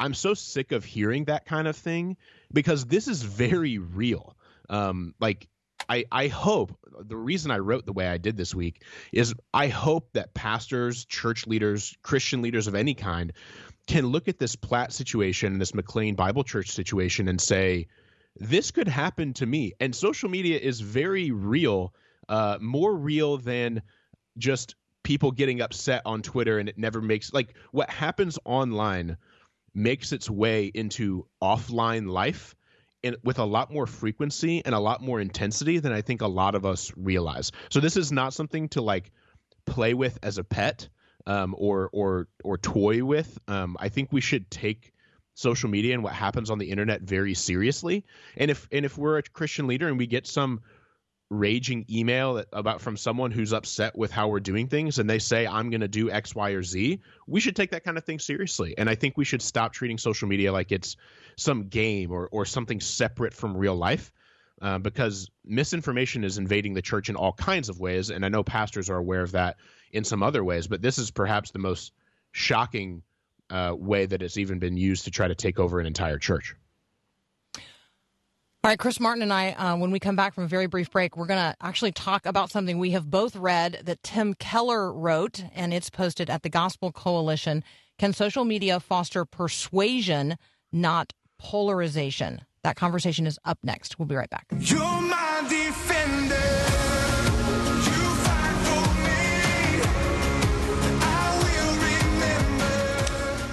i'm 0.00 0.14
so 0.14 0.34
sick 0.34 0.72
of 0.72 0.84
hearing 0.84 1.24
that 1.24 1.44
kind 1.46 1.68
of 1.68 1.76
thing 1.76 2.16
because 2.52 2.86
this 2.86 3.08
is 3.08 3.22
very 3.22 3.78
real 3.78 4.36
um, 4.68 5.14
like 5.20 5.48
I, 5.88 6.04
I 6.10 6.28
hope 6.28 6.76
the 7.00 7.16
reason 7.16 7.50
I 7.50 7.58
wrote 7.58 7.86
the 7.86 7.92
way 7.92 8.08
I 8.08 8.18
did 8.18 8.36
this 8.36 8.54
week 8.54 8.82
is 9.12 9.34
I 9.54 9.68
hope 9.68 10.12
that 10.14 10.34
pastors, 10.34 11.04
church 11.04 11.46
leaders, 11.46 11.96
Christian 12.02 12.42
leaders 12.42 12.66
of 12.66 12.74
any 12.74 12.94
kind 12.94 13.32
can 13.86 14.06
look 14.06 14.26
at 14.26 14.38
this 14.38 14.56
Platt 14.56 14.92
situation, 14.92 15.58
this 15.58 15.74
McLean 15.74 16.14
Bible 16.14 16.42
Church 16.42 16.70
situation, 16.70 17.28
and 17.28 17.40
say, 17.40 17.86
this 18.36 18.70
could 18.70 18.88
happen 18.88 19.32
to 19.34 19.46
me. 19.46 19.72
And 19.80 19.94
social 19.94 20.28
media 20.28 20.58
is 20.58 20.80
very 20.80 21.30
real, 21.30 21.94
uh, 22.28 22.58
more 22.60 22.94
real 22.94 23.38
than 23.38 23.82
just 24.38 24.74
people 25.02 25.30
getting 25.30 25.60
upset 25.60 26.02
on 26.04 26.20
Twitter 26.20 26.58
and 26.58 26.68
it 26.68 26.76
never 26.76 27.00
makes 27.00 27.32
like 27.32 27.54
what 27.70 27.88
happens 27.88 28.40
online 28.44 29.16
makes 29.76 30.10
its 30.12 30.28
way 30.30 30.70
into 30.74 31.26
offline 31.42 32.08
life 32.08 32.56
and 33.04 33.16
with 33.22 33.38
a 33.38 33.44
lot 33.44 33.70
more 33.70 33.86
frequency 33.86 34.62
and 34.64 34.74
a 34.74 34.78
lot 34.80 35.02
more 35.02 35.20
intensity 35.20 35.78
than 35.78 35.92
I 35.92 36.00
think 36.00 36.22
a 36.22 36.26
lot 36.26 36.54
of 36.54 36.64
us 36.64 36.90
realize. 36.96 37.52
So 37.68 37.78
this 37.78 37.96
is 37.96 38.10
not 38.10 38.32
something 38.32 38.70
to 38.70 38.80
like 38.80 39.12
play 39.66 39.92
with 39.92 40.18
as 40.22 40.38
a 40.38 40.44
pet 40.44 40.88
um, 41.26 41.54
or 41.58 41.90
or 41.92 42.26
or 42.42 42.56
toy 42.56 43.04
with. 43.04 43.38
Um, 43.48 43.76
I 43.78 43.90
think 43.90 44.12
we 44.12 44.22
should 44.22 44.50
take 44.50 44.92
social 45.34 45.68
media 45.68 45.92
and 45.92 46.02
what 46.02 46.14
happens 46.14 46.50
on 46.50 46.58
the 46.58 46.70
internet 46.70 47.02
very 47.02 47.34
seriously. 47.34 48.04
And 48.38 48.50
if 48.50 48.66
and 48.72 48.84
if 48.86 48.96
we're 48.96 49.18
a 49.18 49.22
Christian 49.22 49.66
leader 49.66 49.88
and 49.88 49.98
we 49.98 50.06
get 50.06 50.26
some 50.26 50.62
raging 51.28 51.84
email 51.90 52.42
about 52.52 52.80
from 52.80 52.96
someone 52.96 53.30
who's 53.30 53.52
upset 53.52 53.96
with 53.96 54.12
how 54.12 54.28
we're 54.28 54.40
doing 54.40 54.68
things 54.68 54.98
and 54.98 55.10
they 55.10 55.18
say 55.18 55.46
I'm 55.46 55.70
going 55.70 55.80
to 55.80 55.88
do 55.88 56.10
X, 56.10 56.34
Y, 56.34 56.50
or 56.50 56.62
Z, 56.62 57.00
we 57.26 57.40
should 57.40 57.56
take 57.56 57.72
that 57.72 57.84
kind 57.84 57.98
of 57.98 58.04
thing 58.04 58.18
seriously. 58.18 58.74
And 58.78 58.88
I 58.88 58.94
think 58.94 59.16
we 59.16 59.24
should 59.24 59.42
stop 59.42 59.72
treating 59.72 59.98
social 59.98 60.28
media 60.28 60.52
like 60.52 60.70
it's 60.70 60.96
some 61.36 61.68
game 61.68 62.12
or 62.12 62.28
or 62.30 62.44
something 62.44 62.80
separate 62.80 63.34
from 63.34 63.56
real 63.56 63.76
life. 63.76 64.12
Uh, 64.62 64.78
because 64.78 65.28
misinformation 65.44 66.24
is 66.24 66.38
invading 66.38 66.72
the 66.72 66.80
church 66.80 67.10
in 67.10 67.16
all 67.16 67.34
kinds 67.34 67.68
of 67.68 67.78
ways, 67.78 68.08
and 68.08 68.24
I 68.24 68.30
know 68.30 68.42
pastors 68.42 68.88
are 68.88 68.96
aware 68.96 69.20
of 69.20 69.32
that 69.32 69.58
in 69.92 70.02
some 70.02 70.22
other 70.22 70.42
ways. 70.42 70.66
But 70.66 70.80
this 70.80 70.96
is 70.96 71.10
perhaps 71.10 71.50
the 71.50 71.58
most 71.58 71.92
shocking 72.32 73.02
uh, 73.50 73.74
way 73.76 74.06
that 74.06 74.22
it's 74.22 74.38
even 74.38 74.58
been 74.58 74.78
used 74.78 75.04
to 75.04 75.10
try 75.10 75.28
to 75.28 75.34
take 75.34 75.58
over 75.58 75.78
an 75.78 75.84
entire 75.84 76.18
church. 76.18 76.54
All 78.66 78.70
right, 78.70 78.80
Chris 78.80 78.98
Martin 78.98 79.22
and 79.22 79.32
I, 79.32 79.52
uh, 79.52 79.76
when 79.76 79.92
we 79.92 80.00
come 80.00 80.16
back 80.16 80.34
from 80.34 80.42
a 80.42 80.48
very 80.48 80.66
brief 80.66 80.90
break, 80.90 81.16
we're 81.16 81.26
going 81.26 81.38
to 81.38 81.54
actually 81.60 81.92
talk 81.92 82.26
about 82.26 82.50
something 82.50 82.78
we 82.80 82.90
have 82.90 83.08
both 83.08 83.36
read 83.36 83.82
that 83.84 84.02
Tim 84.02 84.34
Keller 84.34 84.92
wrote, 84.92 85.44
and 85.54 85.72
it's 85.72 85.88
posted 85.88 86.28
at 86.28 86.42
the 86.42 86.48
Gospel 86.48 86.90
Coalition. 86.90 87.62
Can 87.96 88.12
social 88.12 88.44
media 88.44 88.80
foster 88.80 89.24
persuasion, 89.24 90.36
not 90.72 91.12
polarization? 91.38 92.40
That 92.64 92.74
conversation 92.74 93.24
is 93.24 93.38
up 93.44 93.60
next. 93.62 94.00
We'll 94.00 94.06
be 94.06 94.16
right 94.16 94.30
back. 94.30 94.46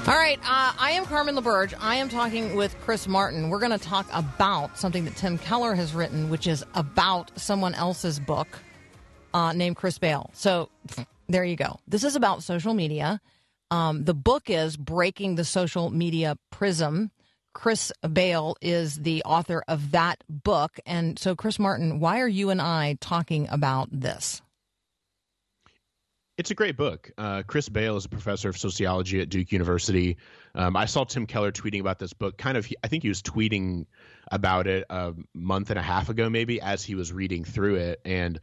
All 0.06 0.16
right, 0.16 0.38
uh, 0.39 0.74
I 0.78 0.92
am 0.92 1.06
Carmen 1.06 1.34
LaBerge. 1.38 1.74
I 1.80 1.96
am 1.96 2.10
talking 2.10 2.58
with 2.58 2.76
Chris 2.82 3.08
Martin. 3.08 3.50
We're 3.50 3.60
going 3.60 3.72
to 3.72 3.78
talk 3.78 4.06
about 4.12 4.78
something 4.78 5.06
that 5.06 5.16
Tim 5.16 5.38
Keller 5.38 5.76
has 5.76 5.94
written, 5.94 6.30
which 6.30 6.46
is 6.46 6.62
about 6.74 7.32
someone 7.39 7.74
else's 7.74 8.20
book 8.20 8.50
uh, 9.34 9.54
named 9.54 9.78
Chris 9.78 9.98
Bail. 9.98 10.30
So 10.34 10.68
there 11.30 11.46
you 11.46 11.56
go. 11.56 11.80
This 11.88 12.04
is 12.04 12.18
about 12.18 12.44
social 12.44 12.74
media. 12.74 13.22
Um, 13.72 14.04
the 14.04 14.13
book 14.13 14.50
is 14.50 14.76
Breaking 14.76 15.36
the 15.36 15.46
Social 15.46 15.89
Media 15.89 16.38
Prism. 16.52 17.10
Chris 17.54 17.89
Bail 18.12 18.58
is 18.62 18.98
the 18.98 19.24
author 19.24 19.63
of 19.70 19.92
that 19.92 20.22
book. 20.28 20.82
And 20.86 21.18
so, 21.18 21.34
Chris 21.34 21.60
Martin, 21.60 22.02
why 22.02 22.20
are 22.20 22.28
you 22.28 22.50
and 22.50 22.62
I 22.62 22.98
talking 23.00 23.48
about 23.50 23.88
this? 23.89 24.42
It's 26.36 26.50
a 26.50 26.56
great 26.56 26.78
book. 26.78 27.12
Uh, 27.15 27.43
Chris 27.46 27.69
Bail 27.69 27.96
is 27.96 28.06
a 28.06 28.10
professor 28.10 28.50
of 28.50 28.58
sociology 28.58 29.22
at 29.22 29.30
Duke 29.30 29.52
University. 29.52 30.17
Um, 30.56 30.76
I 30.76 30.86
saw 30.86 31.04
Tim 31.04 31.28
Keller 31.28 31.52
tweeting 31.52 31.80
about 31.80 32.00
this 32.00 32.13
book. 32.13 32.38
Kind 32.38 32.58
of, 32.58 32.67
I 32.84 32.88
think 32.88 33.04
he 33.04 33.10
was 33.10 33.22
tweeting 33.22 33.86
about 34.32 34.65
it 34.65 34.86
a 34.89 35.13
month 35.36 35.69
and 35.69 35.78
a 35.78 35.84
half 35.84 36.10
ago, 36.10 36.32
maybe, 36.32 36.60
as 36.60 36.84
he 36.84 36.96
was 36.96 37.13
reading 37.13 37.43
through 37.43 37.76
it. 37.76 38.02
And 38.04 38.39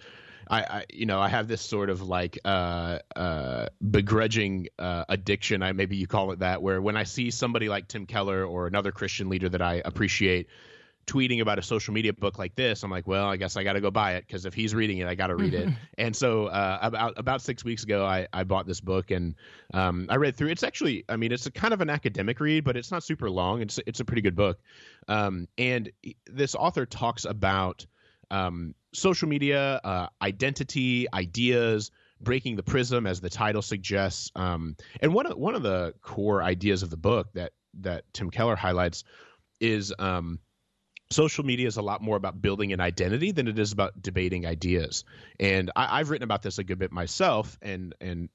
I, 0.48 0.60
I 0.60 0.84
you 0.88 1.04
know, 1.04 1.20
I 1.20 1.28
have 1.28 1.48
this 1.48 1.62
sort 1.62 1.90
of 1.90 2.00
like 2.00 2.38
uh, 2.44 3.00
uh, 3.16 3.66
begrudging 3.90 4.68
uh, 4.78 5.06
addiction. 5.08 5.60
I 5.60 5.72
maybe 5.72 5.96
you 5.96 6.06
call 6.06 6.30
it 6.30 6.38
that, 6.38 6.62
where 6.62 6.80
when 6.80 6.96
I 6.96 7.02
see 7.02 7.32
somebody 7.32 7.68
like 7.68 7.88
Tim 7.88 8.06
Keller 8.06 8.44
or 8.44 8.68
another 8.68 8.92
Christian 8.92 9.28
leader 9.28 9.48
that 9.48 9.62
I 9.62 9.82
appreciate 9.84 10.46
tweeting 11.10 11.40
about 11.40 11.58
a 11.58 11.62
social 11.62 11.92
media 11.92 12.12
book 12.12 12.38
like 12.38 12.54
this, 12.54 12.84
I'm 12.84 12.90
like, 12.90 13.06
well, 13.06 13.26
I 13.26 13.36
guess 13.36 13.56
I 13.56 13.64
got 13.64 13.72
to 13.72 13.80
go 13.80 13.90
buy 13.90 14.14
it 14.14 14.26
because 14.26 14.46
if 14.46 14.54
he's 14.54 14.74
reading 14.74 14.98
it, 14.98 15.08
I 15.08 15.14
got 15.14 15.26
to 15.26 15.36
read 15.36 15.54
it. 15.54 15.68
And 15.98 16.14
so 16.14 16.46
uh, 16.46 16.78
about 16.80 17.14
about 17.18 17.42
six 17.42 17.64
weeks 17.64 17.82
ago, 17.82 18.06
I, 18.06 18.28
I 18.32 18.44
bought 18.44 18.66
this 18.66 18.80
book 18.80 19.10
and 19.10 19.34
um, 19.74 20.06
I 20.08 20.16
read 20.16 20.36
through. 20.36 20.48
It's 20.48 20.62
actually, 20.62 21.04
I 21.08 21.16
mean, 21.16 21.32
it's 21.32 21.46
a 21.46 21.50
kind 21.50 21.74
of 21.74 21.80
an 21.80 21.90
academic 21.90 22.38
read, 22.40 22.64
but 22.64 22.76
it's 22.76 22.90
not 22.90 23.02
super 23.02 23.28
long. 23.28 23.60
It's 23.60 23.78
it's 23.86 24.00
a 24.00 24.04
pretty 24.04 24.22
good 24.22 24.36
book. 24.36 24.60
Um, 25.08 25.48
and 25.58 25.90
this 26.26 26.54
author 26.54 26.86
talks 26.86 27.24
about 27.24 27.86
um, 28.30 28.74
social 28.94 29.28
media, 29.28 29.80
uh, 29.82 30.06
identity, 30.22 31.06
ideas. 31.12 31.90
Breaking 32.22 32.54
the 32.54 32.62
prism, 32.62 33.06
as 33.06 33.22
the 33.22 33.30
title 33.30 33.62
suggests, 33.62 34.30
um, 34.36 34.76
and 35.00 35.14
one 35.14 35.24
of 35.24 35.38
one 35.38 35.54
of 35.54 35.62
the 35.62 35.94
core 36.02 36.42
ideas 36.42 36.82
of 36.82 36.90
the 36.90 36.98
book 36.98 37.32
that 37.32 37.52
that 37.80 38.04
Tim 38.12 38.28
Keller 38.28 38.56
highlights 38.56 39.04
is 39.58 39.94
um, 39.98 40.38
social 41.10 41.44
media 41.44 41.66
is 41.66 41.76
a 41.76 41.82
lot 41.82 42.02
more 42.02 42.16
about 42.16 42.40
building 42.40 42.72
an 42.72 42.80
identity 42.80 43.32
than 43.32 43.48
it 43.48 43.58
is 43.58 43.72
about 43.72 44.00
debating 44.00 44.46
ideas. 44.46 45.04
And 45.38 45.70
I, 45.74 46.00
I've 46.00 46.10
written 46.10 46.24
about 46.24 46.42
this 46.42 46.58
a 46.58 46.64
good 46.64 46.78
bit 46.78 46.92
myself, 46.92 47.58
and 47.60 47.94
and 48.00 48.28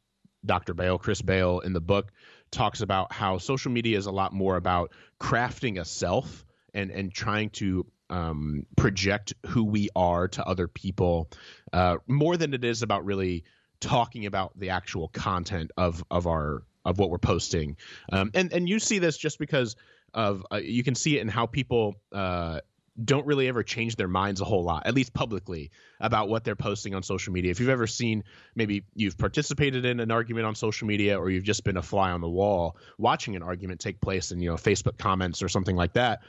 Dr. 0.45 0.73
Bail, 0.73 0.97
Chris 0.97 1.21
Bail, 1.21 1.59
in 1.59 1.73
the 1.73 1.81
book 1.81 2.11
talks 2.51 2.81
about 2.81 3.11
how 3.11 3.37
social 3.37 3.71
media 3.71 3.97
is 3.97 4.05
a 4.05 4.11
lot 4.11 4.33
more 4.33 4.55
about 4.55 4.91
crafting 5.19 5.79
a 5.79 5.85
self 5.85 6.45
and 6.73 6.91
and 6.91 7.13
trying 7.13 7.49
to 7.51 7.85
um, 8.09 8.65
project 8.75 9.33
who 9.47 9.63
we 9.63 9.89
are 9.95 10.27
to 10.27 10.45
other 10.45 10.67
people 10.67 11.29
uh, 11.73 11.97
more 12.07 12.37
than 12.37 12.53
it 12.53 12.63
is 12.63 12.83
about 12.83 13.03
really 13.03 13.43
talking 13.79 14.25
about 14.25 14.57
the 14.59 14.69
actual 14.69 15.07
content 15.07 15.71
of 15.77 16.03
of 16.11 16.27
our 16.27 16.63
of 16.83 16.99
what 16.99 17.09
we're 17.09 17.17
posting. 17.17 17.77
Um, 18.11 18.31
and 18.33 18.53
and 18.53 18.69
you 18.69 18.79
see 18.79 18.99
this 18.99 19.17
just 19.17 19.39
because 19.39 19.75
of 20.15 20.45
uh, 20.51 20.55
you 20.55 20.83
can 20.83 20.95
see 20.95 21.17
it 21.17 21.21
in 21.21 21.27
how 21.27 21.45
people 21.45 21.95
uh, 22.11 22.61
don't 23.03 23.27
really 23.27 23.49
ever 23.49 23.61
change 23.61 23.97
their 23.97 24.07
minds 24.07 24.39
a 24.39 24.45
whole 24.45 24.63
lot, 24.63 24.87
at 24.87 24.95
least 24.95 25.13
publicly, 25.13 25.69
about 25.99 26.29
what 26.29 26.45
they're 26.45 26.55
posting 26.55 26.95
on 26.95 27.03
social 27.03 27.33
media. 27.33 27.51
If 27.51 27.59
you've 27.59 27.69
ever 27.69 27.85
seen, 27.85 28.23
maybe 28.55 28.85
you've 28.95 29.17
participated 29.17 29.83
in 29.83 29.99
an 29.99 30.11
argument 30.11 30.45
on 30.45 30.55
social 30.55 30.87
media, 30.87 31.19
or 31.19 31.29
you've 31.29 31.43
just 31.43 31.65
been 31.65 31.75
a 31.77 31.81
fly 31.83 32.11
on 32.11 32.21
the 32.21 32.29
wall 32.29 32.77
watching 32.97 33.35
an 33.35 33.43
argument 33.43 33.81
take 33.81 33.99
place 33.99 34.31
in 34.31 34.39
you 34.39 34.49
know 34.49 34.55
Facebook 34.55 34.97
comments 34.97 35.43
or 35.43 35.49
something 35.49 35.75
like 35.75 35.93
that. 35.93 36.21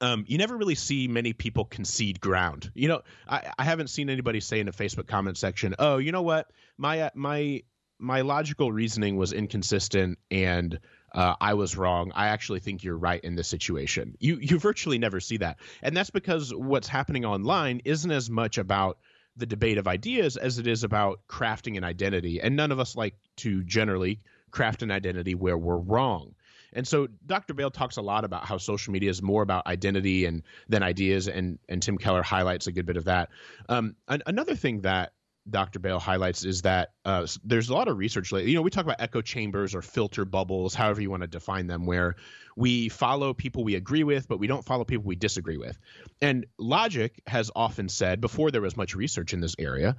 Um, 0.00 0.24
you 0.28 0.36
never 0.36 0.56
really 0.56 0.74
see 0.74 1.08
many 1.08 1.32
people 1.32 1.64
concede 1.64 2.20
ground. 2.20 2.70
You 2.74 2.88
know, 2.88 3.02
I, 3.26 3.52
I 3.58 3.64
haven't 3.64 3.88
seen 3.88 4.10
anybody 4.10 4.40
say 4.40 4.60
in 4.60 4.68
a 4.68 4.72
Facebook 4.72 5.06
comment 5.06 5.38
section, 5.38 5.74
"Oh, 5.78 5.96
you 5.96 6.12
know 6.12 6.22
what, 6.22 6.50
my 6.76 7.00
uh, 7.00 7.10
my 7.14 7.62
my 7.98 8.20
logical 8.20 8.70
reasoning 8.70 9.16
was 9.16 9.32
inconsistent 9.32 10.18
and 10.30 10.78
uh, 11.14 11.36
I 11.40 11.54
was 11.54 11.76
wrong. 11.76 12.12
I 12.14 12.28
actually 12.28 12.60
think 12.60 12.82
you're 12.82 12.98
right 12.98 13.22
in 13.22 13.36
this 13.36 13.48
situation. 13.48 14.16
You 14.18 14.36
you 14.40 14.58
virtually 14.58 14.98
never 14.98 15.20
see 15.20 15.38
that, 15.38 15.58
and 15.82 15.96
that's 15.96 16.10
because 16.10 16.52
what's 16.52 16.88
happening 16.88 17.24
online 17.24 17.80
isn't 17.84 18.10
as 18.10 18.28
much 18.28 18.58
about 18.58 18.98
the 19.36 19.46
debate 19.46 19.78
of 19.78 19.88
ideas 19.88 20.36
as 20.36 20.58
it 20.58 20.66
is 20.66 20.84
about 20.84 21.20
crafting 21.28 21.76
an 21.76 21.84
identity. 21.84 22.40
And 22.40 22.56
none 22.56 22.72
of 22.72 22.78
us 22.78 22.94
like 22.94 23.14
to 23.36 23.64
generally 23.64 24.20
craft 24.50 24.82
an 24.82 24.90
identity 24.90 25.34
where 25.34 25.58
we're 25.58 25.76
wrong. 25.76 26.34
And 26.72 26.86
so 26.86 27.08
Dr. 27.24 27.54
Bail 27.54 27.70
talks 27.70 27.96
a 27.96 28.02
lot 28.02 28.24
about 28.24 28.46
how 28.46 28.58
social 28.58 28.92
media 28.92 29.10
is 29.10 29.22
more 29.22 29.42
about 29.42 29.66
identity 29.66 30.24
and 30.24 30.42
than 30.68 30.82
ideas, 30.82 31.28
and 31.28 31.58
and 31.68 31.80
Tim 31.80 31.98
Keller 31.98 32.22
highlights 32.22 32.66
a 32.66 32.72
good 32.72 32.86
bit 32.86 32.96
of 32.96 33.04
that. 33.04 33.30
Um, 33.68 33.94
an, 34.08 34.22
another 34.26 34.56
thing 34.56 34.80
that 34.82 35.12
Dr. 35.48 35.78
Bail 35.78 35.98
highlights 35.98 36.44
is 36.44 36.62
that 36.62 36.92
uh, 37.04 37.26
there's 37.44 37.68
a 37.68 37.74
lot 37.74 37.88
of 37.88 37.98
research. 37.98 38.32
Lately. 38.32 38.50
You 38.50 38.56
know, 38.56 38.62
we 38.62 38.70
talk 38.70 38.84
about 38.84 39.00
echo 39.00 39.20
chambers 39.20 39.74
or 39.74 39.82
filter 39.82 40.24
bubbles, 40.24 40.74
however 40.74 41.02
you 41.02 41.10
want 41.10 41.22
to 41.22 41.26
define 41.26 41.66
them, 41.66 41.84
where 41.84 42.16
we 42.56 42.88
follow 42.88 43.34
people 43.34 43.64
we 43.64 43.74
agree 43.74 44.04
with, 44.04 44.26
but 44.26 44.38
we 44.38 44.46
don't 44.46 44.64
follow 44.64 44.84
people 44.84 45.04
we 45.04 45.16
disagree 45.16 45.58
with. 45.58 45.78
And 46.22 46.46
logic 46.58 47.20
has 47.26 47.50
often 47.54 47.88
said, 47.88 48.20
before 48.20 48.50
there 48.50 48.62
was 48.62 48.76
much 48.76 48.94
research 48.94 49.34
in 49.34 49.40
this 49.40 49.54
area, 49.58 49.96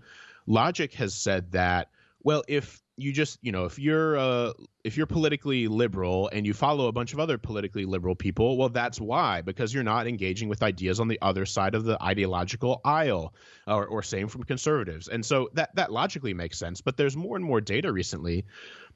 logic 0.48 0.94
has 0.96 1.14
said 1.14 1.52
that, 1.52 1.90
well, 2.26 2.44
if 2.48 2.82
you 2.98 3.14
just 3.14 3.38
you 3.42 3.52
know 3.52 3.66
if 3.66 3.78
you're 3.78 4.18
uh 4.18 4.54
if 4.84 4.96
you're 4.96 5.06
politically 5.06 5.68
liberal 5.68 6.30
and 6.32 6.46
you 6.46 6.54
follow 6.54 6.88
a 6.88 6.92
bunch 6.94 7.12
of 7.12 7.20
other 7.20 7.38
politically 7.38 7.84
liberal 7.84 8.16
people 8.16 8.58
well 8.58 8.70
that's 8.70 9.02
why 9.02 9.42
because 9.42 9.74
you're 9.74 9.84
not 9.84 10.08
engaging 10.08 10.48
with 10.48 10.64
ideas 10.64 11.02
on 11.02 11.10
the 11.10 11.20
other 11.22 11.46
side 11.46 11.76
of 11.76 11.84
the 11.84 12.02
ideological 12.02 12.80
aisle 12.86 13.34
or, 13.68 13.86
or 13.86 14.02
same 14.02 14.30
from 14.30 14.44
conservatives. 14.44 15.10
And 15.10 15.26
so 15.26 15.50
that 15.56 15.76
that 15.76 15.92
logically 15.92 16.34
makes 16.34 16.58
sense 16.58 16.82
but 16.82 16.96
there's 16.98 17.18
more 17.18 17.36
and 17.36 17.46
more 17.46 17.62
data 17.62 17.92
recently 17.92 18.46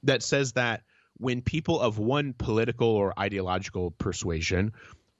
that 0.03 0.23
says 0.23 0.53
that 0.53 0.83
when 1.17 1.41
people 1.41 1.79
of 1.79 1.99
one 1.99 2.33
political 2.33 2.87
or 2.87 3.19
ideological 3.19 3.91
persuasion 3.91 4.71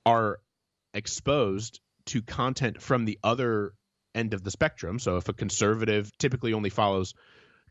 are 0.05 0.39
exposed 0.93 1.81
to 2.05 2.21
content 2.21 2.81
from 2.81 3.03
the 3.03 3.19
other 3.23 3.73
end 4.15 4.33
of 4.33 4.41
the 4.41 4.51
spectrum 4.51 4.99
so 4.99 5.17
if 5.17 5.27
a 5.27 5.33
conservative 5.33 6.09
typically 6.17 6.53
only 6.53 6.69
follows 6.69 7.13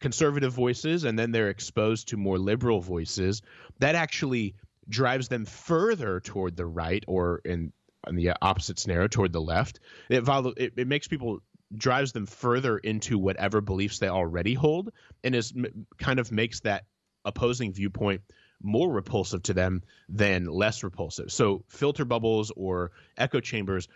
conservative 0.00 0.52
voices 0.52 1.04
and 1.04 1.18
then 1.18 1.32
they're 1.32 1.50
exposed 1.50 2.08
to 2.08 2.16
more 2.16 2.38
liberal 2.38 2.80
voices, 2.80 3.42
that 3.78 3.94
actually 3.94 4.54
drives 4.88 5.28
them 5.28 5.44
further 5.44 6.20
toward 6.20 6.56
the 6.56 6.66
right 6.66 7.04
or 7.06 7.40
in, 7.44 7.72
the 8.10 8.32
opposite 8.40 8.78
scenario 8.78 9.06
toward 9.06 9.32
the 9.32 9.40
left. 9.40 9.80
It, 10.08 10.26
it, 10.56 10.72
it 10.76 10.88
makes 10.88 11.08
people 11.08 11.42
drives 11.76 12.12
them 12.12 12.26
further 12.26 12.78
into 12.78 13.18
whatever 13.18 13.60
beliefs 13.60 13.98
they 13.98 14.08
already 14.08 14.54
hold 14.54 14.90
and 15.22 15.34
is 15.34 15.52
kind 15.98 16.18
of 16.18 16.32
makes 16.32 16.60
that 16.60 16.84
opposing 17.24 17.72
viewpoint 17.72 18.22
more 18.62 18.90
repulsive 18.90 19.42
to 19.44 19.54
them 19.54 19.82
than 20.08 20.46
less 20.46 20.82
repulsive. 20.82 21.30
So 21.30 21.64
filter 21.68 22.04
bubbles 22.04 22.50
or 22.56 22.92
echo 23.16 23.40
chambers 23.40 23.88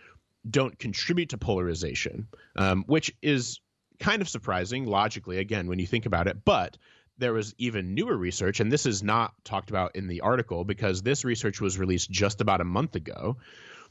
don't 0.49 0.77
contribute 0.77 1.29
to 1.29 1.37
polarization, 1.37 2.27
um, 2.55 2.83
which 2.85 3.15
is 3.21 3.59
kind 3.99 4.21
of 4.21 4.29
surprising 4.29 4.85
logically, 4.85 5.37
again, 5.37 5.67
when 5.67 5.79
you 5.79 5.87
think 5.87 6.05
about 6.05 6.27
it. 6.27 6.43
But 6.43 6.77
there 7.17 7.33
was 7.33 7.53
even 7.57 7.93
newer 7.93 8.15
research, 8.15 8.59
and 8.59 8.71
this 8.71 8.85
is 8.85 9.03
not 9.03 9.33
talked 9.43 9.69
about 9.69 9.95
in 9.95 10.07
the 10.07 10.21
article 10.21 10.63
because 10.63 11.01
this 11.01 11.23
research 11.23 11.61
was 11.61 11.77
released 11.77 12.09
just 12.09 12.41
about 12.41 12.61
a 12.61 12.65
month 12.65 12.95
ago. 12.95 13.37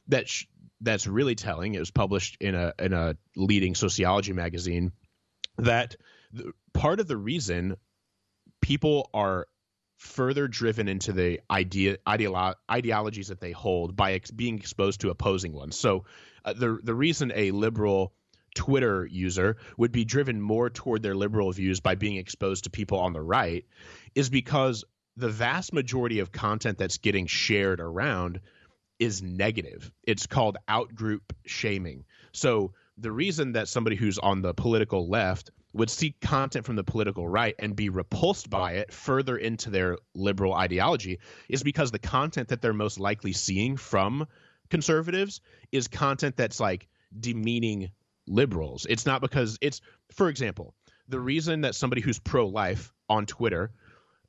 That 0.09 0.29
sh- 0.29 0.47
that's 0.81 1.07
really 1.07 1.37
telling. 1.37 1.75
It 1.75 1.79
was 1.79 1.91
published 1.91 2.37
in 2.41 2.55
a 2.55 2.73
in 2.79 2.93
a 2.93 3.17
leading 3.37 3.75
sociology 3.75 4.33
magazine. 4.33 4.93
That 5.59 5.97
the, 6.33 6.53
part 6.73 6.99
of 6.99 7.07
the 7.07 7.17
reason 7.17 7.77
people 8.61 9.09
are 9.15 9.47
further 9.99 10.49
driven 10.49 10.89
into 10.89 11.13
the 11.13 11.41
idea 11.49 11.97
ideolo- 12.07 12.57
ideologies 12.69 13.29
that 13.29 13.41
they 13.41 13.53
hold 13.53 13.95
by 13.95 14.15
ex- 14.15 14.33
being 14.33 14.59
exposed 14.59 15.03
to 15.03 15.11
opposing 15.11 15.53
ones. 15.53 15.79
So 15.79 16.05
uh, 16.45 16.55
the 16.55 16.81
the 16.83 16.95
reason 16.95 17.33
a 17.35 17.53
liberal 17.53 18.13
Twitter 18.55 19.07
user 19.07 19.57
would 19.77 19.93
be 19.93 20.05
driven 20.05 20.41
more 20.41 20.71
toward 20.71 21.03
their 21.03 21.15
liberal 21.15 21.51
views 21.53 21.81
by 21.81 21.95
being 21.95 22.17
exposed 22.17 22.65
to 22.65 22.71
people 22.71 22.99
on 22.99 23.13
the 23.13 23.23
right 23.23 23.65
is 24.15 24.29
because 24.29 24.85
the 25.17 25.29
vast 25.29 25.73
majority 25.73 26.21
of 26.21 26.33
content 26.33 26.79
that's 26.79 26.99
getting 26.99 27.27
shared 27.27 27.81
around 27.81 28.41
is 28.99 29.23
negative. 29.23 29.91
It's 30.05 30.27
called 30.27 30.59
outgroup 30.69 31.21
shaming. 31.45 32.05
So 32.33 32.73
the 32.99 33.11
reason 33.11 33.53
that 33.53 33.69
somebody 33.69 33.97
who's 33.97 34.19
on 34.19 34.43
the 34.43 34.55
political 34.55 35.09
left 35.09 35.51
would 35.73 35.91
see 35.91 36.15
content 36.21 36.67
from 36.67 36.77
the 36.77 36.85
political 36.85 37.27
right 37.27 37.55
and 37.59 37.75
be 37.75 37.89
repulsed 37.89 38.51
by 38.51 38.75
it 38.75 38.93
further 38.93 39.37
into 39.37 39.71
their 39.71 39.97
liberal 40.15 40.55
ideology 40.55 41.19
is 41.49 41.63
because 41.63 41.91
the 41.91 41.99
content 41.99 42.49
that 42.49 42.61
they're 42.61 42.75
most 42.75 43.01
likely 43.01 43.33
seeing 43.33 43.77
from 43.77 44.27
conservatives 44.69 45.41
is 45.71 45.89
content 45.89 46.37
that's 46.37 46.61
like 46.61 46.89
demeaning 47.19 47.91
liberals. 48.27 48.87
It's 48.89 49.07
not 49.07 49.21
because 49.21 49.59
it's, 49.61 49.81
for 50.13 50.29
example, 50.29 50.75
the 51.09 51.21
reason 51.21 51.63
that 51.63 51.75
somebody 51.75 52.01
who's 52.01 52.19
pro 52.19 52.47
life 52.47 52.93
on 53.09 53.27
Twitter 53.27 53.73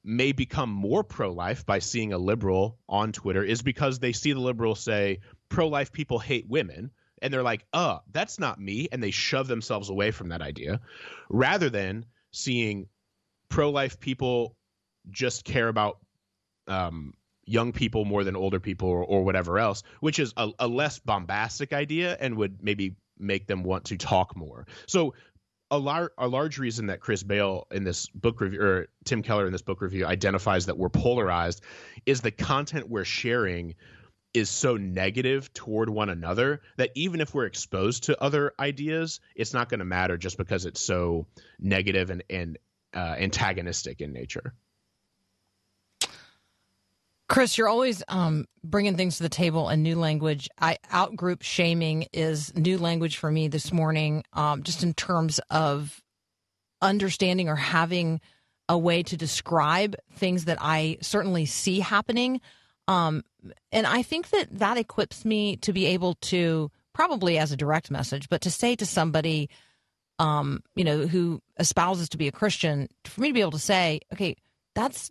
may 0.04 0.34
become 0.34 0.70
more 0.70 1.04
pro 1.04 1.32
life 1.32 1.66
by 1.66 1.80
seeing 1.80 2.12
a 2.14 2.18
liberal 2.18 2.78
on 2.90 3.12
Twitter 3.12 3.44
is 3.44 3.62
because 3.62 4.00
they 4.00 4.12
see 4.12 4.34
the 4.34 4.40
liberal 4.40 4.76
say 4.76 5.20
pro 5.50 5.68
life 5.68 5.92
people 5.92 6.20
hate 6.20 6.48
women. 6.48 6.92
And 7.22 7.34
they're 7.34 7.44
like, 7.44 7.66
uh, 7.72 8.00
that's 8.12 8.38
not 8.38 8.60
me. 8.60 8.90
And 8.92 9.02
they 9.02 9.12
shove 9.12 9.48
themselves 9.48 9.90
away 9.90 10.12
from 10.12 10.30
that 10.30 10.42
idea 10.42 10.82
rather 11.30 11.70
than 11.70 12.06
seeing 12.32 12.88
pro 13.48 13.70
life 13.70 14.00
people 14.00 14.58
just 15.10 15.46
care 15.46 15.70
about 15.70 16.00
um, 16.68 17.14
young 17.46 17.72
people 17.72 18.04
more 18.04 18.24
than 18.24 18.36
older 18.36 18.60
people 18.60 18.90
or, 18.90 19.04
or 19.04 19.24
whatever 19.24 19.58
else, 19.58 19.84
which 20.02 20.20
is 20.20 20.34
a, 20.36 20.50
a 20.60 20.68
less 20.68 21.00
bombastic 21.00 21.72
idea 21.72 22.18
and 22.20 22.36
would 22.36 22.62
maybe 22.62 22.96
make 23.24 23.48
them 23.48 23.64
want 23.64 23.86
to 23.86 23.98
talk 23.98 24.36
more. 24.36 24.68
So 24.88 25.14
a, 25.72 25.78
lar- 25.78 26.12
a 26.18 26.28
large 26.28 26.60
reason 26.60 26.88
that 26.88 27.00
Chris 27.00 27.24
Bail 27.24 27.68
in 27.72 27.84
this 27.84 28.08
book 28.10 28.42
review 28.42 28.62
or 28.62 28.88
Tim 29.06 29.24
Keller 29.24 29.46
in 29.48 29.52
this 29.52 29.64
book 29.64 29.82
review 29.82 30.06
identifies 30.06 30.68
that 30.68 30.78
we're 30.78 30.90
polarized 30.90 31.64
is 32.06 32.22
the 32.22 32.32
content 32.32 32.90
we're 32.90 33.06
sharing 33.06 33.76
is 34.34 34.50
so 34.50 34.78
negative 34.78 35.54
toward 35.54 35.90
one 35.90 36.10
another 36.10 36.62
that 36.78 36.92
even 36.96 37.22
if 37.22 37.34
we're 37.34 37.46
exposed 37.46 38.04
to 38.04 38.22
other 38.22 38.54
ideas, 38.60 39.20
it's 39.36 39.54
not 39.54 39.70
going 39.70 39.80
to 39.80 39.86
matter 39.86 40.18
just 40.18 40.38
because 40.38 40.66
it's 40.66 40.82
so 40.82 41.28
negative 41.60 42.10
and, 42.10 42.24
and 42.30 42.58
uh, 42.96 43.16
antagonistic 43.18 44.02
in 44.02 44.12
nature. 44.12 44.54
Chris, 47.34 47.58
you're 47.58 47.68
always 47.68 48.04
um, 48.10 48.46
bringing 48.64 48.96
things 48.96 49.18
to 49.18 49.24
the 49.24 49.28
table 49.28 49.68
in 49.70 49.82
new 49.82 49.96
language. 49.96 50.48
I 50.62 50.78
outgroup 50.92 51.42
shaming 51.42 52.06
is 52.14 52.56
new 52.56 52.78
language 52.78 53.18
for 53.18 53.32
me 53.32 53.48
this 53.48 53.74
morning, 53.74 54.24
um, 54.34 54.62
just 54.62 54.84
in 54.84 54.94
terms 54.94 55.40
of 55.50 56.00
understanding 56.80 57.50
or 57.50 57.56
having 57.56 58.22
a 58.70 58.78
way 58.78 59.02
to 59.02 59.18
describe 59.18 59.96
things 60.14 60.46
that 60.46 60.60
I 60.62 61.00
certainly 61.02 61.48
see 61.48 61.80
happening. 61.80 62.40
Um, 62.88 63.24
and 63.72 63.88
I 63.88 64.04
think 64.04 64.30
that 64.30 64.60
that 64.60 64.78
equips 64.78 65.26
me 65.26 65.56
to 65.58 65.74
be 65.74 65.88
able 65.88 66.14
to 66.22 66.70
probably 66.94 67.40
as 67.40 67.52
a 67.52 67.58
direct 67.58 67.90
message, 67.90 68.30
but 68.30 68.42
to 68.42 68.52
say 68.52 68.76
to 68.76 68.86
somebody, 68.86 69.50
um, 70.20 70.62
you 70.76 70.84
know, 70.84 71.08
who 71.08 71.42
espouses 71.58 72.10
to 72.10 72.18
be 72.18 72.28
a 72.28 72.32
Christian, 72.32 72.90
for 73.06 73.22
me 73.22 73.30
to 73.30 73.34
be 73.34 73.42
able 73.42 73.50
to 73.54 73.58
say, 73.58 74.02
okay, 74.14 74.36
that's 74.76 75.10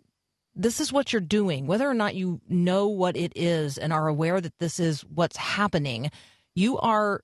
this 0.55 0.79
is 0.79 0.93
what 0.93 1.11
you're 1.11 1.21
doing, 1.21 1.67
whether 1.67 1.89
or 1.89 1.93
not 1.93 2.15
you 2.15 2.41
know 2.47 2.87
what 2.87 3.17
it 3.17 3.33
is 3.35 3.77
and 3.77 3.91
are 3.91 4.07
aware 4.07 4.39
that 4.39 4.57
this 4.59 4.79
is 4.79 5.01
what's 5.01 5.37
happening, 5.37 6.11
you 6.55 6.77
are, 6.77 7.21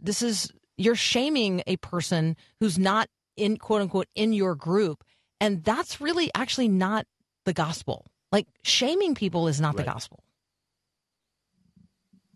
this 0.00 0.22
is, 0.22 0.52
you're 0.76 0.94
shaming 0.94 1.62
a 1.66 1.76
person 1.78 2.36
who's 2.60 2.78
not 2.78 3.08
in 3.36 3.56
quote 3.56 3.82
unquote 3.82 4.08
in 4.14 4.32
your 4.32 4.54
group. 4.54 5.04
And 5.40 5.64
that's 5.64 6.00
really 6.00 6.30
actually 6.34 6.68
not 6.68 7.06
the 7.44 7.52
gospel. 7.52 8.06
Like 8.30 8.46
shaming 8.62 9.14
people 9.14 9.48
is 9.48 9.60
not 9.60 9.76
the 9.76 9.84
gospel. 9.84 10.24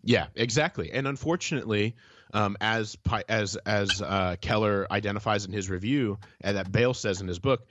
Yeah, 0.03 0.27
exactly. 0.35 0.91
And 0.91 1.07
unfortunately, 1.07 1.95
um, 2.33 2.55
as 2.61 2.97
as 3.27 3.55
as 3.57 4.01
uh, 4.01 4.37
Keller 4.39 4.87
identifies 4.91 5.45
in 5.45 5.51
his 5.51 5.69
review, 5.69 6.19
and 6.41 6.55
that 6.55 6.71
Bail 6.71 6.93
says 6.93 7.19
in 7.21 7.27
his 7.27 7.39
book, 7.39 7.67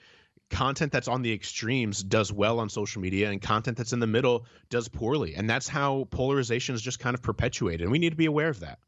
content 0.49 0.91
that's 0.91 1.07
on 1.07 1.21
the 1.21 1.31
extremes 1.31 2.03
does 2.03 2.31
well 2.33 2.59
on 2.59 2.69
social 2.69 3.01
media, 3.01 3.29
and 3.29 3.41
content 3.41 3.77
that's 3.77 3.93
in 3.93 3.99
the 3.99 4.07
middle 4.07 4.45
does 4.69 4.87
poorly. 4.87 5.35
And 5.35 5.49
that's 5.49 5.67
how 5.67 6.07
polarization 6.11 6.75
is 6.75 6.81
just 6.81 6.99
kind 6.99 7.13
of 7.13 7.21
perpetuated. 7.21 7.81
And 7.81 7.91
we 7.91 7.99
need 7.99 8.11
to 8.11 8.15
be 8.15 8.25
aware 8.25 8.49
of 8.49 8.59
that. 8.61 8.79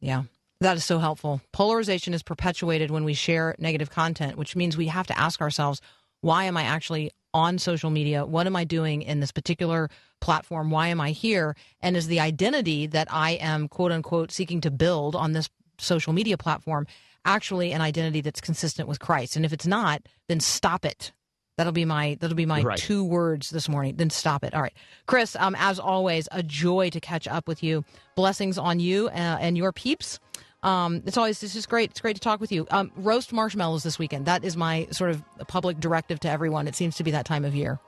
Yeah. 0.00 0.24
That 0.60 0.76
is 0.76 0.84
so 0.84 0.98
helpful. 0.98 1.42
Polarization 1.52 2.14
is 2.14 2.22
perpetuated 2.22 2.90
when 2.90 3.04
we 3.04 3.12
share 3.12 3.54
negative 3.58 3.90
content, 3.90 4.38
which 4.38 4.56
means 4.56 4.76
we 4.76 4.86
have 4.86 5.06
to 5.08 5.18
ask 5.18 5.42
ourselves, 5.42 5.82
why 6.22 6.44
am 6.44 6.56
I 6.56 6.62
actually 6.62 7.12
on 7.34 7.58
social 7.58 7.90
media? 7.90 8.24
What 8.24 8.46
am 8.46 8.56
I 8.56 8.64
doing 8.64 9.02
in 9.02 9.20
this 9.20 9.32
particular 9.32 9.90
platform? 10.22 10.70
Why 10.70 10.88
am 10.88 10.98
I 10.98 11.10
here? 11.10 11.54
And 11.82 11.94
is 11.94 12.06
the 12.06 12.20
identity 12.20 12.86
that 12.86 13.08
I 13.10 13.32
am, 13.32 13.68
quote 13.68 13.92
unquote, 13.92 14.32
seeking 14.32 14.62
to 14.62 14.70
build 14.70 15.14
on 15.14 15.32
this 15.32 15.50
social 15.78 16.14
media 16.14 16.38
platform 16.38 16.86
actually 17.26 17.72
an 17.72 17.80
identity 17.82 18.22
that's 18.22 18.40
consistent 18.40 18.88
with 18.88 19.00
Christ? 19.00 19.36
And 19.36 19.44
if 19.44 19.52
it's 19.52 19.66
not, 19.66 20.00
then 20.28 20.40
stop 20.40 20.84
it. 20.86 21.12
That'll 21.58 21.72
be 21.72 21.84
my 21.86 22.16
that'll 22.20 22.36
be 22.36 22.46
my 22.46 22.62
Right. 22.62 22.78
two 22.78 23.02
words 23.04 23.50
this 23.50 23.68
morning. 23.68 23.96
Then 23.96 24.10
stop 24.10 24.44
it. 24.44 24.52
All 24.54 24.60
right, 24.62 24.74
Chris. 25.06 25.34
Um, 25.36 25.56
as 25.58 25.78
always, 25.78 26.28
a 26.32 26.42
joy 26.42 26.90
to 26.90 27.00
catch 27.00 27.26
up 27.26 27.48
with 27.48 27.62
you. 27.62 27.84
Blessings 28.14 28.58
on 28.58 28.78
you 28.78 29.08
uh, 29.08 29.12
and 29.40 29.56
your 29.56 29.72
peeps. 29.72 30.20
Um, 30.62 31.02
it's 31.06 31.16
always 31.16 31.40
this 31.40 31.54
is 31.56 31.64
great. 31.64 31.90
It's 31.92 32.00
great 32.00 32.16
to 32.16 32.20
talk 32.20 32.40
with 32.40 32.52
you. 32.52 32.66
Um, 32.70 32.90
roast 32.96 33.32
marshmallows 33.32 33.82
this 33.84 33.98
weekend. 33.98 34.26
That 34.26 34.44
is 34.44 34.54
my 34.56 34.86
sort 34.90 35.10
of 35.10 35.22
public 35.48 35.80
directive 35.80 36.20
to 36.20 36.28
everyone. 36.30 36.68
It 36.68 36.74
seems 36.74 36.96
to 36.96 37.04
be 37.04 37.10
that 37.12 37.24
time 37.24 37.44
of 37.44 37.54
year. 37.54 37.78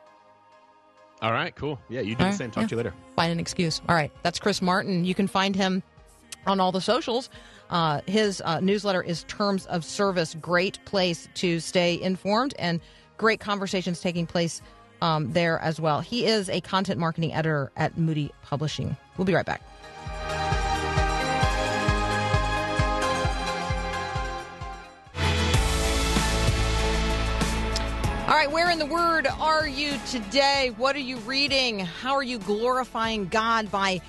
All 1.21 1.33
right, 1.33 1.55
cool. 1.57 1.79
Yeah, 1.91 2.01
you 2.01 2.15
do 2.15 2.25
All 2.25 2.31
the 2.31 2.37
same. 2.37 2.51
Talk 2.51 2.63
yeah. 2.63 2.67
to 2.69 2.73
you 2.73 2.77
later. 2.77 2.95
Find 3.17 3.33
an 3.33 3.41
excuse. 3.41 3.83
All 3.89 3.95
right, 3.95 4.13
that's 4.23 4.39
Chris 4.39 4.63
Martin. 4.63 5.05
You 5.05 5.15
can 5.15 5.27
find 5.27 5.55
him 5.57 5.83
on 6.47 6.61
all 6.61 6.73
the 6.73 6.81
socials. 6.81 7.31
Uh, 7.71 8.01
his 8.07 8.41
uh, 8.45 8.61
newsletter 8.61 9.03
is 9.03 9.25
Terms 9.25 9.67
of 9.67 9.85
Service. 9.85 10.35
Great 10.41 10.79
place 10.85 11.29
to 11.35 11.61
stay 11.61 12.01
informed 12.01 12.55
and 12.59 12.81
great 13.19 13.41
conversations 13.41 14.01
taking 14.01 14.27
place 14.27 14.63
um, 15.03 15.33
there 15.33 15.59
as 15.61 15.81
well. 15.81 16.01
He 16.01 16.27
is 16.27 16.49
a 16.49 16.61
content 16.61 16.99
marketing 16.99 17.35
editor 17.35 17.71
at 17.77 17.99
Moody 17.99 18.33
Publishing. 18.43 18.97
We'll 19.17 19.27
be 19.27 19.35
right 19.35 19.47
back. 19.47 19.63
All 28.29 28.35
right, 28.35 28.51
where 28.51 28.71
in 28.71 28.79
the 28.79 28.87
Word 28.87 29.27
are 29.41 29.67
you 29.67 29.99
today? 30.11 30.71
What 30.77 30.95
are 30.95 31.01
you 31.01 31.17
reading? 31.19 31.79
How 31.79 32.15
are 32.15 32.23
you 32.23 32.39
glorifying 32.39 33.27
God 33.29 33.71
by 33.71 34.03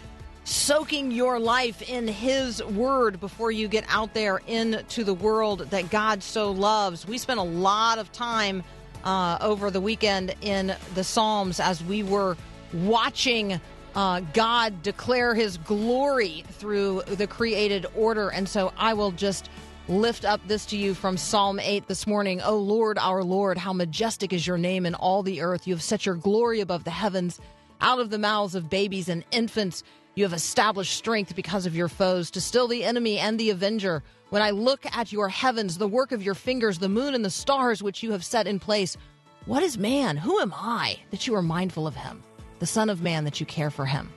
soaking 0.50 1.12
your 1.12 1.39
life 1.39 1.88
in 1.88 2.08
His 2.08 2.64
Word 2.64 3.20
before 3.20 3.52
you 3.52 3.68
get 3.68 3.86
out 3.88 4.14
there 4.14 4.41
into 4.47 5.04
the 5.04 5.14
world 5.14 5.60
that 5.70 5.89
God 5.91 6.24
so 6.24 6.52
loves? 6.52 7.08
We 7.08 7.18
spent 7.18 7.39
a 7.39 7.43
lot 7.43 8.00
of 8.00 8.12
time 8.12 8.64
uh, 9.04 9.38
over 9.41 9.70
the 9.70 9.80
weekend 9.80 10.34
in 10.41 10.76
the 10.95 11.04
Psalms 11.04 11.60
as 11.60 11.84
we 11.84 12.04
were 12.04 12.36
watching 12.74 13.62
uh, 13.95 14.22
God 14.34 14.82
declare 14.82 15.36
His 15.36 15.58
glory 15.58 16.43
through 16.54 17.04
the 17.08 17.28
created 17.28 17.86
order. 17.95 18.30
And 18.30 18.50
so 18.50 18.74
I 18.78 18.93
will 18.93 19.12
just 19.12 19.50
lift 19.88 20.26
up 20.26 20.39
this 20.47 20.66
to 20.68 20.78
you 20.78 20.93
from 20.93 21.18
Psalm 21.18 21.60
8 21.60 21.88
this 21.88 22.08
morning. 22.08 22.41
O 22.41 22.58
Lord, 22.58 22.97
our 22.97 23.24
Lord, 23.24 23.58
how 23.58 23.74
majestic 23.74 24.34
is 24.34 24.45
your 24.45 24.58
name 24.58 24.86
in 24.86 24.95
all 24.95 25.24
the 25.24 25.41
earth. 25.41 25.68
You 25.68 25.76
have 25.76 25.84
set 25.84 26.06
your 26.06 26.16
glory 26.16 26.60
above 26.60 26.84
the 26.84 26.91
heavens. 26.91 27.39
Out 27.82 28.00
of 28.00 28.10
the 28.10 28.20
mouths 28.20 28.56
of 28.56 28.70
babies 28.70 29.08
and 29.08 29.24
infants, 29.32 29.84
you 30.20 30.26
have 30.26 30.34
established 30.34 30.97
strength 30.97 31.34
because 31.34 31.65
of 31.65 31.78
your 31.78 31.88
foes 31.88 32.30
to 32.30 32.41
still 32.41 32.67
the 32.67 32.84
enemy 32.84 33.17
and 33.17 33.39
the 33.39 33.51
avenger. 33.51 34.03
When 34.32 34.41
I 34.41 34.49
look 34.49 34.86
at 34.86 35.13
your 35.13 35.30
heavens, 35.30 35.78
the 35.78 35.88
work 35.88 36.11
of 36.11 36.22
your 36.22 36.36
fingers, 36.36 36.78
the 36.78 36.89
moon 36.89 37.15
and 37.15 37.24
the 37.24 37.30
stars 37.30 37.82
which 37.82 38.03
you 38.03 38.11
have 38.11 38.26
set 38.26 38.45
in 38.45 38.59
place, 38.59 38.97
what 39.45 39.63
is 39.63 39.78
man? 39.78 40.17
Who 40.17 40.41
am 40.41 40.53
I 40.53 40.99
that 41.11 41.26
you 41.26 41.36
are 41.36 41.41
mindful 41.41 41.88
of 41.88 41.95
him? 41.95 42.22
The 42.59 42.65
Son 42.65 42.89
of 42.89 43.01
Man 43.01 43.24
that 43.24 43.39
you 43.39 43.45
care 43.45 43.70
for 43.70 43.86
him. 43.86 44.11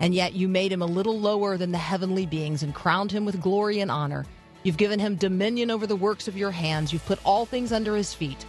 And 0.00 0.14
yet 0.14 0.34
you 0.34 0.48
made 0.48 0.70
him 0.70 0.82
a 0.82 0.86
little 0.86 1.18
lower 1.18 1.56
than 1.56 1.72
the 1.72 1.78
heavenly 1.78 2.26
beings 2.26 2.62
and 2.62 2.74
crowned 2.74 3.10
him 3.10 3.24
with 3.24 3.40
glory 3.40 3.80
and 3.80 3.90
honor. 3.90 4.26
You've 4.64 4.76
given 4.76 5.00
him 5.00 5.16
dominion 5.16 5.70
over 5.70 5.86
the 5.86 5.96
works 5.96 6.28
of 6.28 6.36
your 6.36 6.50
hands. 6.50 6.92
You've 6.92 7.06
put 7.06 7.24
all 7.24 7.46
things 7.46 7.72
under 7.72 7.96
his 7.96 8.12
feet. 8.12 8.44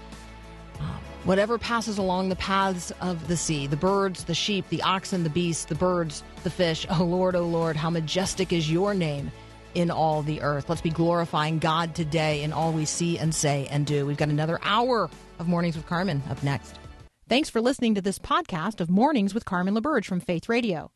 Um, 0.82 1.00
Whatever 1.26 1.57
passes 1.57 1.97
along 1.97 2.30
the 2.30 2.36
paths 2.38 2.91
of 3.01 3.28
the 3.28 3.36
sea, 3.36 3.67
the 3.67 3.76
birds, 3.76 4.24
the 4.24 4.34
sheep, 4.34 4.67
the 4.70 4.82
oxen, 4.82 5.24
the 5.24 5.30
beasts, 5.30 5.65
the 5.65 5.76
birds, 5.76 6.24
the 6.43 6.49
fish. 6.49 6.88
O 6.89 7.03
Lord, 7.03 7.36
O 7.36 7.43
Lord, 7.43 7.76
how 7.76 7.89
majestic 7.89 8.53
is 8.53 8.72
your 8.72 8.93
name 8.93 9.32
in 9.76 9.91
all 9.91 10.22
the 10.24 10.41
earth. 10.41 10.70
Let's 10.70 10.82
be 10.82 10.89
glorifying 10.89 11.59
God 11.59 11.93
today 11.93 12.41
in 12.41 12.53
all 12.53 12.72
we 12.72 12.86
see 12.86 13.20
and 13.20 13.36
say 13.36 13.67
and 13.70 13.86
do. 13.86 14.05
We've 14.05 14.17
got 14.17 14.30
another 14.30 14.59
hour 14.63 15.09
of 15.39 15.47
Mornings 15.47 15.76
with 15.76 15.86
Carmen 15.86 16.24
up 16.30 16.41
next. 16.41 16.80
Thanks 17.28 17.49
for 17.49 17.61
listening 17.61 17.95
to 17.95 18.01
this 18.01 18.17
podcast 18.17 18.80
of 18.80 18.89
Mornings 18.89 19.34
with 19.34 19.45
Carmen 19.45 19.76
LaBerge 19.76 20.05
from 20.05 20.22
Faith 20.22 20.49
Radio. 20.49 20.89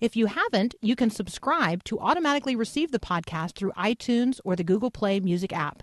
If 0.00 0.16
you 0.16 0.26
haven't, 0.26 0.74
you 0.82 0.96
can 0.96 1.10
subscribe 1.10 1.84
to 1.84 2.00
automatically 2.00 2.56
receive 2.56 2.92
the 2.92 2.98
podcast 2.98 3.52
through 3.52 3.72
iTunes 3.72 4.40
or 4.44 4.56
the 4.56 4.64
Google 4.64 4.90
Play 4.90 5.20
Music 5.20 5.52
app. 5.52 5.82